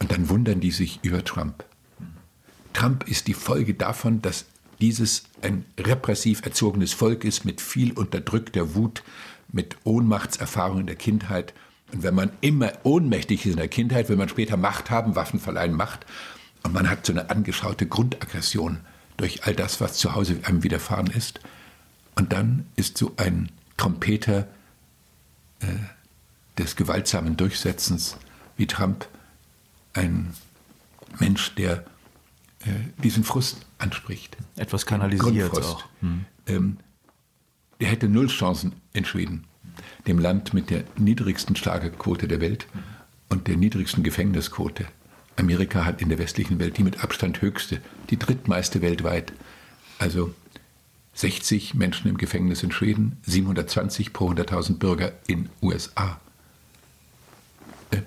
Und 0.00 0.10
dann 0.12 0.28
wundern 0.28 0.60
die 0.60 0.70
sich 0.70 1.00
über 1.02 1.24
Trump. 1.24 1.64
Trump 2.72 3.08
ist 3.08 3.26
die 3.26 3.34
Folge 3.34 3.74
davon, 3.74 4.22
dass 4.22 4.46
dieses 4.84 5.22
ein 5.40 5.64
repressiv 5.80 6.42
erzogenes 6.44 6.92
Volk 6.92 7.24
ist 7.24 7.46
mit 7.46 7.62
viel 7.62 7.92
unterdrückter 7.92 8.74
Wut, 8.74 9.02
mit 9.50 9.78
Ohnmachtserfahrung 9.84 10.80
in 10.80 10.86
der 10.86 10.96
Kindheit. 10.96 11.54
Und 11.90 12.02
wenn 12.02 12.14
man 12.14 12.30
immer 12.42 12.70
ohnmächtig 12.82 13.46
ist 13.46 13.52
in 13.52 13.56
der 13.56 13.68
Kindheit, 13.68 14.10
will 14.10 14.16
man 14.16 14.28
später 14.28 14.58
Macht 14.58 14.90
haben, 14.90 15.16
Waffen 15.16 15.40
verleihen 15.40 15.72
Macht. 15.72 16.04
Und 16.64 16.74
man 16.74 16.90
hat 16.90 17.06
so 17.06 17.14
eine 17.14 17.30
angeschaute 17.30 17.86
Grundaggression 17.86 18.80
durch 19.16 19.44
all 19.44 19.54
das, 19.54 19.80
was 19.80 19.94
zu 19.94 20.14
Hause 20.14 20.40
einem 20.42 20.62
widerfahren 20.62 21.06
ist. 21.06 21.40
Und 22.14 22.34
dann 22.34 22.66
ist 22.76 22.98
so 22.98 23.14
ein 23.16 23.50
Trompeter 23.78 24.48
äh, 25.60 25.66
des 26.58 26.76
gewaltsamen 26.76 27.38
Durchsetzens 27.38 28.18
wie 28.58 28.66
Trump 28.66 29.08
ein 29.94 30.34
Mensch, 31.20 31.54
der 31.54 31.84
diesen 33.02 33.24
Frust 33.24 33.66
anspricht. 33.78 34.36
Etwas 34.56 34.86
kanalisiert 34.86 35.52
auch. 35.52 35.84
Hm. 36.00 36.24
Ähm, 36.46 36.76
der 37.80 37.88
hätte 37.88 38.08
null 38.08 38.28
Chancen 38.28 38.72
in 38.92 39.04
Schweden, 39.04 39.44
dem 40.06 40.18
Land 40.18 40.54
mit 40.54 40.70
der 40.70 40.84
niedrigsten 40.96 41.56
Schlagerquote 41.56 42.28
der 42.28 42.40
Welt 42.40 42.66
und 43.28 43.48
der 43.48 43.56
niedrigsten 43.56 44.02
Gefängnisquote. 44.02 44.86
Amerika 45.36 45.84
hat 45.84 46.00
in 46.00 46.08
der 46.08 46.18
westlichen 46.18 46.58
Welt 46.60 46.78
die 46.78 46.84
mit 46.84 47.02
Abstand 47.02 47.42
höchste, 47.42 47.80
die 48.10 48.18
drittmeiste 48.18 48.82
weltweit. 48.82 49.32
Also 49.98 50.32
60 51.14 51.74
Menschen 51.74 52.08
im 52.08 52.18
Gefängnis 52.18 52.62
in 52.62 52.72
Schweden, 52.72 53.18
720 53.24 54.12
pro 54.12 54.30
100.000 54.30 54.78
Bürger 54.78 55.12
in 55.26 55.48
USA. 55.62 56.20
Äh, 57.90 58.02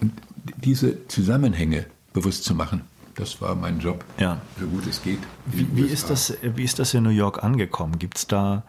und 0.00 0.12
diese 0.56 1.06
Zusammenhänge 1.08 1.86
bewusst 2.12 2.44
zu 2.44 2.54
machen, 2.54 2.82
das 3.14 3.40
war 3.40 3.54
mein 3.54 3.80
Job, 3.80 4.04
ja. 4.18 4.40
so 4.58 4.66
gut 4.66 4.86
es 4.86 5.02
geht. 5.02 5.18
Wie, 5.46 5.66
wie 5.74 5.82
ist 5.82 6.10
das, 6.10 6.36
wie 6.42 6.64
ist 6.64 6.78
das 6.78 6.94
in 6.94 7.02
New 7.02 7.10
York 7.10 7.42
angekommen? 7.44 7.98
Gibt 7.98 8.18
es 8.18 8.26
da, 8.26 8.62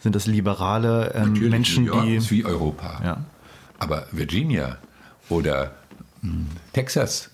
sind 0.00 0.14
das 0.14 0.26
liberale 0.26 1.14
ähm, 1.14 1.32
Menschen, 1.48 1.84
New 1.84 1.94
York 1.94 2.04
die. 2.04 2.16
ist 2.16 2.30
wie 2.30 2.44
Europa. 2.44 3.00
Ja. 3.02 3.24
Aber 3.78 4.06
Virginia 4.12 4.78
oder 5.28 5.74
mh, 6.20 6.32
hm, 6.32 6.46
Texas, 6.72 7.30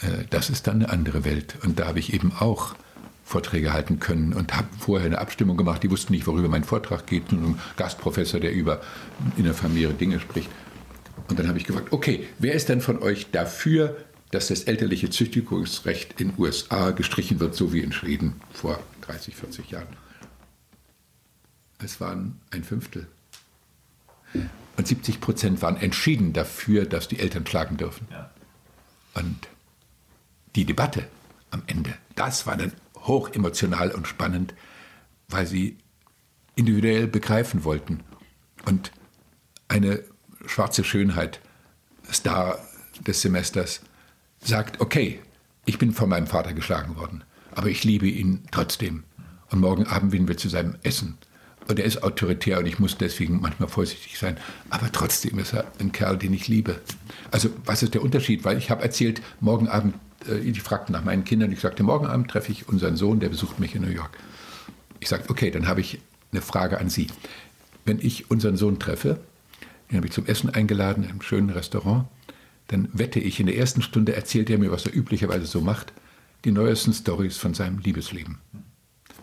äh, 0.00 0.24
das 0.30 0.50
ist 0.50 0.66
dann 0.66 0.76
eine 0.76 0.90
andere 0.90 1.24
Welt. 1.24 1.56
Und 1.64 1.80
da 1.80 1.86
habe 1.86 1.98
ich 1.98 2.14
eben 2.14 2.32
auch 2.38 2.74
Vorträge 3.24 3.72
halten 3.72 3.98
können 3.98 4.32
und 4.34 4.54
habe 4.54 4.68
vorher 4.78 5.06
eine 5.06 5.18
Abstimmung 5.18 5.56
gemacht. 5.56 5.82
Die 5.82 5.90
wussten 5.90 6.12
nicht, 6.12 6.26
worüber 6.26 6.48
mein 6.48 6.64
Vortrag 6.64 7.06
geht. 7.06 7.32
Nur 7.32 7.50
ein 7.50 7.58
Gastprofessor, 7.76 8.40
der 8.40 8.52
über 8.52 8.80
in 9.36 9.44
der 9.44 9.54
Familie 9.54 9.92
Dinge 9.94 10.20
spricht. 10.20 10.50
Und 11.28 11.38
dann 11.38 11.48
habe 11.48 11.58
ich 11.58 11.64
gefragt, 11.64 11.92
okay, 11.92 12.28
wer 12.38 12.54
ist 12.54 12.68
denn 12.68 12.80
von 12.80 13.02
euch 13.02 13.30
dafür, 13.30 13.96
dass 14.32 14.48
das 14.48 14.64
elterliche 14.64 15.10
Züchtigungsrecht 15.10 16.20
in 16.20 16.30
den 16.30 16.38
USA 16.38 16.90
gestrichen 16.90 17.38
wird, 17.38 17.54
so 17.54 17.72
wie 17.72 17.80
in 17.80 17.92
Schweden 17.92 18.40
vor 18.50 18.82
30, 19.02 19.36
40 19.36 19.70
Jahren? 19.70 19.88
Es 21.78 22.00
waren 22.00 22.40
ein 22.50 22.64
Fünftel. 22.64 23.06
Und 24.78 24.88
70 24.88 25.20
Prozent 25.20 25.60
waren 25.60 25.76
entschieden 25.76 26.32
dafür, 26.32 26.86
dass 26.86 27.08
die 27.08 27.18
Eltern 27.18 27.46
schlagen 27.46 27.76
dürfen. 27.76 28.08
Ja. 28.10 28.30
Und 29.14 29.48
die 30.56 30.64
Debatte 30.64 31.06
am 31.50 31.62
Ende, 31.66 31.94
das 32.14 32.46
war 32.46 32.56
dann 32.56 32.72
hoch 33.00 33.28
emotional 33.34 33.90
und 33.90 34.08
spannend, 34.08 34.54
weil 35.28 35.46
sie 35.46 35.76
individuell 36.54 37.06
begreifen 37.06 37.64
wollten. 37.64 38.00
Und 38.64 38.92
eine 39.68 40.02
schwarze 40.46 40.84
Schönheit, 40.84 41.40
Star 42.10 42.58
des 43.06 43.20
Semesters, 43.20 43.82
sagt, 44.42 44.80
okay, 44.80 45.20
ich 45.64 45.78
bin 45.78 45.92
von 45.92 46.08
meinem 46.08 46.26
Vater 46.26 46.52
geschlagen 46.52 46.96
worden, 46.96 47.24
aber 47.54 47.68
ich 47.68 47.84
liebe 47.84 48.06
ihn 48.06 48.42
trotzdem. 48.50 49.04
Und 49.50 49.60
morgen 49.60 49.86
Abend 49.86 50.12
gehen 50.12 50.28
wir 50.28 50.36
zu 50.36 50.48
seinem 50.48 50.76
Essen. 50.82 51.18
Und 51.68 51.78
er 51.78 51.84
ist 51.84 52.02
autoritär 52.02 52.58
und 52.58 52.66
ich 52.66 52.78
muss 52.78 52.98
deswegen 52.98 53.40
manchmal 53.40 53.68
vorsichtig 53.68 54.18
sein. 54.18 54.36
Aber 54.70 54.90
trotzdem 54.90 55.38
ist 55.38 55.52
er 55.52 55.70
ein 55.78 55.92
Kerl, 55.92 56.18
den 56.18 56.32
ich 56.32 56.48
liebe. 56.48 56.80
Also 57.30 57.50
was 57.64 57.82
ist 57.82 57.94
der 57.94 58.02
Unterschied? 58.02 58.44
Weil 58.44 58.58
ich 58.58 58.70
habe 58.70 58.82
erzählt, 58.82 59.22
morgen 59.40 59.68
Abend, 59.68 59.94
äh, 60.28 60.38
ich 60.38 60.60
fragte 60.60 60.90
nach 60.90 61.04
meinen 61.04 61.24
Kindern, 61.24 61.52
ich 61.52 61.60
sagte, 61.60 61.84
morgen 61.84 62.06
Abend 62.06 62.30
treffe 62.30 62.50
ich 62.50 62.68
unseren 62.68 62.96
Sohn, 62.96 63.20
der 63.20 63.28
besucht 63.28 63.60
mich 63.60 63.76
in 63.76 63.82
New 63.82 63.90
York. 63.90 64.18
Ich 64.98 65.08
sagte, 65.08 65.30
okay, 65.30 65.50
dann 65.50 65.68
habe 65.68 65.80
ich 65.80 66.00
eine 66.32 66.42
Frage 66.42 66.78
an 66.78 66.88
Sie. 66.88 67.06
Wenn 67.84 68.00
ich 68.00 68.30
unseren 68.30 68.56
Sohn 68.56 68.78
treffe, 68.80 69.20
den 69.90 69.98
habe 69.98 70.06
ich 70.06 70.12
zum 70.12 70.26
Essen 70.26 70.50
eingeladen 70.50 71.04
im 71.08 71.22
schönen 71.22 71.50
Restaurant, 71.50 72.06
dann 72.72 72.88
wette 72.92 73.20
ich, 73.20 73.38
in 73.38 73.46
der 73.46 73.56
ersten 73.56 73.82
Stunde 73.82 74.16
erzählt 74.16 74.48
er 74.48 74.58
mir, 74.58 74.72
was 74.72 74.86
er 74.86 74.96
üblicherweise 74.96 75.46
so 75.46 75.60
macht, 75.60 75.92
die 76.44 76.52
neuesten 76.52 76.92
Stories 76.92 77.36
von 77.36 77.54
seinem 77.54 77.78
Liebesleben. 77.78 78.38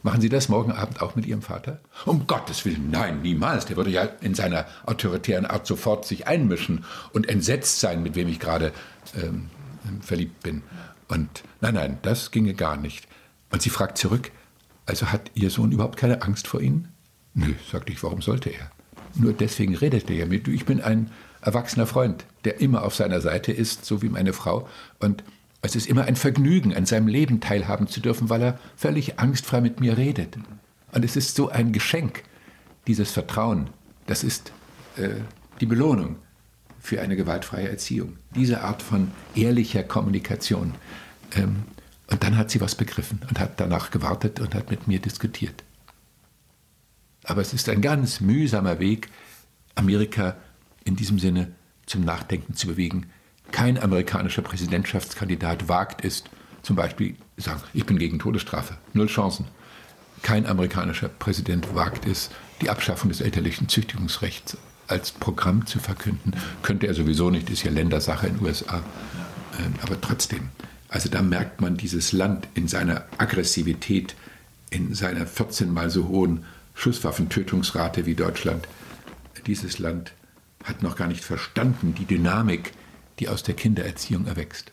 Machen 0.04 0.22
Sie 0.22 0.30
das 0.30 0.48
morgen 0.48 0.72
Abend 0.72 1.02
auch 1.02 1.16
mit 1.16 1.26
Ihrem 1.26 1.42
Vater? 1.42 1.82
Um 2.06 2.26
Gottes 2.28 2.64
Willen, 2.64 2.90
nein, 2.90 3.22
niemals. 3.22 3.66
Der 3.66 3.76
würde 3.76 3.90
ja 3.90 4.04
in 4.22 4.34
seiner 4.34 4.66
autoritären 4.86 5.46
Art 5.46 5.68
sofort 5.68 6.06
sich 6.06 6.28
einmischen 6.28 6.86
und 7.12 7.28
entsetzt 7.28 7.82
sein, 7.82 8.02
mit 8.02 8.16
wem 8.16 8.30
ich 8.30 8.40
gerade 8.40 8.72
ähm, 9.22 9.50
verliebt 10.00 10.42
bin. 10.42 10.62
Und 11.10 11.44
nein, 11.60 11.74
nein, 11.74 11.98
das 12.04 12.32
ginge 12.32 12.54
gar 12.54 12.78
nicht. 12.78 13.08
Und 13.52 13.62
sie 13.62 13.70
fragt 13.70 13.98
zurück, 13.98 14.32
also 14.86 15.08
hat 15.08 15.32
Ihr 15.34 15.50
Sohn 15.50 15.72
überhaupt 15.72 15.98
keine 15.98 16.22
Angst 16.22 16.48
vor 16.48 16.62
Ihnen? 16.62 16.88
Nö, 17.34 17.54
sagte 17.70 17.92
ich, 17.92 18.02
warum 18.04 18.22
sollte 18.22 18.52
er? 18.52 18.72
Nur 19.16 19.34
deswegen 19.34 19.76
redet 19.76 20.10
er 20.10 20.16
ja 20.16 20.26
mit. 20.26 20.48
Ich 20.48 20.66
bin 20.66 20.82
ein 20.82 21.12
erwachsener 21.42 21.88
Freund, 21.88 22.26
der 22.44 22.60
immer 22.62 22.84
auf 22.84 22.96
seiner 22.96 23.22
Seite 23.22 23.52
ist, 23.52 23.86
so 23.86 24.02
wie 24.02 24.10
meine 24.10 24.34
Frau. 24.34 24.68
Und 25.00 25.24
es 25.62 25.76
ist 25.76 25.88
immer 25.88 26.06
ein 26.06 26.16
Vergnügen, 26.16 26.74
an 26.74 26.86
seinem 26.86 27.08
Leben 27.08 27.42
teilhaben 27.42 27.88
zu 27.88 28.00
dürfen, 28.00 28.30
weil 28.30 28.42
er 28.42 28.60
völlig 28.76 29.20
angstfrei 29.20 29.62
mit 29.62 29.80
mir 29.80 29.98
redet. 29.98 30.38
Und 30.92 31.06
es 31.06 31.16
ist 31.16 31.36
so 31.36 31.50
ein 31.50 31.72
Geschenk, 31.72 32.24
dieses 32.88 33.12
Vertrauen. 33.12 33.70
Das 34.08 34.24
ist 34.24 34.52
äh, 34.96 35.10
die 35.60 35.66
Belohnung 35.66 36.16
für 36.80 37.02
eine 37.02 37.16
gewaltfreie 37.16 37.70
Erziehung. 37.70 38.18
Diese 38.36 38.62
Art 38.62 38.82
von 38.82 39.12
ehrlicher 39.36 39.84
Kommunikation. 39.84 40.76
Ähm, 41.36 41.64
und 42.10 42.24
dann 42.24 42.38
hat 42.38 42.50
sie 42.50 42.62
was 42.62 42.76
begriffen 42.76 43.22
und 43.30 43.40
hat 43.40 43.60
danach 43.60 43.92
gewartet 43.92 44.40
und 44.40 44.56
hat 44.56 44.72
mit 44.72 44.88
mir 44.88 45.00
diskutiert. 45.00 45.64
Aber 47.24 47.42
es 47.42 47.54
ist 47.54 47.70
ein 47.70 47.82
ganz 47.82 48.22
mühsamer 48.22 48.80
Weg, 48.80 49.10
Amerika 49.76 50.36
in 50.86 50.96
diesem 50.96 51.20
Sinne 51.20 51.52
zum 51.86 52.04
Nachdenken 52.04 52.56
zu 52.56 52.68
bewegen. 52.68 53.08
Kein 53.52 53.82
amerikanischer 53.82 54.42
Präsidentschaftskandidat 54.42 55.68
wagt 55.68 56.06
es, 56.06 56.24
zum 56.62 56.76
Beispiel 56.76 57.16
sagen, 57.38 57.62
ich 57.74 57.86
bin 57.86 57.98
gegen 57.98 58.20
Todesstrafe, 58.20 58.78
null 58.94 59.08
Chancen. 59.08 59.46
Kein 60.22 60.46
amerikanischer 60.46 61.08
Präsident 61.08 61.74
wagt 61.74 62.06
es, 62.06 62.30
die 62.62 62.70
Abschaffung 62.70 63.10
des 63.10 63.22
elterlichen 63.22 63.70
Züchtigungsrechts 63.70 64.58
als 64.88 65.12
Programm 65.12 65.66
zu 65.66 65.80
verkünden. 65.80 66.34
Könnte 66.62 66.88
er 66.88 66.94
sowieso 66.94 67.30
nicht, 67.30 67.50
ist 67.50 67.64
ja 67.64 67.72
Ländersache 67.72 68.28
in 68.28 68.38
den 68.38 68.46
USA. 68.46 68.84
Ähm, 69.60 69.74
aber 69.82 70.00
trotzdem, 70.02 70.50
also 70.90 71.10
da 71.10 71.22
merkt 71.22 71.62
man 71.62 71.78
dieses 71.78 72.12
Land 72.12 72.48
in 72.56 72.68
seiner 72.68 73.06
Aggressivität, 73.18 74.16
in 74.70 74.94
seiner 74.94 75.26
14 75.26 75.72
mal 75.72 75.90
so 75.90 76.08
hohen 76.08 76.46
Schusswaffentötungsrate 76.74 78.06
wie 78.06 78.16
Deutschland. 78.16 78.68
Dieses 79.48 79.80
Land 79.80 80.14
hat 80.64 80.84
noch 80.84 80.96
gar 80.96 81.08
nicht 81.08 81.24
verstanden 81.24 81.96
die 81.96 82.06
Dynamik, 82.06 82.74
die 83.20 83.30
aus 83.30 83.44
der 83.44 83.56
Kindererziehung 83.56 84.28
erwächst. 84.28 84.72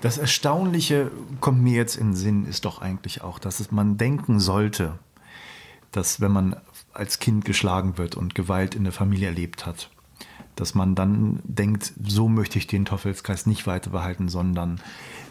Das 0.00 0.18
Erstaunliche 0.18 1.10
kommt 1.40 1.62
mir 1.62 1.76
jetzt 1.76 1.96
in 1.96 2.08
den 2.08 2.16
Sinn, 2.16 2.46
ist 2.46 2.64
doch 2.64 2.82
eigentlich 2.82 3.22
auch, 3.22 3.38
dass 3.38 3.70
man 3.70 3.96
denken 3.96 4.40
sollte, 4.40 4.98
dass 5.92 6.20
wenn 6.20 6.32
man 6.32 6.56
als 6.92 7.18
Kind 7.18 7.44
geschlagen 7.44 7.98
wird 7.98 8.16
und 8.16 8.34
Gewalt 8.34 8.74
in 8.74 8.84
der 8.84 8.92
Familie 8.92 9.28
erlebt 9.28 9.66
hat, 9.66 9.90
dass 10.56 10.74
man 10.74 10.94
dann 10.94 11.40
denkt, 11.44 11.92
so 12.04 12.28
möchte 12.28 12.58
ich 12.58 12.66
den 12.66 12.84
Teufelskreis 12.84 13.46
nicht 13.46 13.66
weiter 13.66 13.90
behalten, 13.90 14.28
sondern 14.28 14.80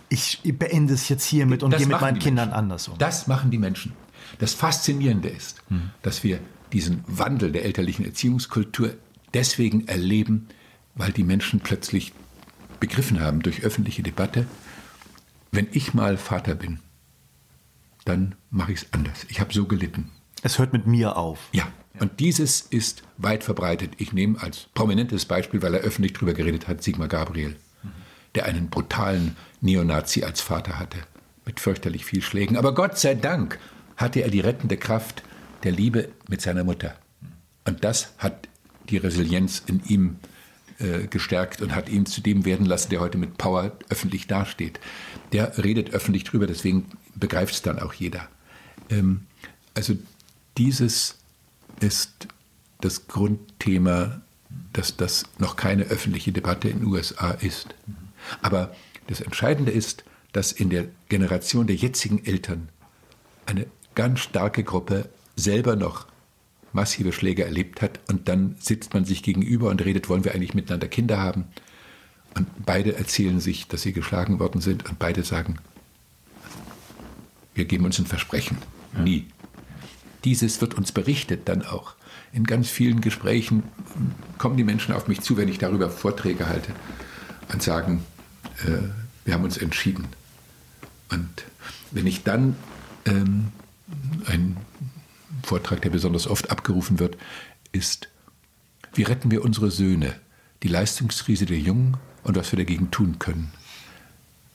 ich 0.09 0.41
beende 0.43 0.93
es 0.93 1.09
jetzt 1.09 1.25
hiermit 1.25 1.63
und 1.63 1.71
das 1.71 1.79
gehe 1.79 1.87
mit 1.87 2.01
meinen 2.01 2.19
Kindern 2.19 2.49
Menschen. 2.49 2.59
anders 2.59 2.87
um. 2.87 2.97
Das 2.97 3.27
machen 3.27 3.51
die 3.51 3.57
Menschen. 3.57 3.93
Das 4.39 4.53
Faszinierende 4.53 5.29
ist, 5.29 5.61
hm. 5.69 5.91
dass 6.01 6.23
wir 6.23 6.39
diesen 6.73 7.03
Wandel 7.07 7.51
der 7.51 7.65
elterlichen 7.65 8.05
Erziehungskultur 8.05 8.93
deswegen 9.33 9.87
erleben, 9.87 10.47
weil 10.95 11.11
die 11.11 11.23
Menschen 11.23 11.59
plötzlich 11.59 12.13
begriffen 12.79 13.19
haben 13.19 13.41
durch 13.41 13.63
öffentliche 13.63 14.03
Debatte, 14.03 14.45
wenn 15.51 15.67
ich 15.71 15.93
mal 15.93 16.17
Vater 16.17 16.55
bin, 16.55 16.79
dann 18.05 18.35
mache 18.49 18.73
ich 18.73 18.81
es 18.81 18.93
anders. 18.93 19.25
Ich 19.29 19.39
habe 19.39 19.53
so 19.53 19.65
gelitten. 19.65 20.09
Es 20.43 20.57
hört 20.57 20.73
mit 20.73 20.87
mir 20.87 21.17
auf. 21.17 21.49
Ja, 21.51 21.67
und 21.99 22.19
dieses 22.19 22.61
ist 22.61 23.03
weit 23.17 23.43
verbreitet. 23.43 23.93
Ich 23.97 24.13
nehme 24.13 24.41
als 24.41 24.67
prominentes 24.73 25.25
Beispiel, 25.25 25.61
weil 25.61 25.75
er 25.75 25.81
öffentlich 25.81 26.13
darüber 26.13 26.33
geredet 26.33 26.67
hat, 26.67 26.81
Sigmar 26.83 27.07
Gabriel, 27.07 27.55
der 28.33 28.45
einen 28.45 28.69
brutalen 28.69 29.35
Neonazi 29.59 30.23
als 30.23 30.41
Vater 30.41 30.79
hatte, 30.79 30.97
mit 31.45 31.59
fürchterlich 31.59 32.05
viel 32.05 32.21
Schlägen. 32.21 32.57
Aber 32.57 32.73
Gott 32.73 32.97
sei 32.97 33.13
Dank 33.13 33.59
hatte 33.97 34.21
er 34.21 34.29
die 34.29 34.39
rettende 34.39 34.77
Kraft 34.77 35.21
der 35.63 35.71
Liebe 35.71 36.09
mit 36.27 36.41
seiner 36.41 36.63
Mutter. 36.63 36.95
Und 37.67 37.83
das 37.83 38.13
hat 38.17 38.47
die 38.91 38.97
Resilienz 38.97 39.63
in 39.65 39.81
ihm 39.87 40.17
äh, 40.79 41.07
gestärkt 41.07 41.61
und 41.61 41.75
hat 41.75 41.89
ihn 41.89 42.05
zu 42.05 42.21
dem 42.21 42.45
werden 42.45 42.65
lassen, 42.65 42.89
der 42.89 42.99
heute 42.99 43.17
mit 43.17 43.37
Power 43.37 43.71
öffentlich 43.89 44.27
dasteht. 44.27 44.79
Der 45.31 45.57
redet 45.63 45.93
öffentlich 45.93 46.23
drüber, 46.23 46.47
deswegen 46.47 46.85
begreift 47.15 47.53
es 47.53 47.61
dann 47.61 47.79
auch 47.79 47.93
jeder. 47.93 48.27
Ähm, 48.89 49.21
also 49.73 49.93
dieses 50.57 51.17
ist 51.79 52.27
das 52.81 53.07
Grundthema, 53.07 54.21
dass 54.73 54.97
das 54.97 55.25
noch 55.37 55.55
keine 55.55 55.83
öffentliche 55.83 56.31
Debatte 56.31 56.69
in 56.69 56.79
den 56.79 56.87
USA 56.87 57.31
ist. 57.31 57.75
Aber 58.41 58.75
das 59.07 59.21
Entscheidende 59.21 59.71
ist, 59.71 60.03
dass 60.33 60.51
in 60.51 60.69
der 60.69 60.87
Generation 61.09 61.67
der 61.67 61.75
jetzigen 61.75 62.25
Eltern 62.25 62.69
eine 63.45 63.67
ganz 63.95 64.21
starke 64.21 64.63
Gruppe 64.63 65.09
selber 65.35 65.75
noch 65.75 66.07
massive 66.73 67.11
Schläge 67.11 67.43
erlebt 67.43 67.81
hat 67.81 67.99
und 68.07 68.27
dann 68.29 68.55
sitzt 68.59 68.93
man 68.93 69.05
sich 69.05 69.23
gegenüber 69.23 69.69
und 69.69 69.83
redet, 69.83 70.09
wollen 70.09 70.23
wir 70.23 70.33
eigentlich 70.33 70.53
miteinander 70.53 70.87
Kinder 70.87 71.19
haben? 71.19 71.45
Und 72.35 72.47
beide 72.65 72.95
erzählen 72.95 73.39
sich, 73.39 73.67
dass 73.67 73.81
sie 73.81 73.93
geschlagen 73.93 74.39
worden 74.39 74.61
sind 74.61 74.87
und 74.89 74.99
beide 74.99 75.23
sagen, 75.23 75.57
wir 77.53 77.65
geben 77.65 77.85
uns 77.85 77.99
ein 77.99 78.05
Versprechen, 78.05 78.57
nie. 78.97 79.27
dieses 80.23 80.61
wird 80.61 80.75
uns 80.75 80.91
berichtet 80.91 81.49
dann 81.49 81.63
auch. 81.63 81.95
In 82.31 82.45
ganz 82.45 82.69
vielen 82.69 83.01
Gesprächen 83.01 83.63
kommen 84.37 84.55
die 84.55 84.63
Menschen 84.63 84.93
auf 84.93 85.09
mich 85.09 85.19
zu, 85.19 85.35
wenn 85.35 85.49
ich 85.49 85.57
darüber 85.57 85.89
Vorträge 85.89 86.47
halte 86.47 86.71
und 87.51 87.61
sagen, 87.61 88.03
äh, 88.65 88.87
wir 89.25 89.33
haben 89.33 89.43
uns 89.43 89.57
entschieden. 89.57 90.07
Und 91.09 91.43
wenn 91.91 92.07
ich 92.07 92.23
dann 92.23 92.55
ähm, 93.05 93.47
ein 94.27 94.55
Vortrag, 95.43 95.81
der 95.81 95.89
besonders 95.89 96.27
oft 96.27 96.51
abgerufen 96.51 96.99
wird, 96.99 97.17
ist, 97.71 98.09
wie 98.93 99.03
retten 99.03 99.31
wir 99.31 99.43
unsere 99.43 99.71
Söhne, 99.71 100.15
die 100.63 100.67
Leistungskrise 100.67 101.45
der 101.45 101.59
Jungen 101.59 101.97
und 102.23 102.35
was 102.35 102.51
wir 102.51 102.57
dagegen 102.57 102.91
tun 102.91 103.19
können. 103.19 103.51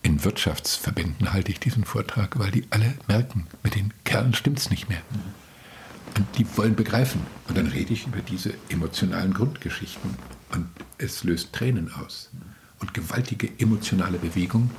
In 0.02 0.22
Wirtschaftsverbänden 0.22 1.32
halte 1.32 1.50
ich 1.50 1.58
diesen 1.58 1.84
Vortrag, 1.84 2.38
weil 2.38 2.52
die 2.52 2.64
alle 2.70 2.94
merken, 3.08 3.46
mit 3.64 3.74
den 3.74 3.92
Kerlen 4.04 4.34
stimmt 4.34 4.58
es 4.60 4.70
nicht 4.70 4.88
mehr. 4.88 5.02
Und 6.16 6.26
die 6.38 6.46
wollen 6.56 6.76
begreifen. 6.76 7.20
Und 7.48 7.58
dann 7.58 7.66
rede 7.66 7.92
ich 7.92 8.06
über 8.06 8.20
diese 8.20 8.54
emotionalen 8.68 9.34
Grundgeschichten. 9.34 10.14
Und 10.50 10.68
es 10.98 11.24
löst 11.24 11.52
Tränen 11.52 11.92
aus. 11.92 12.30
Und 12.78 12.94
gewaltige 12.94 13.50
emotionale 13.58 14.18
Bewegung. 14.18 14.70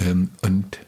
Ähm, 0.00 0.30
und 0.42 0.78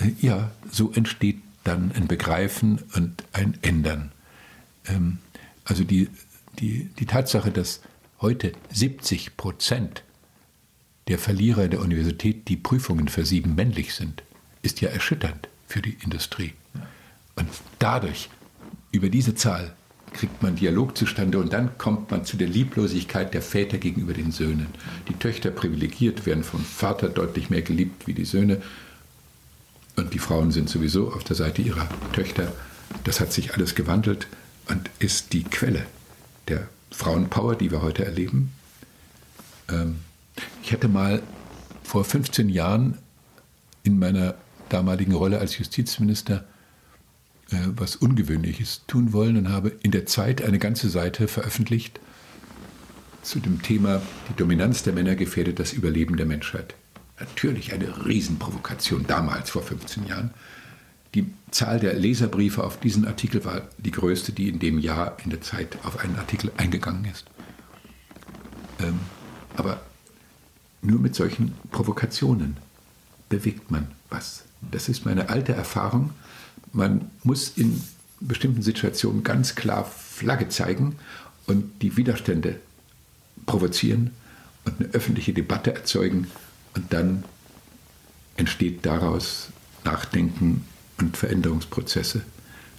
äh, 0.00 0.12
ja, 0.20 0.50
so 0.70 0.92
entsteht 0.92 1.38
dann 1.66 1.92
ein 1.92 2.06
Begreifen 2.06 2.80
und 2.94 3.24
ein 3.32 3.58
Ändern. 3.62 4.12
Ähm, 4.86 5.18
also 5.64 5.84
die, 5.84 6.08
die, 6.58 6.90
die 6.98 7.06
Tatsache, 7.06 7.50
dass 7.50 7.80
heute 8.20 8.52
70 8.72 9.36
Prozent 9.36 10.02
der 11.08 11.18
Verlierer 11.18 11.68
der 11.68 11.80
Universität, 11.80 12.48
die 12.48 12.56
Prüfungen 12.56 13.08
versieben, 13.08 13.54
männlich 13.54 13.94
sind, 13.94 14.22
ist 14.62 14.80
ja 14.80 14.88
erschütternd 14.88 15.48
für 15.66 15.82
die 15.82 15.96
Industrie. 16.02 16.54
Und 17.36 17.48
dadurch, 17.78 18.30
über 18.90 19.08
diese 19.08 19.34
Zahl, 19.34 19.74
kriegt 20.12 20.42
man 20.42 20.56
Dialog 20.56 20.96
zustande 20.96 21.38
und 21.38 21.52
dann 21.52 21.76
kommt 21.78 22.10
man 22.10 22.24
zu 22.24 22.36
der 22.36 22.48
Lieblosigkeit 22.48 23.34
der 23.34 23.42
Väter 23.42 23.76
gegenüber 23.76 24.14
den 24.14 24.32
Söhnen. 24.32 24.68
Die 25.08 25.14
Töchter 25.14 25.50
privilegiert 25.50 26.24
werden 26.24 26.42
vom 26.42 26.64
Vater 26.64 27.08
deutlich 27.08 27.50
mehr 27.50 27.62
geliebt 27.62 28.06
wie 28.06 28.14
die 28.14 28.24
Söhne 28.24 28.62
und 29.96 30.14
die 30.14 30.18
Frauen 30.18 30.52
sind 30.52 30.68
sowieso 30.68 31.12
auf 31.12 31.24
der 31.24 31.36
Seite 31.36 31.62
ihrer 31.62 31.88
Töchter. 32.12 32.52
Das 33.04 33.20
hat 33.20 33.32
sich 33.32 33.54
alles 33.54 33.74
gewandelt 33.74 34.28
und 34.68 34.90
ist 34.98 35.32
die 35.32 35.44
Quelle 35.44 35.86
der 36.48 36.68
Frauenpower, 36.90 37.56
die 37.56 37.70
wir 37.70 37.82
heute 37.82 38.04
erleben. 38.04 38.52
Ähm, 39.68 39.96
ich 40.62 40.72
hätte 40.72 40.88
mal 40.88 41.22
vor 41.82 42.04
15 42.04 42.48
Jahren 42.48 42.98
in 43.82 43.98
meiner 43.98 44.34
damaligen 44.68 45.14
Rolle 45.14 45.38
als 45.38 45.58
Justizminister 45.58 46.44
äh, 47.50 47.56
was 47.76 47.96
Ungewöhnliches 47.96 48.82
tun 48.86 49.12
wollen 49.12 49.36
und 49.36 49.48
habe 49.50 49.72
in 49.82 49.92
der 49.92 50.06
Zeit 50.06 50.42
eine 50.42 50.58
ganze 50.58 50.88
Seite 50.88 51.28
veröffentlicht 51.28 52.00
zu 53.22 53.40
dem 53.40 53.62
Thema 53.62 54.02
Die 54.28 54.36
Dominanz 54.36 54.82
der 54.82 54.92
Männer 54.92 55.16
gefährdet 55.16 55.58
das 55.58 55.72
Überleben 55.72 56.16
der 56.16 56.26
Menschheit. 56.26 56.74
Natürlich 57.18 57.72
eine 57.72 58.06
Riesenprovokation 58.06 59.06
damals, 59.06 59.50
vor 59.50 59.62
15 59.62 60.06
Jahren. 60.06 60.30
Die 61.14 61.32
Zahl 61.50 61.80
der 61.80 61.94
Leserbriefe 61.94 62.62
auf 62.62 62.78
diesen 62.78 63.06
Artikel 63.06 63.44
war 63.44 63.62
die 63.78 63.90
größte, 63.90 64.32
die 64.32 64.50
in 64.50 64.58
dem 64.58 64.78
Jahr 64.78 65.16
in 65.24 65.30
der 65.30 65.40
Zeit 65.40 65.78
auf 65.84 65.98
einen 66.00 66.16
Artikel 66.16 66.52
eingegangen 66.58 67.06
ist. 67.06 67.24
Ähm, 68.80 69.00
aber 69.56 69.80
nur 70.82 71.00
mit 71.00 71.14
solchen 71.14 71.54
Provokationen 71.70 72.58
bewegt 73.30 73.70
man 73.70 73.88
was. 74.10 74.44
Das 74.70 74.90
ist 74.90 75.06
meine 75.06 75.30
alte 75.30 75.54
Erfahrung. 75.54 76.10
Man 76.72 77.10
muss 77.22 77.48
in 77.56 77.82
bestimmten 78.20 78.60
Situationen 78.62 79.22
ganz 79.22 79.54
klar 79.54 79.84
Flagge 79.84 80.48
zeigen 80.48 80.96
und 81.46 81.82
die 81.82 81.96
Widerstände 81.96 82.60
provozieren 83.46 84.10
und 84.64 84.80
eine 84.80 84.90
öffentliche 84.90 85.32
Debatte 85.32 85.74
erzeugen 85.74 86.26
und 86.76 86.92
dann 86.92 87.24
entsteht 88.36 88.84
daraus 88.84 89.48
Nachdenken 89.84 90.64
und 90.98 91.16
Veränderungsprozesse. 91.16 92.22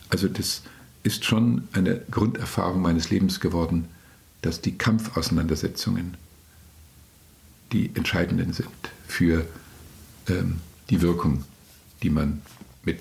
Also 0.09 0.27
das 0.27 0.61
ist 1.03 1.25
schon 1.25 1.67
eine 1.73 2.01
Grunderfahrung 2.11 2.81
meines 2.81 3.09
Lebens 3.09 3.39
geworden, 3.39 3.87
dass 4.41 4.61
die 4.61 4.77
Kampfauseinandersetzungen 4.77 6.15
die 7.71 7.91
entscheidenden 7.95 8.53
sind 8.53 8.69
für 9.07 9.45
ähm, 10.29 10.61
die 10.89 11.01
Wirkung, 11.01 11.43
die 12.01 12.09
man 12.09 12.41
mit 12.83 12.99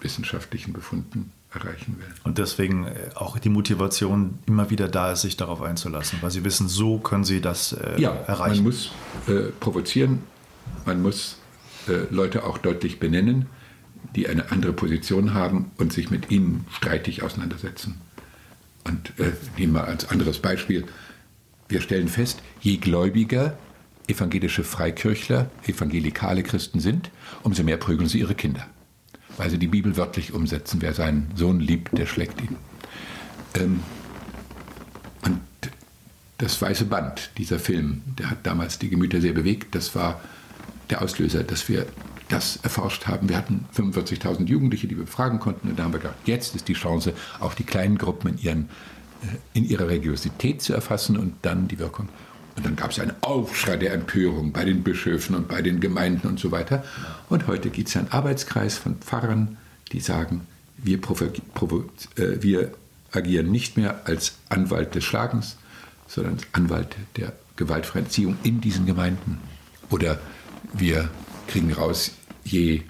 wissenschaftlichen 0.00 0.72
Befunden 0.72 1.32
erreichen 1.52 1.96
will. 1.98 2.08
Und 2.24 2.38
deswegen 2.38 2.86
äh, 2.86 3.10
auch 3.14 3.38
die 3.38 3.48
Motivation 3.48 4.38
immer 4.46 4.70
wieder 4.70 4.88
da 4.88 5.12
ist, 5.12 5.22
sich 5.22 5.36
darauf 5.36 5.62
einzulassen, 5.62 6.18
weil 6.20 6.30
Sie 6.30 6.44
wissen, 6.44 6.68
so 6.68 6.98
können 6.98 7.24
Sie 7.24 7.40
das 7.40 7.72
äh, 7.72 8.00
ja, 8.00 8.10
erreichen. 8.10 8.56
Man 8.56 8.64
muss 8.64 8.90
äh, 9.28 9.50
provozieren, 9.60 10.22
man 10.86 11.02
muss 11.02 11.36
äh, 11.88 12.12
Leute 12.12 12.44
auch 12.44 12.58
deutlich 12.58 12.98
benennen, 12.98 13.46
die 14.14 14.28
eine 14.28 14.50
andere 14.50 14.72
Position 14.72 15.34
haben 15.34 15.70
und 15.76 15.92
sich 15.92 16.10
mit 16.10 16.30
ihnen 16.30 16.66
streitig 16.72 17.22
auseinandersetzen. 17.22 18.00
Und 18.84 19.12
äh, 19.18 19.32
nehmen 19.58 19.74
wir 19.74 19.84
als 19.84 20.08
anderes 20.08 20.38
Beispiel, 20.38 20.86
wir 21.68 21.80
stellen 21.80 22.08
fest, 22.08 22.42
je 22.60 22.78
gläubiger 22.78 23.58
evangelische 24.08 24.64
Freikirchler, 24.64 25.50
evangelikale 25.66 26.42
Christen 26.42 26.80
sind, 26.80 27.10
umso 27.42 27.62
mehr 27.62 27.76
prügeln 27.76 28.08
sie 28.08 28.20
ihre 28.20 28.34
Kinder. 28.34 28.66
Weil 29.36 29.50
sie 29.50 29.58
die 29.58 29.68
Bibel 29.68 29.96
wörtlich 29.96 30.32
umsetzen. 30.32 30.80
Wer 30.80 30.94
seinen 30.94 31.30
Sohn 31.36 31.60
liebt, 31.60 31.96
der 31.96 32.06
schlägt 32.06 32.40
ihn. 32.40 32.56
Ähm, 33.54 33.80
und 35.24 35.40
das 36.38 36.60
Weiße 36.60 36.86
Band, 36.86 37.30
dieser 37.36 37.58
Film, 37.58 38.02
der 38.18 38.30
hat 38.30 38.46
damals 38.46 38.78
die 38.78 38.88
Gemüter 38.88 39.20
sehr 39.20 39.32
bewegt. 39.32 39.74
Das 39.74 39.94
war 39.94 40.20
der 40.90 41.02
Auslöser, 41.02 41.44
dass 41.44 41.68
wir 41.68 41.86
das 42.28 42.58
erforscht 42.62 43.06
haben. 43.06 43.28
Wir 43.28 43.36
hatten 43.36 43.66
45.000 43.76 44.46
Jugendliche, 44.46 44.86
die 44.86 44.96
wir 44.96 45.04
befragen 45.04 45.40
konnten. 45.40 45.68
Und 45.68 45.78
da 45.78 45.84
haben 45.84 45.92
wir 45.92 46.00
gedacht, 46.00 46.16
jetzt 46.24 46.54
ist 46.54 46.68
die 46.68 46.74
Chance, 46.74 47.14
auch 47.40 47.54
die 47.54 47.64
kleinen 47.64 47.98
Gruppen 47.98 48.30
in, 48.30 48.38
ihren, 48.38 48.68
äh, 49.22 49.58
in 49.58 49.64
ihrer 49.64 49.88
Religiosität 49.88 50.62
zu 50.62 50.74
erfassen 50.74 51.16
und 51.16 51.34
dann 51.42 51.68
die 51.68 51.78
Wirkung. 51.78 52.08
Und 52.56 52.66
dann 52.66 52.76
gab 52.76 52.90
es 52.90 52.98
einen 52.98 53.14
Aufschrei 53.20 53.76
der 53.76 53.92
Empörung 53.92 54.52
bei 54.52 54.64
den 54.64 54.82
Bischöfen 54.82 55.36
und 55.36 55.48
bei 55.48 55.62
den 55.62 55.80
Gemeinden 55.80 56.26
und 56.26 56.40
so 56.40 56.50
weiter. 56.50 56.84
Und 57.28 57.46
heute 57.46 57.70
gibt 57.70 57.88
es 57.88 57.96
einen 57.96 58.10
Arbeitskreis 58.10 58.76
von 58.76 58.96
Pfarrern, 58.96 59.56
die 59.92 60.00
sagen, 60.00 60.46
wir, 60.76 60.98
äh, 60.98 62.42
wir 62.42 62.72
agieren 63.12 63.50
nicht 63.50 63.76
mehr 63.76 64.02
als 64.06 64.34
Anwalt 64.48 64.94
des 64.94 65.04
Schlagens, 65.04 65.56
sondern 66.06 66.34
als 66.34 66.46
Anwalt 66.52 66.96
der 67.16 67.32
gewaltfreien 67.56 68.06
Erziehung 68.06 68.36
in 68.42 68.60
diesen 68.60 68.86
Gemeinden. 68.86 69.38
Oder 69.90 70.18
wir 70.72 71.10
kriegen 71.46 71.72
raus, 71.72 72.12
je 72.44 72.82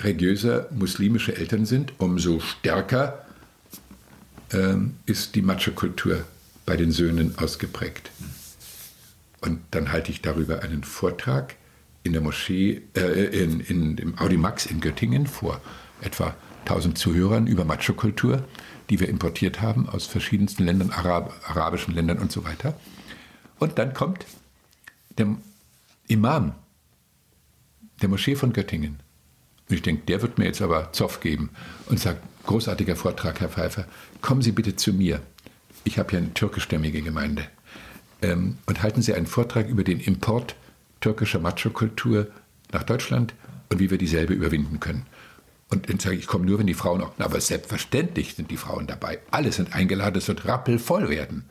religiöser 0.00 0.68
muslimische 0.72 1.36
Eltern 1.36 1.66
sind, 1.66 1.94
umso 1.98 2.40
stärker 2.40 3.24
ähm, 4.52 4.96
ist 5.06 5.34
die 5.34 5.42
Macho-Kultur 5.42 6.24
bei 6.66 6.76
den 6.76 6.92
Söhnen 6.92 7.38
ausgeprägt. 7.38 8.10
Und 9.40 9.60
dann 9.70 9.92
halte 9.92 10.10
ich 10.10 10.22
darüber 10.22 10.62
einen 10.62 10.84
Vortrag 10.84 11.54
in 12.02 12.12
der 12.12 12.22
Moschee, 12.22 12.82
äh, 12.94 13.42
in, 13.42 13.60
in 13.60 13.96
dem 13.96 14.18
Audimax 14.18 14.66
in 14.66 14.80
Göttingen 14.80 15.26
vor 15.26 15.60
etwa 16.00 16.34
1000 16.60 16.98
Zuhörern 16.98 17.46
über 17.46 17.64
Macho-Kultur, 17.64 18.44
die 18.90 19.00
wir 19.00 19.08
importiert 19.08 19.60
haben 19.60 19.88
aus 19.88 20.06
verschiedensten 20.06 20.64
Ländern, 20.64 20.90
Arab, 20.90 21.32
arabischen 21.46 21.94
Ländern 21.94 22.18
und 22.18 22.30
so 22.30 22.44
weiter. 22.44 22.78
Und 23.58 23.78
dann 23.78 23.94
kommt 23.94 24.26
der 25.18 25.36
Imam 26.08 26.54
der 28.02 28.08
Moschee 28.08 28.36
von 28.36 28.52
Göttingen. 28.52 29.00
Und 29.68 29.74
ich 29.74 29.82
denke, 29.82 30.04
der 30.06 30.22
wird 30.22 30.38
mir 30.38 30.44
jetzt 30.44 30.62
aber 30.62 30.92
Zoff 30.92 31.20
geben 31.20 31.50
und 31.86 31.98
sagt, 31.98 32.20
großartiger 32.44 32.94
Vortrag, 32.94 33.40
Herr 33.40 33.48
Pfeiffer, 33.48 33.86
kommen 34.20 34.42
Sie 34.42 34.52
bitte 34.52 34.76
zu 34.76 34.92
mir 34.92 35.22
ich 35.86 35.98
habe 35.98 36.12
ja 36.12 36.18
eine 36.18 36.34
türkischstämmige 36.34 37.00
Gemeinde, 37.00 37.46
ähm, 38.22 38.58
und 38.66 38.82
halten 38.82 39.02
Sie 39.02 39.14
einen 39.14 39.26
Vortrag 39.26 39.68
über 39.68 39.84
den 39.84 40.00
Import 40.00 40.56
türkischer 41.00 41.38
Macho-Kultur 41.38 42.26
nach 42.72 42.82
Deutschland 42.82 43.34
und 43.68 43.78
wie 43.78 43.90
wir 43.90 43.98
dieselbe 43.98 44.34
überwinden 44.34 44.80
können. 44.80 45.06
Und 45.68 45.88
dann 45.88 45.98
sage 45.98 46.16
ich, 46.16 46.22
ich 46.22 46.26
komme 46.26 46.46
nur, 46.46 46.58
wenn 46.58 46.66
die 46.66 46.74
Frauen 46.74 47.02
auch. 47.02 47.12
Aber 47.18 47.40
selbstverständlich 47.40 48.34
sind 48.34 48.50
die 48.50 48.56
Frauen 48.56 48.86
dabei. 48.86 49.20
Alle 49.30 49.52
sind 49.52 49.74
eingeladen, 49.74 50.16
es 50.16 50.28
wird 50.28 50.46
rappelvoll 50.46 51.08
werden. 51.08 51.44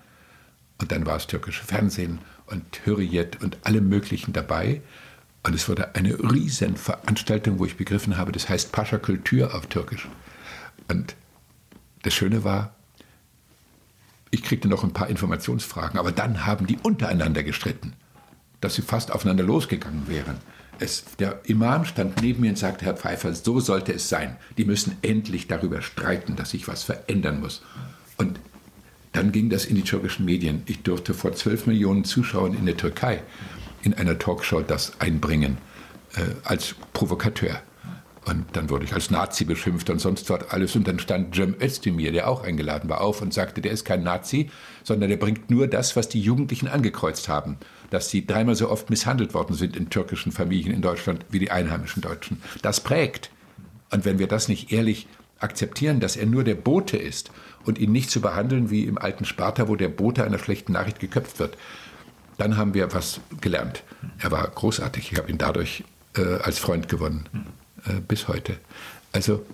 Und 0.79 0.91
dann 0.91 1.05
war 1.05 1.17
es 1.17 1.27
türkische 1.27 1.63
Fernsehen 1.63 2.19
und 2.47 2.63
Hürriyet 2.85 3.41
und 3.41 3.57
alle 3.63 3.81
möglichen 3.81 4.33
dabei. 4.33 4.81
Und 5.43 5.53
es 5.53 5.69
wurde 5.69 5.95
eine 5.95 6.17
riesen 6.31 6.75
Veranstaltung, 6.75 7.59
wo 7.59 7.65
ich 7.65 7.77
begriffen 7.77 8.17
habe, 8.17 8.31
das 8.31 8.49
heißt 8.49 8.71
Pascha 8.71 8.97
Kultur 8.97 9.53
auf 9.53 9.67
Türkisch. 9.67 10.07
Und 10.87 11.15
das 12.03 12.13
Schöne 12.13 12.43
war, 12.43 12.75
ich 14.31 14.43
kriegte 14.43 14.67
noch 14.67 14.83
ein 14.83 14.93
paar 14.93 15.09
Informationsfragen, 15.09 15.99
aber 15.99 16.11
dann 16.11 16.45
haben 16.45 16.67
die 16.67 16.77
untereinander 16.77 17.43
gestritten, 17.43 17.93
dass 18.59 18.75
sie 18.75 18.81
fast 18.81 19.11
aufeinander 19.11 19.43
losgegangen 19.43 20.07
wären. 20.07 20.37
Es, 20.79 21.05
der 21.19 21.41
Imam 21.45 21.85
stand 21.85 22.21
neben 22.21 22.41
mir 22.41 22.49
und 22.49 22.57
sagte, 22.57 22.85
Herr 22.85 22.97
Pfeiffer, 22.97 23.33
so 23.33 23.59
sollte 23.59 23.93
es 23.93 24.09
sein. 24.09 24.35
Die 24.57 24.65
müssen 24.65 24.97
endlich 25.03 25.47
darüber 25.47 25.81
streiten, 25.81 26.35
dass 26.35 26.49
sich 26.49 26.67
was 26.67 26.83
verändern 26.83 27.39
muss. 27.39 27.63
Und 28.17 28.39
dann 29.15 29.31
ging 29.31 29.49
das 29.49 29.65
in 29.65 29.75
die 29.75 29.83
türkischen 29.83 30.25
Medien. 30.25 30.63
Ich 30.65 30.83
durfte 30.83 31.13
vor 31.13 31.33
zwölf 31.33 31.67
Millionen 31.67 32.03
Zuschauern 32.03 32.53
in 32.53 32.65
der 32.65 32.77
Türkei 32.77 33.23
in 33.81 33.93
einer 33.93 34.17
Talkshow 34.17 34.61
das 34.61 34.99
einbringen, 34.99 35.57
äh, 36.15 36.21
als 36.43 36.75
Provokateur. 36.93 37.61
Und 38.25 38.45
dann 38.53 38.71
wurde 38.71 38.85
ich 38.85 38.93
als 38.93 39.11
Nazi 39.11 39.45
beschimpft 39.45 39.89
und 39.91 39.99
sonst 39.99 40.29
was 40.31 40.49
alles. 40.49 40.75
Und 40.75 40.87
dann 40.87 40.97
stand 40.97 41.35
Cem 41.35 41.55
Özdemir, 41.61 42.11
der 42.11 42.27
auch 42.27 42.43
eingeladen 42.43 42.89
war, 42.89 43.01
auf 43.01 43.21
und 43.21 43.33
sagte, 43.33 43.61
der 43.61 43.71
ist 43.71 43.85
kein 43.85 44.01
Nazi, 44.01 44.49
sondern 44.83 45.09
der 45.09 45.17
bringt 45.17 45.51
nur 45.51 45.67
das, 45.67 45.95
was 45.95 46.09
die 46.09 46.19
Jugendlichen 46.19 46.67
angekreuzt 46.67 47.29
haben. 47.29 47.57
Dass 47.91 48.09
sie 48.09 48.25
dreimal 48.25 48.55
so 48.55 48.69
oft 48.69 48.89
misshandelt 48.89 49.35
worden 49.35 49.55
sind 49.55 49.75
in 49.75 49.91
türkischen 49.91 50.31
Familien 50.31 50.73
in 50.73 50.81
Deutschland 50.81 51.23
wie 51.29 51.39
die 51.39 51.51
einheimischen 51.51 52.01
Deutschen. 52.01 52.41
Das 52.63 52.81
prägt. 52.81 53.29
Und 53.91 54.05
wenn 54.05 54.17
wir 54.17 54.27
das 54.27 54.47
nicht 54.47 54.71
ehrlich 54.71 55.07
akzeptieren, 55.39 55.99
dass 55.99 56.15
er 56.15 56.25
nur 56.25 56.43
der 56.43 56.55
Bote 56.55 56.97
ist 56.97 57.31
und 57.65 57.77
ihn 57.77 57.91
nicht 57.91 58.09
zu 58.09 58.21
behandeln 58.21 58.69
wie 58.69 58.85
im 58.85 58.97
alten 58.97 59.25
Sparta, 59.25 59.67
wo 59.67 59.75
der 59.75 59.89
Bote 59.89 60.23
einer 60.23 60.39
schlechten 60.39 60.73
Nachricht 60.73 60.99
geköpft 60.99 61.39
wird, 61.39 61.57
dann 62.37 62.57
haben 62.57 62.73
wir 62.73 62.93
was 62.93 63.19
gelernt. 63.41 63.83
Er 64.19 64.31
war 64.31 64.47
großartig. 64.47 65.11
Ich 65.11 65.17
habe 65.17 65.29
ihn 65.29 65.37
dadurch 65.37 65.83
äh, 66.15 66.35
als 66.35 66.59
Freund 66.59 66.89
gewonnen. 66.89 67.27
Äh, 67.85 68.01
bis 68.01 68.27
heute. 68.27 68.57
Also 69.11 69.45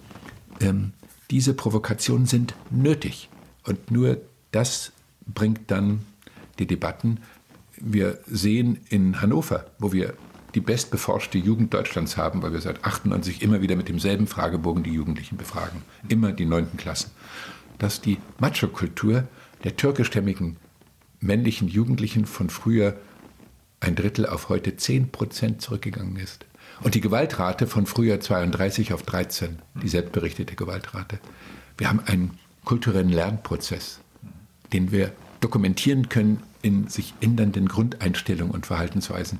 ähm, 0.59 0.93
diese 1.29 1.53
Provokationen 1.53 2.25
sind 2.25 2.55
nötig. 2.69 3.29
Und 3.63 3.91
nur 3.91 4.17
das 4.51 4.91
bringt 5.25 5.69
dann 5.69 6.05
die 6.59 6.67
Debatten. 6.67 7.19
Wir 7.77 8.19
sehen 8.27 8.79
in 8.89 9.21
Hannover, 9.21 9.65
wo 9.79 9.91
wir 9.91 10.13
die 10.55 10.61
bestbeforschte 10.61 11.37
Jugend 11.37 11.73
Deutschlands 11.73 12.17
haben, 12.17 12.41
weil 12.41 12.53
wir 12.53 12.61
seit 12.61 12.83
98 12.83 13.41
immer 13.41 13.61
wieder 13.61 13.75
mit 13.75 13.87
demselben 13.87 14.27
Fragebogen 14.27 14.83
die 14.83 14.93
Jugendlichen 14.93 15.37
befragen, 15.37 15.81
immer 16.07 16.31
die 16.31 16.45
neunten 16.45 16.77
Klassen, 16.77 17.11
dass 17.79 18.01
die 18.01 18.17
Macho-Kultur 18.39 19.27
der 19.63 19.75
türkischstämmigen 19.75 20.57
männlichen 21.19 21.67
Jugendlichen 21.67 22.25
von 22.25 22.49
früher 22.49 22.97
ein 23.79 23.95
Drittel 23.95 24.25
auf 24.25 24.49
heute 24.49 24.75
10 24.75 25.11
Prozent 25.11 25.61
zurückgegangen 25.61 26.17
ist. 26.17 26.45
Und 26.81 26.95
die 26.95 27.01
Gewaltrate 27.01 27.67
von 27.67 27.85
früher 27.85 28.19
32 28.19 28.93
auf 28.93 29.03
13, 29.03 29.59
die 29.81 29.87
selbstberichtete 29.87 30.55
Gewaltrate. 30.55 31.19
Wir 31.77 31.89
haben 31.89 32.01
einen 32.05 32.39
kulturellen 32.65 33.09
Lernprozess, 33.09 33.99
den 34.73 34.91
wir 34.91 35.11
dokumentieren 35.41 36.09
können 36.09 36.43
in 36.61 36.87
sich 36.87 37.13
ändernden 37.21 37.67
Grundeinstellungen 37.67 38.53
und 38.53 38.65
Verhaltensweisen. 38.65 39.39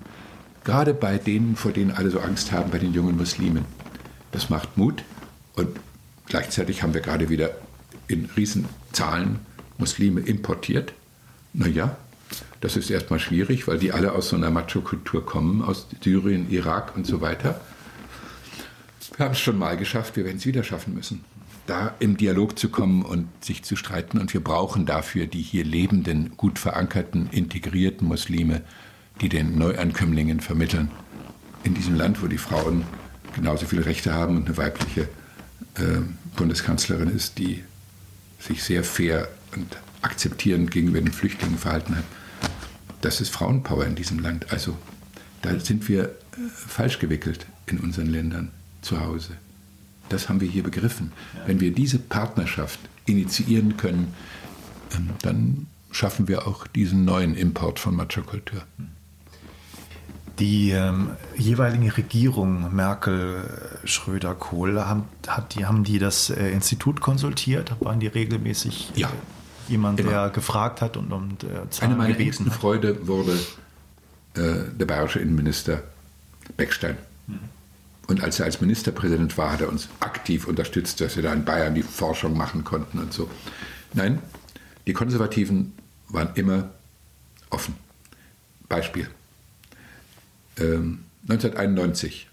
Gerade 0.64 0.94
bei 0.94 1.18
denen, 1.18 1.56
vor 1.56 1.72
denen 1.72 1.92
alle 1.92 2.12
so 2.12 2.20
Angst 2.20 2.52
haben, 2.52 2.72
bei 2.72 2.78
den 2.78 2.94
jungen 2.94 3.18
Muslimen. 3.18 3.66
Das 4.32 4.50
macht 4.50 4.78
Mut 4.78 5.04
und 5.56 5.68
gleichzeitig 6.28 6.84
haben 6.84 6.94
wir 6.94 7.02
gerade 7.02 7.30
wieder 7.30 7.52
in 8.08 8.26
Riesenzahlen 8.26 9.40
Muslime 9.78 10.22
importiert. 10.22 10.94
Naja, 11.54 11.98
das 12.62 12.78
ist 12.78 12.90
erstmal 12.90 13.20
schwierig, 13.20 13.68
weil 13.68 13.80
die 13.80 13.92
alle 13.92 14.14
aus 14.14 14.30
so 14.30 14.36
einer 14.36 14.52
Macho-Kultur 14.52 15.26
kommen, 15.26 15.62
aus 15.64 15.88
Syrien, 16.02 16.50
Irak 16.50 16.96
und 16.96 17.08
so 17.08 17.20
weiter. 17.20 17.60
Wir 19.18 19.26
haben 19.26 19.34
es 19.34 19.40
schon 19.40 19.58
mal 19.58 19.76
geschafft, 19.78 20.16
wir 20.16 20.26
werden 20.26 20.38
es 20.38 20.46
wieder 20.46 20.64
schaffen 20.64 20.94
müssen, 20.94 21.24
da 21.66 21.96
im 22.00 22.18
Dialog 22.18 22.58
zu 22.58 22.70
kommen 22.70 23.04
und 23.04 23.28
sich 23.44 23.64
zu 23.64 23.76
streiten. 23.76 24.20
Und 24.20 24.34
wir 24.34 24.44
brauchen 24.44 24.86
dafür 24.86 25.26
die 25.26 25.42
hier 25.42 25.66
lebenden, 25.66 26.38
gut 26.38 26.60
verankerten, 26.60 27.30
integrierten 27.32 28.08
Muslime, 28.08 28.62
die 29.22 29.30
den 29.30 29.58
Neuankömmlingen 29.58 30.40
vermitteln. 30.40 30.92
In 31.64 31.74
diesem 31.74 31.96
Land, 31.96 32.22
wo 32.22 32.28
die 32.28 32.38
Frauen 32.38 32.84
genauso 33.36 33.66
viele 33.66 33.86
Rechte 33.86 34.14
haben 34.14 34.36
und 34.36 34.48
eine 34.48 34.58
weibliche 34.58 35.02
äh, 35.76 36.02
Bundeskanzlerin 36.36 37.10
ist, 37.10 37.38
die 37.38 37.64
sich 38.40 38.64
sehr 38.64 38.84
fair 38.84 39.30
und 39.56 39.78
akzeptierend 40.02 40.72
gegenüber 40.72 41.00
den 41.00 41.14
Flüchtlingen 41.14 41.58
verhalten 41.58 41.96
hat 41.96 42.04
das 43.02 43.20
ist 43.20 43.30
Frauenpower 43.30 43.86
in 43.86 43.96
diesem 43.96 44.20
Land. 44.20 44.52
Also 44.52 44.78
da 45.42 45.60
sind 45.60 45.90
wir 45.90 46.04
äh, 46.04 46.10
falsch 46.54 47.00
gewickelt 47.00 47.46
in 47.66 47.80
unseren 47.80 48.08
Ländern 48.08 48.52
zu 48.82 49.02
Hause. 49.02 49.38
Das 50.10 50.30
haben 50.30 50.42
wir 50.42 50.48
hier 50.48 50.64
begriffen. 50.64 51.12
Wenn 51.46 51.60
wir 51.60 51.72
diese 51.72 52.00
Partnerschaft 52.00 52.80
initiieren 53.06 53.78
können, 53.78 54.14
ähm, 54.96 55.10
dann 55.22 55.68
schaffen 55.92 56.28
wir 56.28 56.48
auch 56.48 56.68
diesen 56.68 57.06
neuen 57.06 57.36
Import 57.36 57.80
von 57.80 57.96
Macho-Kultur. 57.96 58.64
Die 60.40 60.72
ähm, 60.72 61.12
jeweiligen 61.36 61.90
Regierungen, 61.90 62.76
Merkel, 62.76 63.44
Schröder, 63.84 64.34
Kohl, 64.34 64.80
haben, 64.80 65.04
hat, 65.28 65.56
die, 65.56 65.66
haben 65.66 65.84
die 65.84 66.00
das 66.00 66.30
äh, 66.30 66.50
Institut 66.50 67.02
konsultiert? 67.02 67.74
Waren 67.80 68.00
die 68.00 68.08
regelmäßig? 68.08 68.92
Ja, 68.96 69.12
jemand, 69.68 70.00
Immer. 70.00 70.10
der 70.10 70.30
gefragt 70.30 70.82
hat 70.82 70.98
und, 70.98 71.12
und 71.12 71.44
äh, 71.44 71.48
Eine 71.82 71.96
meiner 71.96 72.14
gebeten 72.14 72.46
hat. 72.48 72.54
Freude 72.54 73.08
wurde 73.08 73.34
äh, 74.36 74.72
der 74.74 74.86
bayerische 74.86 75.20
Innenminister 75.20 75.84
Beckstein. 76.58 76.98
Mhm. 77.28 77.40
Und 78.08 78.24
als 78.24 78.40
er 78.40 78.46
als 78.46 78.60
Ministerpräsident 78.62 79.38
war, 79.38 79.54
hat 79.54 79.62
er 79.62 79.70
uns 79.70 79.90
aktiv 80.00 80.48
unterstützt, 80.48 81.00
dass 81.02 81.16
wir 81.16 81.24
da 81.24 81.34
in 81.34 81.46
Bayern 81.46 81.76
die 81.76 81.84
Forschung 81.84 82.36
machen 82.36 82.64
konnten 82.64 83.00
und 83.00 83.14
so. 83.14 83.30
Nein, 83.94 84.20
die 84.88 84.94
Konservativen 84.94 85.74
waren 86.10 86.30
immer 86.36 86.70
offen. 87.50 87.76
Beispiel. 88.68 89.10
Ähm, 90.62 91.06
1991, 91.24 92.30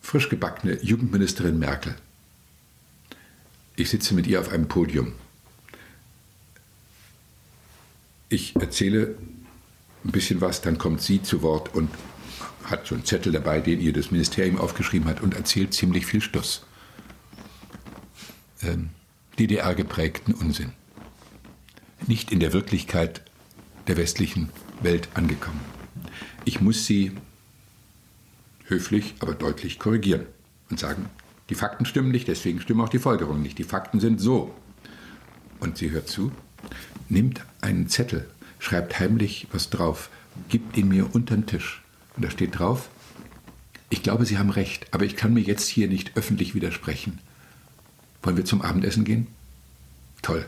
frisch 0.00 0.28
gebackene 0.28 0.82
Jugendministerin 0.82 1.58
Merkel. 1.58 1.94
Ich 3.76 3.90
sitze 3.90 4.14
mit 4.14 4.26
ihr 4.26 4.40
auf 4.40 4.50
einem 4.50 4.68
Podium 4.68 5.12
ich 8.28 8.54
erzähle 8.56 9.14
ein 10.04 10.12
bisschen 10.12 10.40
was, 10.40 10.60
dann 10.60 10.78
kommt 10.78 11.00
sie 11.00 11.22
zu 11.22 11.42
Wort 11.42 11.74
und 11.74 11.90
hat 12.64 12.86
so 12.86 12.94
einen 12.94 13.04
Zettel 13.04 13.32
dabei, 13.32 13.60
den 13.60 13.80
ihr 13.80 13.92
das 13.92 14.10
Ministerium 14.10 14.58
aufgeschrieben 14.58 15.08
hat 15.08 15.22
und 15.22 15.34
erzählt 15.34 15.72
ziemlich 15.72 16.06
viel 16.06 16.20
Stuss. 16.20 16.64
Ähm, 18.62 18.90
DDR 19.38 19.74
geprägten 19.74 20.34
Unsinn. 20.34 20.72
Nicht 22.06 22.30
in 22.30 22.40
der 22.40 22.52
Wirklichkeit 22.52 23.22
der 23.86 23.96
westlichen 23.96 24.50
Welt 24.82 25.08
angekommen. 25.14 25.60
Ich 26.44 26.60
muss 26.60 26.84
sie 26.84 27.12
höflich, 28.68 29.14
aber 29.20 29.34
deutlich 29.34 29.78
korrigieren 29.78 30.26
und 30.70 30.78
sagen, 30.78 31.06
die 31.50 31.54
Fakten 31.54 31.86
stimmen 31.86 32.10
nicht, 32.10 32.28
deswegen 32.28 32.60
stimmen 32.60 32.80
auch 32.80 32.88
die 32.88 32.98
Folgerungen 32.98 33.42
nicht. 33.42 33.58
Die 33.58 33.64
Fakten 33.64 34.00
sind 34.00 34.20
so. 34.20 34.54
Und 35.60 35.78
sie 35.78 35.90
hört 35.90 36.08
zu 36.08 36.30
nimmt 37.08 37.44
einen 37.60 37.88
Zettel, 37.88 38.28
schreibt 38.58 38.98
heimlich 38.98 39.46
was 39.52 39.70
drauf, 39.70 40.10
gibt 40.48 40.76
ihn 40.76 40.88
mir 40.88 41.14
unter 41.14 41.34
den 41.34 41.46
Tisch. 41.46 41.82
Und 42.16 42.24
da 42.24 42.30
steht 42.30 42.58
drauf, 42.58 42.90
ich 43.90 44.02
glaube, 44.02 44.26
Sie 44.26 44.38
haben 44.38 44.50
recht, 44.50 44.92
aber 44.92 45.04
ich 45.04 45.16
kann 45.16 45.32
mir 45.32 45.40
jetzt 45.40 45.66
hier 45.66 45.88
nicht 45.88 46.16
öffentlich 46.16 46.54
widersprechen. 46.54 47.20
Wollen 48.22 48.36
wir 48.36 48.44
zum 48.44 48.60
Abendessen 48.60 49.04
gehen? 49.04 49.28
Toll. 50.20 50.46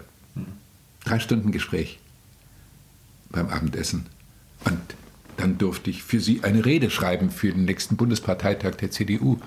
Drei 1.04 1.18
Stunden 1.20 1.50
Gespräch 1.50 1.98
beim 3.30 3.48
Abendessen. 3.48 4.06
Und 4.64 4.78
dann 5.40 5.56
durfte 5.56 5.88
ich 5.88 6.02
für 6.02 6.20
Sie 6.20 6.44
eine 6.44 6.66
Rede 6.66 6.90
schreiben 6.90 7.30
für 7.30 7.50
den 7.50 7.64
nächsten 7.64 7.96
Bundesparteitag 7.96 8.74
der 8.74 8.90
CDU 8.90 9.38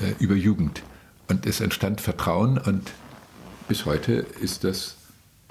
äh, 0.00 0.22
über 0.22 0.34
Jugend. 0.34 0.82
Und 1.28 1.46
es 1.46 1.60
entstand 1.60 2.00
Vertrauen 2.00 2.58
und 2.58 2.90
bis 3.68 3.84
heute 3.84 4.26
ist 4.40 4.64
das 4.64 4.96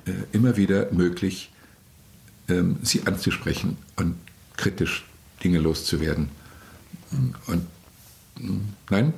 äh, 0.06 0.12
immer 0.34 0.58
wieder 0.58 0.92
möglich, 0.92 1.52
ähm, 2.50 2.78
sie 2.84 3.04
anzusprechen 3.08 3.78
und 3.96 4.16
kritisch 4.58 5.06
Dinge 5.42 5.60
loszuwerden. 5.60 6.30
Und 7.48 7.66
nein, 8.90 9.14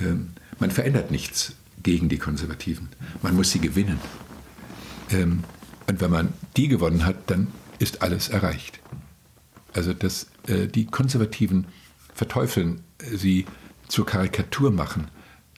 ähm, 0.00 0.30
man 0.58 0.70
verändert 0.70 1.10
nichts 1.10 1.52
gegen 1.82 2.08
die 2.08 2.18
Konservativen. 2.18 2.88
Man 3.20 3.36
muss 3.36 3.50
sie 3.50 3.60
gewinnen. 3.60 4.00
Ähm, 5.10 5.44
und 5.86 6.00
wenn 6.00 6.10
man 6.10 6.32
die 6.56 6.68
gewonnen 6.68 7.04
hat, 7.04 7.30
dann 7.30 7.48
ist 7.78 8.00
alles 8.00 8.30
erreicht. 8.30 8.80
Also 9.78 9.92
dass 9.92 10.26
äh, 10.48 10.66
die 10.66 10.86
Konservativen 10.86 11.68
verteufeln, 12.12 12.80
sie 13.00 13.46
zur 13.86 14.06
Karikatur 14.06 14.72
machen, 14.72 15.06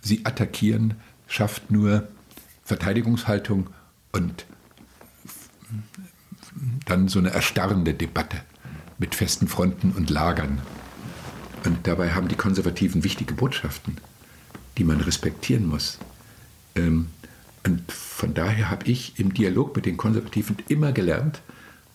sie 0.02 0.26
attackieren, 0.26 0.96
schafft 1.26 1.70
nur 1.70 2.06
Verteidigungshaltung 2.62 3.70
und 4.12 4.44
dann 6.84 7.08
so 7.08 7.18
eine 7.18 7.30
erstarrende 7.30 7.94
Debatte 7.94 8.42
mit 8.98 9.14
festen 9.14 9.48
Fronten 9.48 9.92
und 9.92 10.10
Lagern. 10.10 10.60
Und 11.64 11.86
dabei 11.86 12.12
haben 12.12 12.28
die 12.28 12.36
Konservativen 12.36 13.04
wichtige 13.04 13.32
Botschaften, 13.32 13.96
die 14.76 14.84
man 14.84 15.00
respektieren 15.00 15.66
muss. 15.66 15.98
Ähm, 16.74 17.08
und 17.64 17.90
von 17.90 18.34
daher 18.34 18.68
habe 18.68 18.86
ich 18.86 19.18
im 19.18 19.32
Dialog 19.32 19.74
mit 19.76 19.86
den 19.86 19.96
Konservativen 19.96 20.58
immer 20.68 20.92
gelernt 20.92 21.40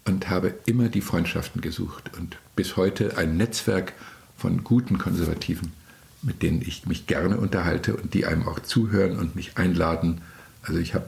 und 0.06 0.30
habe 0.30 0.54
immer 0.66 0.90
die 0.90 1.02
Freundschaften 1.02 1.62
gesucht 1.62 2.12
und 2.18 2.38
bis 2.56 2.78
heute 2.78 3.18
ein 3.18 3.38
Netzwerk 3.38 3.94
von 4.38 4.64
guten 4.64 4.98
Konservativen, 4.98 5.74
mit 6.22 6.44
denen 6.44 6.62
ich 6.62 6.86
mich 6.86 7.08
gerne 7.08 7.38
unterhalte 7.38 7.96
und 7.96 8.14
die 8.14 8.26
einem 8.26 8.48
auch 8.48 8.60
zuhören 8.60 9.18
und 9.18 9.36
mich 9.36 9.58
einladen. 9.58 10.22
Also 10.62 10.80
ich 10.80 10.94
habe 10.94 11.08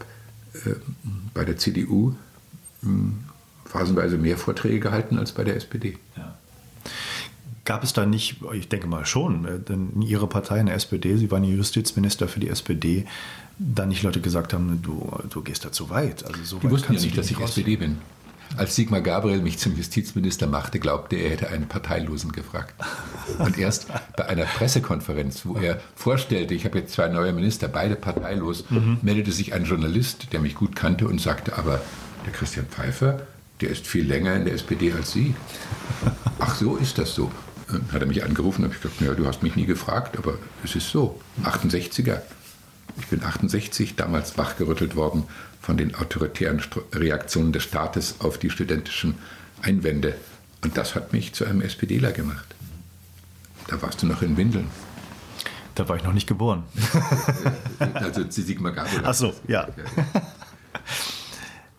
äh, 0.66 0.74
bei 1.34 1.46
der 1.46 1.58
CDU 1.58 2.16
mh, 2.82 2.90
hm, 2.90 3.20
phasenweise 3.66 4.18
mehr 4.18 4.38
Vorträge 4.38 4.80
gehalten 4.80 5.20
als 5.20 5.32
bei 5.32 5.44
der 5.44 5.56
SPD. 5.56 5.98
Ja. 6.16 6.36
Gab 7.66 7.84
es 7.84 7.92
da 7.92 8.06
nicht, 8.06 8.38
ich 8.54 8.70
denke 8.70 8.88
mal 8.88 9.06
schon, 9.06 9.46
äh, 9.46 9.60
denn 9.60 9.92
in 9.94 10.02
Ihrer 10.02 10.28
Partei, 10.28 10.60
in 10.60 10.68
der 10.68 10.76
SPD, 10.76 11.18
Sie 11.18 11.30
waren 11.30 11.44
Justizminister 11.44 12.28
für 12.28 12.40
die 12.40 12.50
SPD, 12.50 13.06
da 13.60 13.86
nicht 13.86 14.04
Leute 14.04 14.22
gesagt 14.22 14.54
haben, 14.54 14.82
du, 14.82 15.12
du 15.30 15.42
gehst 15.42 15.66
da 15.66 15.72
zu 15.72 15.90
weit. 15.90 16.26
Also 16.26 16.44
so 16.44 16.60
die 16.60 16.70
wussten 16.70 16.94
ja 16.94 17.02
nicht, 17.02 17.18
dass 17.18 17.30
ich 17.30 17.40
raus. 17.40 17.50
SPD 17.50 17.76
bin. 17.76 17.98
Als 18.56 18.76
Sigmar 18.76 19.02
Gabriel 19.02 19.42
mich 19.42 19.60
zum 19.60 19.76
Justizminister 19.76 20.48
machte, 20.48 20.80
glaubte 20.80 21.16
er, 21.16 21.26
er 21.26 21.32
hätte 21.32 21.50
einen 21.50 21.68
Parteilosen 21.68 22.32
gefragt. 22.32 22.74
Und 23.40 23.58
erst 23.58 23.88
bei 24.16 24.26
einer 24.26 24.46
Pressekonferenz, 24.46 25.46
wo 25.46 25.56
er 25.58 25.82
vorstellte, 25.96 26.54
ich 26.54 26.66
habe 26.66 26.80
jetzt 26.80 26.94
zwei 26.94 27.10
neue 27.10 27.34
Minister, 27.34 27.68
beide 27.68 27.96
parteilos, 27.96 28.66
mhm. 28.70 29.00
meldete 29.02 29.32
sich 29.32 29.54
ein 29.54 29.66
Journalist, 29.66 30.32
der 30.32 30.40
mich 30.40 30.56
gut 30.56 30.76
kannte 30.76 31.08
und 31.08 31.20
sagte, 31.20 31.58
aber 31.58 31.82
der 32.26 32.34
Christian 32.34 32.68
Pfeiffer, 32.68 33.22
der 33.62 33.70
ist 33.70 33.88
viel 33.88 34.06
länger 34.06 34.36
in 34.36 34.46
der 34.46 34.54
SPD 34.54 34.94
als 34.94 35.12
Sie. 35.12 35.36
Ach 36.40 36.56
so, 36.56 36.78
ist 36.78 36.98
das 36.98 37.14
so. 37.16 37.32
Dann 37.68 37.92
hat 37.92 38.02
er 38.02 38.08
mich 38.08 38.24
angerufen 38.24 38.64
und 38.64 38.74
ich 38.74 38.82
gesagt, 38.82 39.02
ja, 39.02 39.14
du 39.14 39.28
hast 39.28 39.44
mich 39.44 39.56
nie 39.56 39.66
gefragt, 39.66 40.18
aber 40.18 40.36
es 40.64 40.76
ist 40.76 40.90
so. 40.90 41.20
68er. 41.44 42.22
Ich 43.00 43.08
bin 43.08 43.24
68, 43.24 43.96
damals 43.96 44.38
wachgerüttelt 44.38 44.96
worden 44.96 45.26
von 45.68 45.76
den 45.76 45.96
autoritären 45.96 46.62
Reaktionen 46.94 47.52
des 47.52 47.64
Staates 47.64 48.22
auf 48.22 48.38
die 48.38 48.50
studentischen 48.50 49.16
Einwände. 49.62 50.16
Und 50.64 50.78
das 50.78 50.96
hat 50.96 51.12
mich 51.12 51.34
zu 51.34 51.44
einem 51.44 51.60
SPDler 51.60 52.14
gemacht. 52.14 52.56
Da 53.68 53.82
warst 53.82 54.02
du 54.02 54.08
noch 54.08 54.22
in 54.22 54.38
Windeln. 54.38 54.70
Da 55.76 55.90
war 55.90 55.98
ich 55.98 56.04
noch 56.04 56.14
nicht 56.14 56.26
geboren. 56.26 56.64
also 57.80 58.24
Sigmar 58.30 58.72
Gabriel. 58.72 59.02
Ach 59.04 59.14
so, 59.14 59.34
ja. 59.46 59.68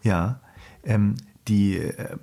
Ja, 0.03 0.41
ähm, 0.84 1.14
die 1.49 1.78
äh, 1.78 2.18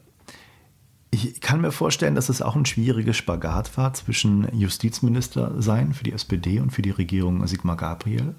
ich 1.10 1.42
kann 1.42 1.62
mir 1.62 1.72
vorstellen, 1.72 2.14
dass 2.14 2.30
es 2.30 2.44
auch 2.44 2.56
ein 2.56 2.68
schwieriges 2.68 3.18
Spagat 3.18 3.76
war 3.76 3.92
zwischen 3.96 4.48
Justizminister 4.56 5.60
sein 5.60 5.94
für 5.94 6.04
die 6.04 6.12
SPD 6.12 6.60
und 6.60 6.70
für 6.70 6.84
die 6.84 6.92
Regierung 6.92 7.48
Sigmar 7.48 7.78
Gabriel 7.78 8.36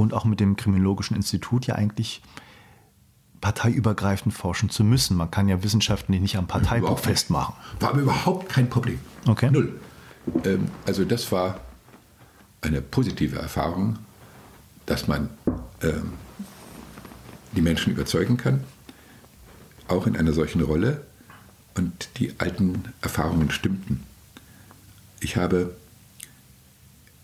und 0.00 0.14
auch 0.14 0.24
mit 0.24 0.40
dem 0.40 0.56
Kriminologischen 0.56 1.14
Institut 1.16 1.66
ja 1.66 1.74
eigentlich 1.74 2.22
parteiübergreifend 3.40 4.34
forschen 4.34 4.70
zu 4.70 4.84
müssen. 4.84 5.16
Man 5.16 5.30
kann 5.30 5.48
ja 5.48 5.62
Wissenschaften 5.62 6.12
nicht 6.12 6.36
am 6.36 6.46
Parteibuch 6.46 6.98
festmachen. 6.98 7.54
War 7.78 7.90
aber 7.90 8.00
überhaupt 8.00 8.48
kein 8.48 8.68
Problem. 8.68 8.98
Okay. 9.26 9.50
Null. 9.50 9.80
Ähm, 10.44 10.68
also 10.86 11.04
das 11.04 11.30
war 11.32 11.60
eine 12.60 12.82
positive 12.82 13.36
Erfahrung, 13.36 13.98
dass 14.86 15.08
man 15.08 15.30
ähm, 15.82 16.12
die 17.52 17.62
Menschen 17.62 17.92
überzeugen 17.92 18.36
kann, 18.36 18.64
auch 19.88 20.06
in 20.06 20.16
einer 20.16 20.32
solchen 20.32 20.60
Rolle 20.60 21.04
und 21.74 22.10
die 22.18 22.34
alten 22.38 22.84
Erfahrungen 23.00 23.50
stimmten. 23.50 24.04
Ich 25.20 25.36
habe 25.36 25.74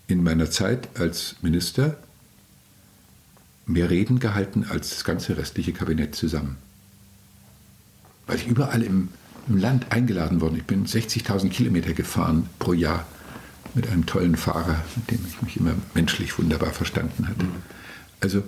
in 0.08 0.22
meiner 0.22 0.50
Zeit 0.50 0.88
als 0.98 1.36
Minister 1.42 1.96
mehr 3.66 3.90
Reden 3.90 4.20
gehalten 4.20 4.64
als 4.68 4.90
das 4.90 5.04
ganze 5.04 5.36
restliche 5.36 5.72
Kabinett 5.72 6.14
zusammen. 6.14 6.56
Weil 8.26 8.36
ich 8.36 8.46
überall 8.46 8.82
im, 8.82 9.08
im 9.48 9.58
Land 9.58 9.92
eingeladen 9.92 10.40
worden. 10.40 10.56
Ich 10.56 10.64
bin 10.64 10.86
60.000 10.86 11.50
Kilometer 11.50 11.92
gefahren 11.92 12.48
pro 12.58 12.72
Jahr 12.72 13.06
mit 13.74 13.88
einem 13.88 14.06
tollen 14.06 14.36
Fahrer, 14.36 14.82
mit 14.94 15.10
dem 15.10 15.26
ich 15.26 15.42
mich 15.42 15.56
immer 15.58 15.74
menschlich 15.94 16.38
wunderbar 16.38 16.72
verstanden 16.72 17.28
hatte. 17.28 17.44
Also 18.20 18.42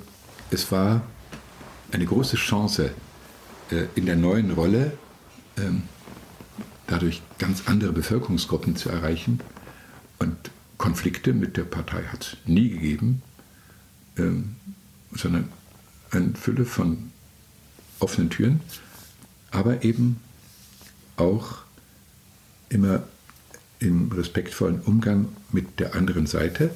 es 0.50 0.72
war 0.72 1.02
eine 1.92 2.06
große 2.06 2.36
Chance, 2.36 2.92
äh, 3.70 3.86
in 3.94 4.06
der 4.06 4.16
neuen 4.16 4.52
Rolle 4.52 4.92
ähm, 5.56 5.82
dadurch 6.86 7.22
ganz 7.38 7.64
andere 7.66 7.92
Bevölkerungsgruppen 7.92 8.76
zu 8.76 8.88
erreichen. 8.88 9.40
Und 10.18 10.36
Konflikte 10.78 11.32
mit 11.32 11.56
der 11.56 11.64
Partei 11.64 12.04
hat 12.04 12.22
es 12.22 12.48
nie 12.48 12.70
gegeben, 12.70 13.22
ähm, 14.16 14.56
sondern 15.12 15.48
eine 16.10 16.34
Fülle 16.34 16.64
von 16.64 17.10
offenen 18.00 18.30
Türen, 18.30 18.60
aber 19.50 19.84
eben 19.84 20.20
auch 21.16 21.58
immer 22.68 23.02
im 23.80 24.10
respektvollen 24.12 24.80
Umgang 24.80 25.28
mit 25.52 25.80
der 25.80 25.94
anderen 25.94 26.26
Seite. 26.26 26.70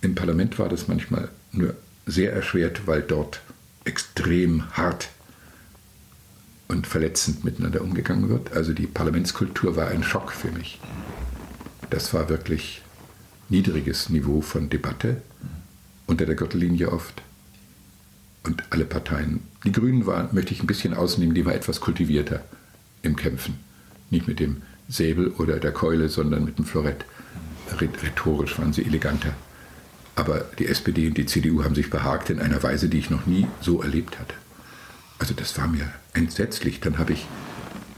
Im 0.00 0.14
Parlament 0.14 0.58
war 0.58 0.68
das 0.68 0.88
manchmal 0.88 1.28
nur 1.52 1.74
sehr 2.06 2.32
erschwert, 2.32 2.86
weil 2.86 3.02
dort 3.02 3.40
extrem 3.84 4.70
hart 4.72 5.08
und 6.68 6.86
verletzend 6.86 7.44
miteinander 7.44 7.82
umgegangen 7.82 8.28
wird. 8.28 8.52
Also 8.52 8.72
die 8.72 8.86
Parlamentskultur 8.86 9.76
war 9.76 9.88
ein 9.88 10.02
Schock 10.02 10.32
für 10.32 10.50
mich. 10.50 10.80
Das 11.90 12.12
war 12.14 12.28
wirklich 12.28 12.82
niedriges 13.48 14.08
Niveau 14.08 14.40
von 14.40 14.70
Debatte, 14.70 15.22
unter 16.06 16.26
der 16.26 16.34
Gürtellinie 16.34 16.90
oft. 16.90 17.22
Und 18.44 18.62
alle 18.70 18.84
Parteien. 18.84 19.40
Die 19.64 19.72
Grünen 19.72 20.06
waren, 20.06 20.28
möchte 20.32 20.52
ich 20.52 20.62
ein 20.62 20.66
bisschen 20.66 20.94
ausnehmen, 20.94 21.34
die 21.34 21.46
war 21.46 21.54
etwas 21.54 21.80
kultivierter 21.80 22.44
im 23.02 23.16
Kämpfen. 23.16 23.58
Nicht 24.10 24.28
mit 24.28 24.38
dem 24.38 24.62
Säbel 24.88 25.28
oder 25.28 25.58
der 25.58 25.72
Keule, 25.72 26.08
sondern 26.08 26.44
mit 26.44 26.58
dem 26.58 26.66
Florett. 26.66 27.04
Rhetorisch 27.80 28.58
waren 28.58 28.72
sie 28.72 28.84
eleganter. 28.84 29.34
Aber 30.14 30.44
die 30.58 30.66
SPD 30.66 31.08
und 31.08 31.16
die 31.16 31.26
CDU 31.26 31.64
haben 31.64 31.74
sich 31.74 31.90
behagt 31.90 32.30
in 32.30 32.38
einer 32.38 32.62
Weise, 32.62 32.88
die 32.88 32.98
ich 32.98 33.10
noch 33.10 33.26
nie 33.26 33.46
so 33.60 33.82
erlebt 33.82 34.20
hatte. 34.20 34.34
Also 35.18 35.34
das 35.34 35.56
war 35.58 35.66
mir 35.66 35.90
entsetzlich. 36.12 36.80
Dann 36.80 36.98
habe 36.98 37.14
ich 37.14 37.26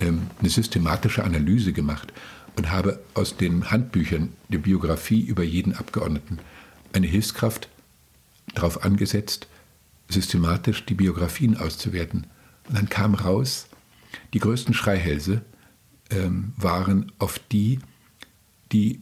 ähm, 0.01 0.29
eine 0.39 0.49
systematische 0.49 1.25
Analyse 1.25 1.73
gemacht 1.73 2.13
und 2.57 2.71
habe 2.71 3.01
aus 3.15 3.37
den 3.37 3.71
Handbüchern 3.71 4.33
der 4.49 4.59
Biografie 4.59 5.21
über 5.21 5.43
jeden 5.43 5.75
Abgeordneten 5.75 6.39
eine 6.93 7.07
Hilfskraft 7.07 7.69
darauf 8.55 8.85
angesetzt, 8.85 9.49
systematisch 10.09 10.85
die 10.87 10.95
Biografien 10.95 11.57
auszuwerten. 11.57 12.27
Und 12.69 12.77
dann 12.77 12.89
kam 12.89 13.15
raus, 13.15 13.69
die 14.35 14.39
größten 14.39 14.75
Schreihälse 14.75 15.43
ähm, 16.11 16.53
waren 16.57 17.13
auf 17.19 17.39
die, 17.51 17.81
die 18.73 19.01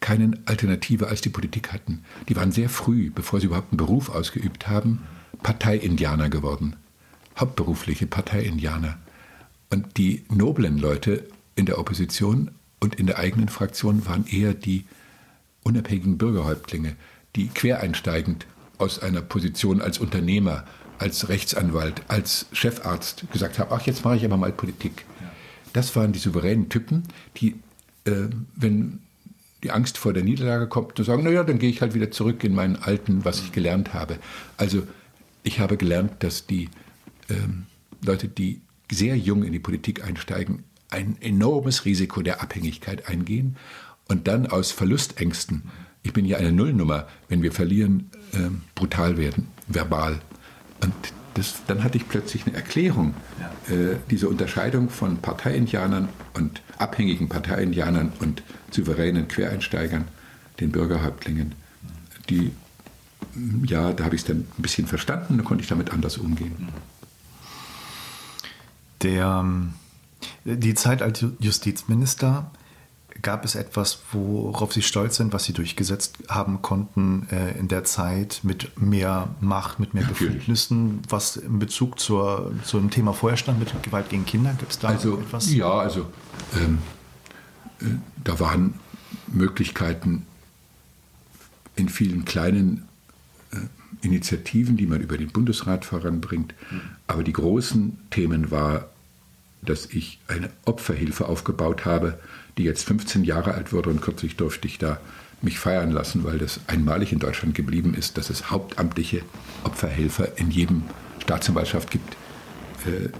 keine 0.00 0.38
Alternative 0.44 1.08
als 1.08 1.20
die 1.20 1.30
Politik 1.30 1.72
hatten. 1.72 2.04
Die 2.28 2.36
waren 2.36 2.52
sehr 2.52 2.68
früh, 2.68 3.10
bevor 3.10 3.40
sie 3.40 3.46
überhaupt 3.46 3.72
einen 3.72 3.78
Beruf 3.78 4.10
ausgeübt 4.10 4.68
haben, 4.68 5.02
Partei-Indianer 5.42 6.28
geworden 6.28 6.76
hauptberufliche 7.38 8.06
Partei-Indianer. 8.06 8.98
Und 9.70 9.98
die 9.98 10.24
noblen 10.30 10.78
Leute 10.78 11.28
in 11.54 11.66
der 11.66 11.78
Opposition 11.78 12.50
und 12.80 12.94
in 12.96 13.06
der 13.06 13.18
eigenen 13.18 13.48
Fraktion 13.48 14.06
waren 14.06 14.26
eher 14.26 14.54
die 14.54 14.84
unabhängigen 15.62 16.18
Bürgerhäuptlinge, 16.18 16.96
die 17.34 17.48
quereinsteigend 17.48 18.46
aus 18.78 18.98
einer 18.98 19.22
Position 19.22 19.80
als 19.80 19.98
Unternehmer, 19.98 20.64
als 20.98 21.28
Rechtsanwalt, 21.28 22.02
als 22.08 22.46
Chefarzt 22.52 23.30
gesagt 23.32 23.58
haben, 23.58 23.70
ach, 23.72 23.82
jetzt 23.86 24.04
mache 24.04 24.16
ich 24.16 24.24
aber 24.24 24.36
mal 24.36 24.52
Politik. 24.52 25.04
Das 25.72 25.94
waren 25.94 26.12
die 26.12 26.18
souveränen 26.18 26.68
Typen, 26.68 27.02
die, 27.36 27.56
äh, 28.04 28.28
wenn 28.54 29.00
die 29.62 29.70
Angst 29.70 29.98
vor 29.98 30.12
der 30.12 30.22
Niederlage 30.22 30.68
kommt, 30.68 30.96
zu 30.96 31.02
sagen, 31.02 31.24
naja, 31.24 31.42
dann 31.44 31.58
gehe 31.58 31.70
ich 31.70 31.80
halt 31.80 31.94
wieder 31.94 32.10
zurück 32.10 32.44
in 32.44 32.54
meinen 32.54 32.76
alten, 32.76 33.24
was 33.24 33.40
ich 33.40 33.52
gelernt 33.52 33.94
habe. 33.94 34.18
Also 34.56 34.82
ich 35.42 35.60
habe 35.60 35.76
gelernt, 35.76 36.12
dass 36.20 36.46
die 36.46 36.68
ähm, 37.28 37.66
Leute, 38.04 38.28
die 38.28 38.60
sehr 38.90 39.16
jung 39.16 39.42
in 39.42 39.52
die 39.52 39.58
Politik 39.58 40.04
einsteigen, 40.04 40.64
ein 40.90 41.16
enormes 41.20 41.84
Risiko 41.84 42.22
der 42.22 42.40
Abhängigkeit 42.40 43.08
eingehen 43.08 43.56
und 44.08 44.28
dann 44.28 44.46
aus 44.46 44.70
Verlustängsten, 44.70 45.64
ich 46.06 46.12
bin 46.12 46.24
ja 46.24 46.36
eine 46.36 46.52
Nullnummer, 46.52 47.08
wenn 47.28 47.42
wir 47.42 47.50
verlieren, 47.50 48.10
ähm, 48.32 48.62
brutal 48.76 49.16
werden, 49.16 49.48
verbal. 49.66 50.20
Und 50.80 50.94
das, 51.34 51.62
dann 51.66 51.82
hatte 51.82 51.98
ich 51.98 52.08
plötzlich 52.08 52.46
eine 52.46 52.54
Erklärung, 52.54 53.14
ja. 53.40 53.74
äh, 53.74 53.96
diese 54.08 54.28
Unterscheidung 54.28 54.88
von 54.88 55.16
Parteiindianern 55.16 56.08
und 56.34 56.62
abhängigen 56.78 57.28
Parteiindianern 57.28 58.12
und 58.20 58.44
souveränen 58.70 59.26
Quereinsteigern, 59.26 60.04
den 60.60 60.70
Bürgerhäuptlingen, 60.70 61.56
die, 62.30 62.52
ja, 63.64 63.92
da 63.92 64.04
habe 64.04 64.14
ich 64.14 64.22
es 64.22 64.28
dann 64.28 64.46
ein 64.56 64.62
bisschen 64.62 64.86
verstanden, 64.86 65.38
da 65.38 65.42
konnte 65.42 65.62
ich 65.62 65.68
damit 65.68 65.92
anders 65.92 66.18
umgehen. 66.18 66.54
Mhm. 66.56 66.68
Der, 69.02 69.40
ähm, 69.40 69.74
die 70.44 70.74
Zeit 70.74 71.02
als 71.02 71.24
Justizminister, 71.40 72.50
gab 73.26 73.44
es 73.44 73.56
etwas, 73.56 73.98
worauf 74.12 74.72
Sie 74.72 74.82
stolz 74.82 75.16
sind, 75.16 75.32
was 75.32 75.42
Sie 75.42 75.52
durchgesetzt 75.52 76.16
haben 76.28 76.62
konnten 76.62 77.26
äh, 77.32 77.58
in 77.58 77.66
der 77.66 77.82
Zeit 77.82 78.38
mit 78.44 78.80
mehr 78.80 79.34
Macht, 79.40 79.80
mit 79.80 79.94
mehr 79.94 80.04
Befugnissen, 80.04 81.02
was 81.08 81.36
in 81.36 81.58
Bezug 81.58 81.98
zur, 81.98 82.52
zum 82.62 82.88
Thema 82.88 83.12
vorher 83.12 83.36
stand 83.36 83.58
mit 83.58 83.82
Gewalt 83.82 84.10
gegen 84.10 84.24
Kinder? 84.26 84.54
Gibt 84.56 84.70
es 84.70 84.78
da 84.78 84.88
also, 84.90 85.18
etwas? 85.18 85.52
Ja, 85.52 85.72
also 85.72 86.06
ähm, 86.54 86.78
äh, 87.80 87.86
da 88.22 88.38
waren 88.38 88.74
Möglichkeiten 89.26 90.24
in 91.74 91.88
vielen 91.88 92.24
kleinen 92.24 92.86
äh, 93.50 93.56
Initiativen, 94.06 94.76
die 94.76 94.86
man 94.86 95.00
über 95.00 95.18
den 95.18 95.32
Bundesrat 95.32 95.84
voranbringt. 95.84 96.54
Aber 97.08 97.24
die 97.24 97.32
großen 97.32 97.98
Themen 98.10 98.52
war, 98.52 98.88
dass 99.62 99.86
ich 99.86 100.20
eine 100.28 100.48
Opferhilfe 100.64 101.26
aufgebaut 101.26 101.84
habe, 101.86 102.20
die 102.58 102.64
jetzt 102.64 102.84
15 102.84 103.24
Jahre 103.24 103.54
alt 103.54 103.72
wurde 103.72 103.90
und 103.90 104.00
kürzlich 104.00 104.36
durfte 104.36 104.66
ich 104.66 104.78
da 104.78 105.00
mich 105.42 105.58
feiern 105.58 105.90
lassen, 105.90 106.24
weil 106.24 106.38
das 106.38 106.60
einmalig 106.66 107.12
in 107.12 107.18
Deutschland 107.18 107.54
geblieben 107.54 107.94
ist, 107.94 108.16
dass 108.16 108.30
es 108.30 108.50
hauptamtliche 108.50 109.22
Opferhelfer 109.64 110.38
in 110.38 110.50
jedem 110.50 110.84
Staatsanwaltschaft 111.20 111.90
gibt, 111.90 112.14
äh, 112.86 113.10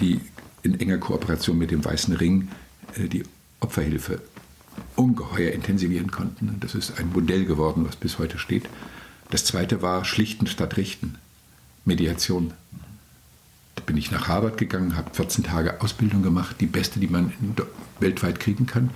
die 0.00 0.20
in 0.62 0.78
enger 0.78 0.98
Kooperation 0.98 1.58
mit 1.58 1.70
dem 1.70 1.84
Weißen 1.84 2.14
Ring 2.14 2.48
äh, 2.96 3.08
die 3.08 3.24
Opferhilfe 3.60 4.20
ungeheuer 4.94 5.52
intensivieren 5.52 6.10
konnten. 6.10 6.56
Das 6.60 6.74
ist 6.74 6.98
ein 6.98 7.10
Modell 7.12 7.44
geworden, 7.44 7.84
was 7.86 7.96
bis 7.96 8.18
heute 8.18 8.38
steht. 8.38 8.68
Das 9.30 9.44
zweite 9.44 9.82
war 9.82 10.04
Schlichten 10.04 10.46
statt 10.46 10.76
Richten, 10.76 11.16
Mediation. 11.84 12.52
Bin 13.86 13.96
ich 13.96 14.10
nach 14.10 14.28
Harvard 14.28 14.58
gegangen, 14.58 14.96
habe 14.96 15.14
14 15.14 15.44
Tage 15.44 15.80
Ausbildung 15.80 16.22
gemacht, 16.22 16.56
die 16.60 16.66
beste, 16.66 16.98
die 16.98 17.06
man 17.06 17.32
weltweit 18.00 18.40
kriegen 18.40 18.66
kann. 18.66 18.90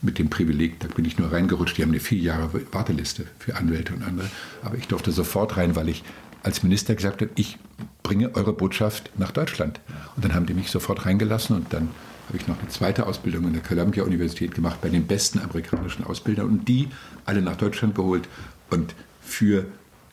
Mit 0.00 0.18
dem 0.20 0.30
Privileg, 0.30 0.78
da 0.78 0.86
bin 0.86 1.04
ich 1.04 1.18
nur 1.18 1.32
reingerutscht. 1.32 1.76
Die 1.76 1.82
haben 1.82 1.90
eine 1.90 1.98
vier 1.98 2.18
Jahre 2.18 2.50
Warteliste 2.72 3.26
für 3.40 3.56
Anwälte 3.56 3.94
und 3.94 4.04
andere. 4.04 4.28
Aber 4.62 4.76
ich 4.76 4.86
durfte 4.86 5.10
sofort 5.10 5.56
rein, 5.56 5.74
weil 5.74 5.88
ich 5.88 6.04
als 6.44 6.62
Minister 6.62 6.94
gesagt 6.94 7.20
habe, 7.20 7.32
ich 7.34 7.58
bringe 8.04 8.34
eure 8.36 8.52
Botschaft 8.52 9.10
nach 9.18 9.32
Deutschland. 9.32 9.80
Und 10.14 10.24
dann 10.24 10.34
haben 10.34 10.46
die 10.46 10.54
mich 10.54 10.70
sofort 10.70 11.04
reingelassen 11.04 11.56
und 11.56 11.72
dann 11.72 11.88
habe 12.28 12.38
ich 12.38 12.46
noch 12.46 12.58
eine 12.58 12.68
zweite 12.68 13.06
Ausbildung 13.06 13.44
in 13.44 13.54
der 13.54 13.62
Columbia 13.62 14.04
Universität 14.04 14.54
gemacht 14.54 14.80
bei 14.80 14.88
den 14.88 15.06
besten 15.06 15.40
amerikanischen 15.40 16.04
Ausbildern 16.04 16.46
und 16.46 16.68
die 16.68 16.88
alle 17.24 17.42
nach 17.42 17.56
Deutschland 17.56 17.94
geholt 17.94 18.28
und 18.70 18.94
für 19.20 19.66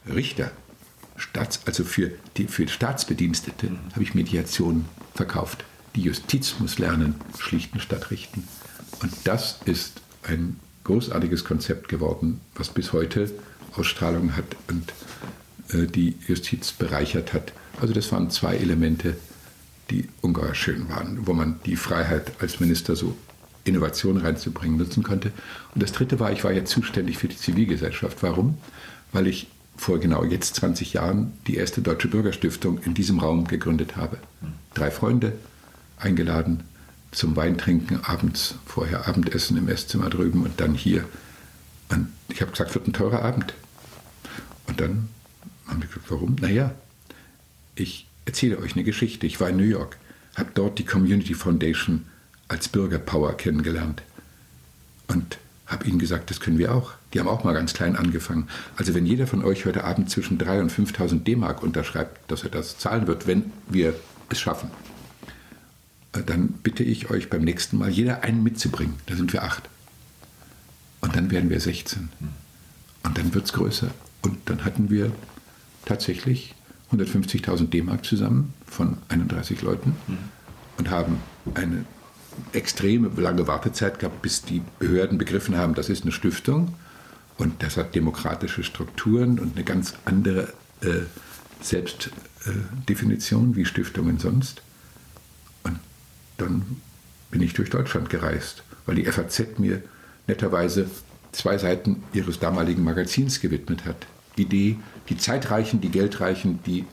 Richter, 0.08 0.52
Staats, 1.18 1.62
also 1.66 1.84
für, 1.84 2.12
die, 2.38 2.48
für 2.48 2.68
Staatsbedienstete, 2.68 3.72
habe 3.94 4.04
ich 4.04 4.16
Mediation 4.16 4.86
verkauft. 5.14 5.64
Die 5.96 6.02
Justiz 6.02 6.56
muss 6.60 6.78
lernen, 6.78 7.16
schlichten 7.40 7.80
statt 7.80 8.12
richten. 8.12 8.48
Und 9.02 9.14
das 9.24 9.60
ist 9.66 10.02
ein 10.24 10.60
großartiges 10.84 11.46
Konzept 11.46 11.88
geworden, 11.88 12.42
was 12.56 12.70
bis 12.70 12.94
heute 12.94 13.32
Ausstrahlung 13.76 14.36
hat 14.36 14.56
und 14.68 14.94
äh, 15.74 15.88
die 15.88 16.16
Justiz 16.28 16.72
bereichert 16.72 17.34
hat. 17.34 17.54
Also 17.82 17.94
das 17.94 18.12
waren 18.12 18.30
zwei 18.30 18.56
Elemente, 18.56 19.18
die 19.90 20.10
ungeheuer 20.22 20.56
schön 20.56 20.90
waren, 20.90 21.28
wo 21.28 21.34
man 21.34 21.60
die 21.66 21.76
Freiheit 21.76 22.32
als 22.40 22.60
Minister 22.60 22.96
so 22.96 23.16
Innovation 23.64 24.18
reinzubringen 24.18 24.78
nutzen 24.78 25.04
konnte. 25.04 25.32
Und 25.74 25.82
das 25.82 25.92
Dritte 25.92 26.20
war, 26.20 26.32
ich 26.32 26.44
war 26.44 26.52
jetzt 26.52 26.72
zuständig 26.72 27.18
für 27.18 27.28
die 27.28 27.38
Zivilgesellschaft. 27.38 28.22
Warum? 28.22 28.58
Weil 29.12 29.28
ich 29.28 29.48
vor 29.78 30.00
genau 30.00 30.24
jetzt 30.24 30.56
20 30.56 30.94
Jahren 30.94 31.34
die 31.48 31.56
erste 31.56 31.82
deutsche 31.82 32.08
Bürgerstiftung 32.08 32.80
in 32.80 32.94
diesem 32.94 33.20
Raum 33.20 33.48
gegründet 33.48 33.96
habe. 33.96 34.18
Drei 34.74 34.92
Freunde 34.92 35.34
eingeladen 35.98 36.64
zum 37.12 37.36
Weintrinken 37.36 38.04
abends, 38.04 38.56
vorher 38.66 39.08
Abendessen 39.08 39.58
im 39.58 39.70
Esszimmer 39.70 40.10
drüben 40.10 40.44
und 40.44 40.60
dann 40.60 40.74
hier. 40.74 41.06
Und 41.90 42.08
ich 42.30 42.42
habe 42.42 42.52
gesagt, 42.52 42.76
wird 42.76 42.88
ein 42.88 42.94
teurer 42.94 43.22
Abend. 43.22 43.54
Und 44.68 44.82
dann 44.82 45.10
haben 45.68 45.82
wir 45.82 45.88
gesagt, 45.88 46.10
warum? 46.10 46.36
Naja, 46.42 46.74
ich 47.76 48.08
erzähle 48.26 48.58
euch 48.60 48.74
eine 48.74 48.84
Geschichte. 48.84 49.28
Ich 49.28 49.40
war 49.40 49.50
in 49.50 49.58
New 49.58 49.64
York, 49.64 49.98
habe 50.36 50.50
dort 50.54 50.80
die 50.80 50.86
Community 50.86 51.34
Foundation 51.34 52.06
als 52.48 52.68
Bürgerpower 52.68 53.38
kennengelernt 53.38 54.04
und 55.08 55.38
habe 55.68 55.86
ihnen 55.86 56.00
gesagt, 56.00 56.30
das 56.30 56.40
können 56.40 56.58
wir 56.58 56.74
auch. 56.74 56.94
Die 57.14 57.20
haben 57.20 57.28
auch 57.28 57.44
mal 57.44 57.54
ganz 57.54 57.74
klein 57.74 57.96
angefangen. 57.96 58.48
Also 58.76 58.94
wenn 58.94 59.06
jeder 59.06 59.26
von 59.26 59.44
euch 59.44 59.66
heute 59.66 59.84
Abend 59.84 60.10
zwischen 60.10 60.38
3.000 60.38 60.62
und 60.62 60.72
5.000 60.72 61.24
D-Mark 61.24 61.64
unterschreibt, 61.64 62.30
dass 62.30 62.44
er 62.44 62.50
das 62.50 62.78
zahlen 62.78 63.08
wird, 63.08 63.26
wenn 63.26 63.52
wir 63.68 63.96
es 64.30 64.40
schaffen, 64.40 64.70
äh, 66.14 66.24
dann 66.24 66.50
bitte 66.50 66.84
ich 66.84 67.10
euch 67.10 67.30
beim 67.30 67.44
nächsten 67.44 67.78
Mal 67.78 67.90
jeder 67.90 68.24
einen 68.24 68.44
mitzubringen. 68.44 68.96
Da 69.08 69.16
sind 69.16 69.34
wir 69.34 69.44
acht. 69.44 69.70
Und 71.02 71.16
dann 71.16 71.32
werden 71.32 71.50
wir 71.50 71.60
16. 71.60 72.10
Und 73.04 73.18
dann 73.18 73.34
wird 73.34 73.46
es 73.46 73.54
größer. 73.54 73.90
Und 74.22 74.38
dann 74.46 74.66
hatten 74.66 74.90
wir 74.90 75.12
tatsächlich 75.86 76.56
150.000 76.92 77.70
D-Mark 77.70 78.06
zusammen 78.06 78.54
von 78.66 78.98
31 79.10 79.62
Leuten 79.62 79.96
mhm. 80.08 80.18
und 80.78 80.90
haben 80.90 81.18
eine 81.54 81.86
extreme 82.54 83.10
lange 83.18 83.48
Wartezeit 83.48 84.00
gehabt, 84.00 84.22
bis 84.22 84.44
die 84.44 84.62
Behörden 84.80 85.18
begriffen 85.18 85.58
haben, 85.58 85.74
das 85.74 85.90
ist 85.90 86.04
eine 86.04 86.12
Stiftung 86.12 86.74
und 87.38 87.62
das 87.64 87.78
hat 87.78 87.96
demokratische 87.96 88.64
Strukturen 88.64 89.40
und 89.40 89.56
eine 89.56 89.66
ganz 89.66 89.94
andere 90.06 90.54
äh, 90.82 91.04
Selbstdefinition 91.62 93.54
äh, 93.54 93.56
wie 93.56 93.66
Stiftungen 93.66 94.20
sonst. 94.20 94.62
Und 95.64 95.80
dann 96.38 96.82
bin 97.32 97.42
ich 97.42 97.54
durch 97.54 97.70
Deutschland 97.70 98.10
gereist, 98.10 98.64
weil 98.86 98.96
die 98.96 99.06
FAZ 99.06 99.58
mir 99.58 99.82
netterweise 100.28 100.90
zwei 101.32 101.58
Seiten 101.58 102.04
ihres 102.14 102.40
damaligen 102.40 102.84
Magazins 102.84 103.42
gewidmet 103.42 103.86
hat. 103.86 104.08
Idee, 104.38 104.78
die 105.10 105.18
Zeit 105.18 105.52
reichen, 105.52 105.82
die 105.82 105.90
Geld 105.90 106.20
reichen, 106.22 106.60
die 106.66 106.86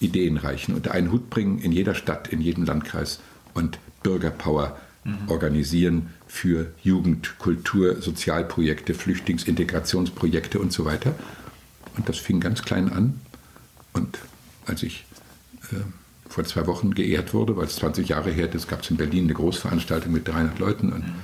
Ideen 0.00 0.36
reichen. 0.36 0.74
Und 0.74 0.88
einen 0.88 1.12
Hut 1.12 1.30
bringen 1.30 1.58
in 1.58 1.72
jeder 1.72 1.94
Stadt, 1.94 2.28
in 2.28 2.40
jedem 2.40 2.64
Landkreis 2.64 3.20
und 3.54 3.78
Bürgerpower 4.02 4.76
mhm. 5.04 5.28
organisieren 5.28 6.10
für 6.26 6.72
Jugend, 6.82 7.38
Kultur, 7.38 8.00
Sozialprojekte, 8.00 8.94
Flüchtlingsintegrationsprojekte 8.94 10.58
und 10.58 10.72
so 10.72 10.84
weiter. 10.84 11.14
Und 11.96 12.08
das 12.08 12.18
fing 12.18 12.40
ganz 12.40 12.62
klein 12.62 12.90
an. 12.90 13.20
Und 13.92 14.18
als 14.66 14.82
ich 14.82 15.04
äh, 15.72 15.76
vor 16.28 16.44
zwei 16.44 16.66
Wochen 16.66 16.94
geehrt 16.94 17.34
wurde, 17.34 17.56
weil 17.56 17.66
es 17.66 17.76
20 17.76 18.08
Jahre 18.08 18.30
her 18.30 18.52
ist, 18.52 18.68
gab 18.68 18.82
es 18.82 18.90
in 18.90 18.96
Berlin 18.96 19.24
eine 19.24 19.34
Großveranstaltung 19.34 20.12
mit 20.12 20.26
300 20.26 20.58
Leuten 20.58 20.92
und 20.92 21.06
mhm. 21.06 21.14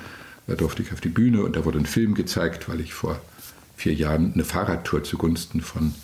da 0.47 0.55
durfte 0.55 0.83
ich 0.83 0.93
auf 0.93 1.01
die 1.01 1.09
Bühne 1.09 1.43
und 1.43 1.57
da 1.57 1.65
wurde 1.65 1.79
ein 1.79 1.87
Film 1.87 2.15
gezeigt, 2.15 2.69
weil 2.69 2.81
ich 2.81 2.93
vor 2.93 3.21
vier 3.77 3.95
Jahren 3.95 4.35
eine 4.35 4.45
Fahrradtour 4.45 5.05
zugunsten 5.05 5.61
von 5.61 5.95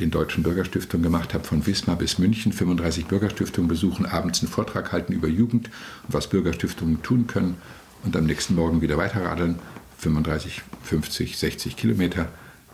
den 0.00 0.10
Deutschen 0.10 0.42
Bürgerstiftungen 0.42 1.02
gemacht 1.02 1.32
habe, 1.32 1.44
von 1.44 1.66
Wismar 1.66 1.96
bis 1.96 2.18
München, 2.18 2.52
35 2.52 3.06
Bürgerstiftungen 3.06 3.68
besuchen, 3.68 4.04
abends 4.06 4.40
einen 4.40 4.50
Vortrag 4.50 4.92
halten 4.92 5.12
über 5.12 5.28
Jugend 5.28 5.70
und 6.06 6.14
was 6.14 6.28
Bürgerstiftungen 6.28 7.02
tun 7.02 7.26
können 7.26 7.56
und 8.04 8.16
am 8.16 8.24
nächsten 8.24 8.54
Morgen 8.54 8.82
wieder 8.82 8.98
weiterradeln, 8.98 9.58
35, 9.98 10.62
50, 10.82 11.38
60 11.38 11.76
Kilometer 11.76 12.28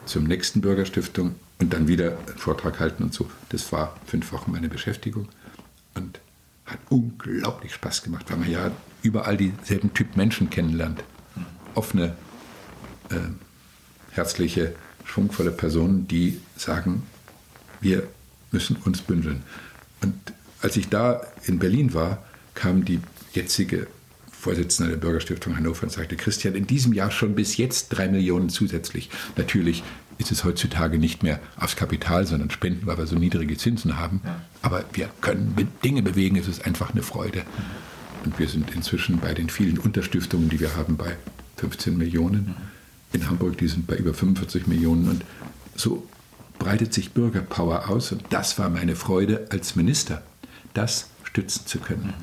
zum 0.05 0.25
nächsten 0.25 0.61
Bürgerstiftung 0.61 1.37
und 1.61 1.73
dann 1.73 1.87
wieder 1.87 2.19
einen 2.27 2.39
Vortrag 2.39 2.81
halten 2.81 3.05
und 3.05 3.15
so. 3.15 3.31
Das 3.51 3.71
war 3.73 3.97
fünf 4.05 4.33
Wochen 4.33 4.51
meine 4.51 4.69
Beschäftigung 4.69 5.29
und 5.95 6.21
hat 6.67 6.79
unglaublich 6.89 7.75
Spaß 7.75 8.03
gemacht, 8.03 8.27
weil 8.29 8.39
man 8.39 8.51
ja 8.51 8.73
überall 9.03 9.37
dieselben 9.37 9.95
Typ 9.95 10.17
Menschen 10.17 10.51
kennenlernt. 10.51 11.05
Offene, 11.75 12.17
äh, 13.11 13.17
herzliche, 14.11 14.75
schwungvolle 15.05 15.51
Personen, 15.51 16.09
die 16.09 16.41
sagen, 16.57 17.05
wir 17.83 18.09
müssen 18.51 18.77
uns 18.77 19.03
bündeln. 19.03 19.43
Und 20.01 20.15
als 20.63 20.77
ich 20.77 20.89
da 20.89 21.21
in 21.45 21.59
Berlin 21.59 21.93
war, 21.95 22.25
kam 22.55 22.85
die 22.85 23.01
jetzige 23.35 23.87
Vorsitzende 24.31 24.91
der 24.91 24.99
Bürgerstiftung 24.99 25.57
Hannover 25.57 25.85
und 25.85 25.93
sagte, 25.93 26.17
Christian, 26.17 26.55
in 26.55 26.67
diesem 26.67 26.93
Jahr 26.93 27.11
schon 27.11 27.35
bis 27.35 27.57
jetzt 27.57 27.91
drei 27.91 28.09
Millionen 28.09 28.49
zusätzlich. 28.49 29.11
Natürlich 29.37 29.83
ist 30.19 30.33
es 30.33 30.45
heutzutage 30.45 30.99
nicht 30.99 31.23
mehr 31.23 31.41
aufs 31.57 31.77
Kapital, 31.77 32.27
sondern 32.27 32.51
Spenden, 32.51 32.87
weil 32.87 32.99
wir 32.99 33.07
so 33.07 33.17
niedrige 33.17 33.57
Zinsen 33.57 33.99
haben. 33.99 34.21
Aber 34.61 34.85
wir 34.93 35.09
können 35.21 35.57
Dinge 35.85 36.03
bewegen, 36.03 36.37
es 36.37 36.49
ist 36.49 36.65
einfach 36.65 36.91
eine 36.91 37.03
Freude. 37.03 37.43
Und 38.25 38.39
wir 38.39 38.49
sind 38.49 38.75
inzwischen 38.75 39.19
bei 39.19 39.35
den 39.35 39.49
vielen 39.49 39.79
Unterstiftungen, 39.79 40.49
die 40.49 40.61
wir 40.61 40.77
haben, 40.77 40.97
bei 40.97 41.17
15 41.57 41.97
Millionen 41.97 42.55
in 43.13 43.29
Hamburg, 43.29 43.59
die 43.59 43.69
sind 43.69 43.87
bei 43.87 43.97
über 43.97 44.15
45 44.15 44.67
Millionen. 44.67 45.09
Und 45.09 45.25
so 45.77 46.07
breitet 46.63 46.95
sich 46.95 47.13
Bürgerpower 47.13 47.89
aus. 47.89 48.13
Und 48.13 48.25
das 48.31 48.59
war 48.59 48.71
meine 48.71 48.95
Freude 48.95 49.49
als 49.51 49.75
Minister, 49.75 50.23
das 50.75 51.09
stützen 51.25 51.67
zu 51.67 51.81
können. 51.81 52.15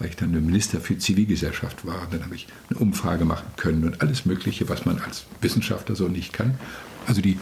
Weil 0.00 0.08
ich 0.08 0.16
dann 0.16 0.32
Minister 0.32 0.80
für 0.80 0.98
Zivilgesellschaft 0.98 1.86
war. 1.86 2.02
Und 2.02 2.12
dann 2.12 2.24
habe 2.24 2.34
ich 2.34 2.48
eine 2.68 2.80
Umfrage 2.80 3.24
machen 3.24 3.46
können 3.56 3.84
und 3.84 4.00
alles 4.02 4.24
Mögliche, 4.24 4.68
was 4.68 4.84
man 4.84 4.98
als 4.98 5.26
Wissenschaftler 5.40 5.94
so 5.94 6.08
nicht 6.08 6.32
kann. 6.32 6.58
Also 7.06 7.20
die 7.20 7.38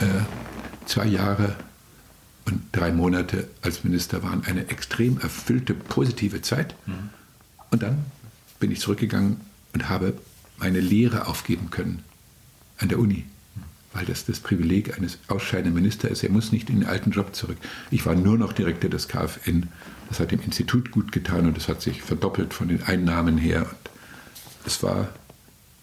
äh, 0.00 0.86
zwei 0.86 1.04
Jahre 1.04 1.54
und 2.46 2.62
drei 2.72 2.90
Monate 2.90 3.48
als 3.60 3.84
Minister 3.84 4.22
waren 4.22 4.42
eine 4.44 4.68
extrem 4.68 5.18
erfüllte, 5.18 5.74
positive 5.74 6.40
Zeit. 6.40 6.74
Mhm. 6.86 7.10
Und 7.70 7.82
dann 7.82 8.04
bin 8.58 8.70
ich 8.70 8.80
zurückgegangen 8.80 9.40
und 9.74 9.90
habe 9.90 10.14
meine 10.56 10.80
Lehre 10.80 11.26
aufgeben 11.26 11.68
können 11.68 12.02
an 12.78 12.88
der 12.88 12.98
Uni, 12.98 13.26
weil 13.94 14.04
das 14.04 14.26
das 14.26 14.40
Privileg 14.40 14.98
eines 14.98 15.18
ausscheidenden 15.28 15.74
Ministers 15.74 16.10
ist. 16.10 16.24
Er 16.24 16.30
muss 16.30 16.52
nicht 16.52 16.68
in 16.68 16.80
den 16.80 16.88
alten 16.88 17.12
Job 17.12 17.34
zurück. 17.34 17.56
Ich 17.90 18.04
war 18.04 18.14
nur 18.14 18.36
noch 18.36 18.52
Direktor 18.52 18.90
des 18.90 19.08
KfN. 19.08 19.68
Das 20.08 20.20
hat 20.20 20.32
dem 20.32 20.40
Institut 20.40 20.90
gut 20.90 21.12
getan 21.12 21.46
und 21.46 21.56
es 21.56 21.68
hat 21.68 21.80
sich 21.80 22.02
verdoppelt 22.02 22.52
von 22.52 22.68
den 22.68 22.82
Einnahmen 22.82 23.38
her. 23.38 23.62
Und 23.62 24.66
es 24.66 24.82
war 24.82 25.08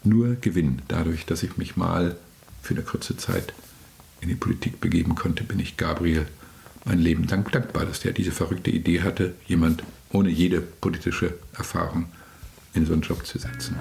nur 0.03 0.35
Gewinn. 0.35 0.81
Dadurch, 0.89 1.25
dass 1.25 1.41
ich 1.41 1.57
mich 1.57 1.77
mal 1.77 2.17
für 2.61 2.75
eine 2.75 2.83
kurze 2.83 3.17
Zeit 3.17 3.53
in 4.19 4.29
die 4.29 4.35
Politik 4.35 4.81
begeben 4.81 5.15
konnte, 5.15 5.43
bin 5.43 5.59
ich 5.59 5.77
Gabriel 5.77 6.27
mein 6.85 6.99
Leben 6.99 7.27
lang 7.27 7.49
dankbar, 7.49 7.85
dass 7.85 8.01
der 8.01 8.11
diese 8.11 8.31
verrückte 8.31 8.71
Idee 8.71 9.01
hatte, 9.01 9.35
jemand 9.47 9.83
ohne 10.11 10.29
jede 10.29 10.61
politische 10.61 11.35
Erfahrung 11.53 12.07
in 12.73 12.85
so 12.85 12.93
einen 12.93 13.03
Job 13.03 13.25
zu 13.25 13.37
setzen. 13.37 13.75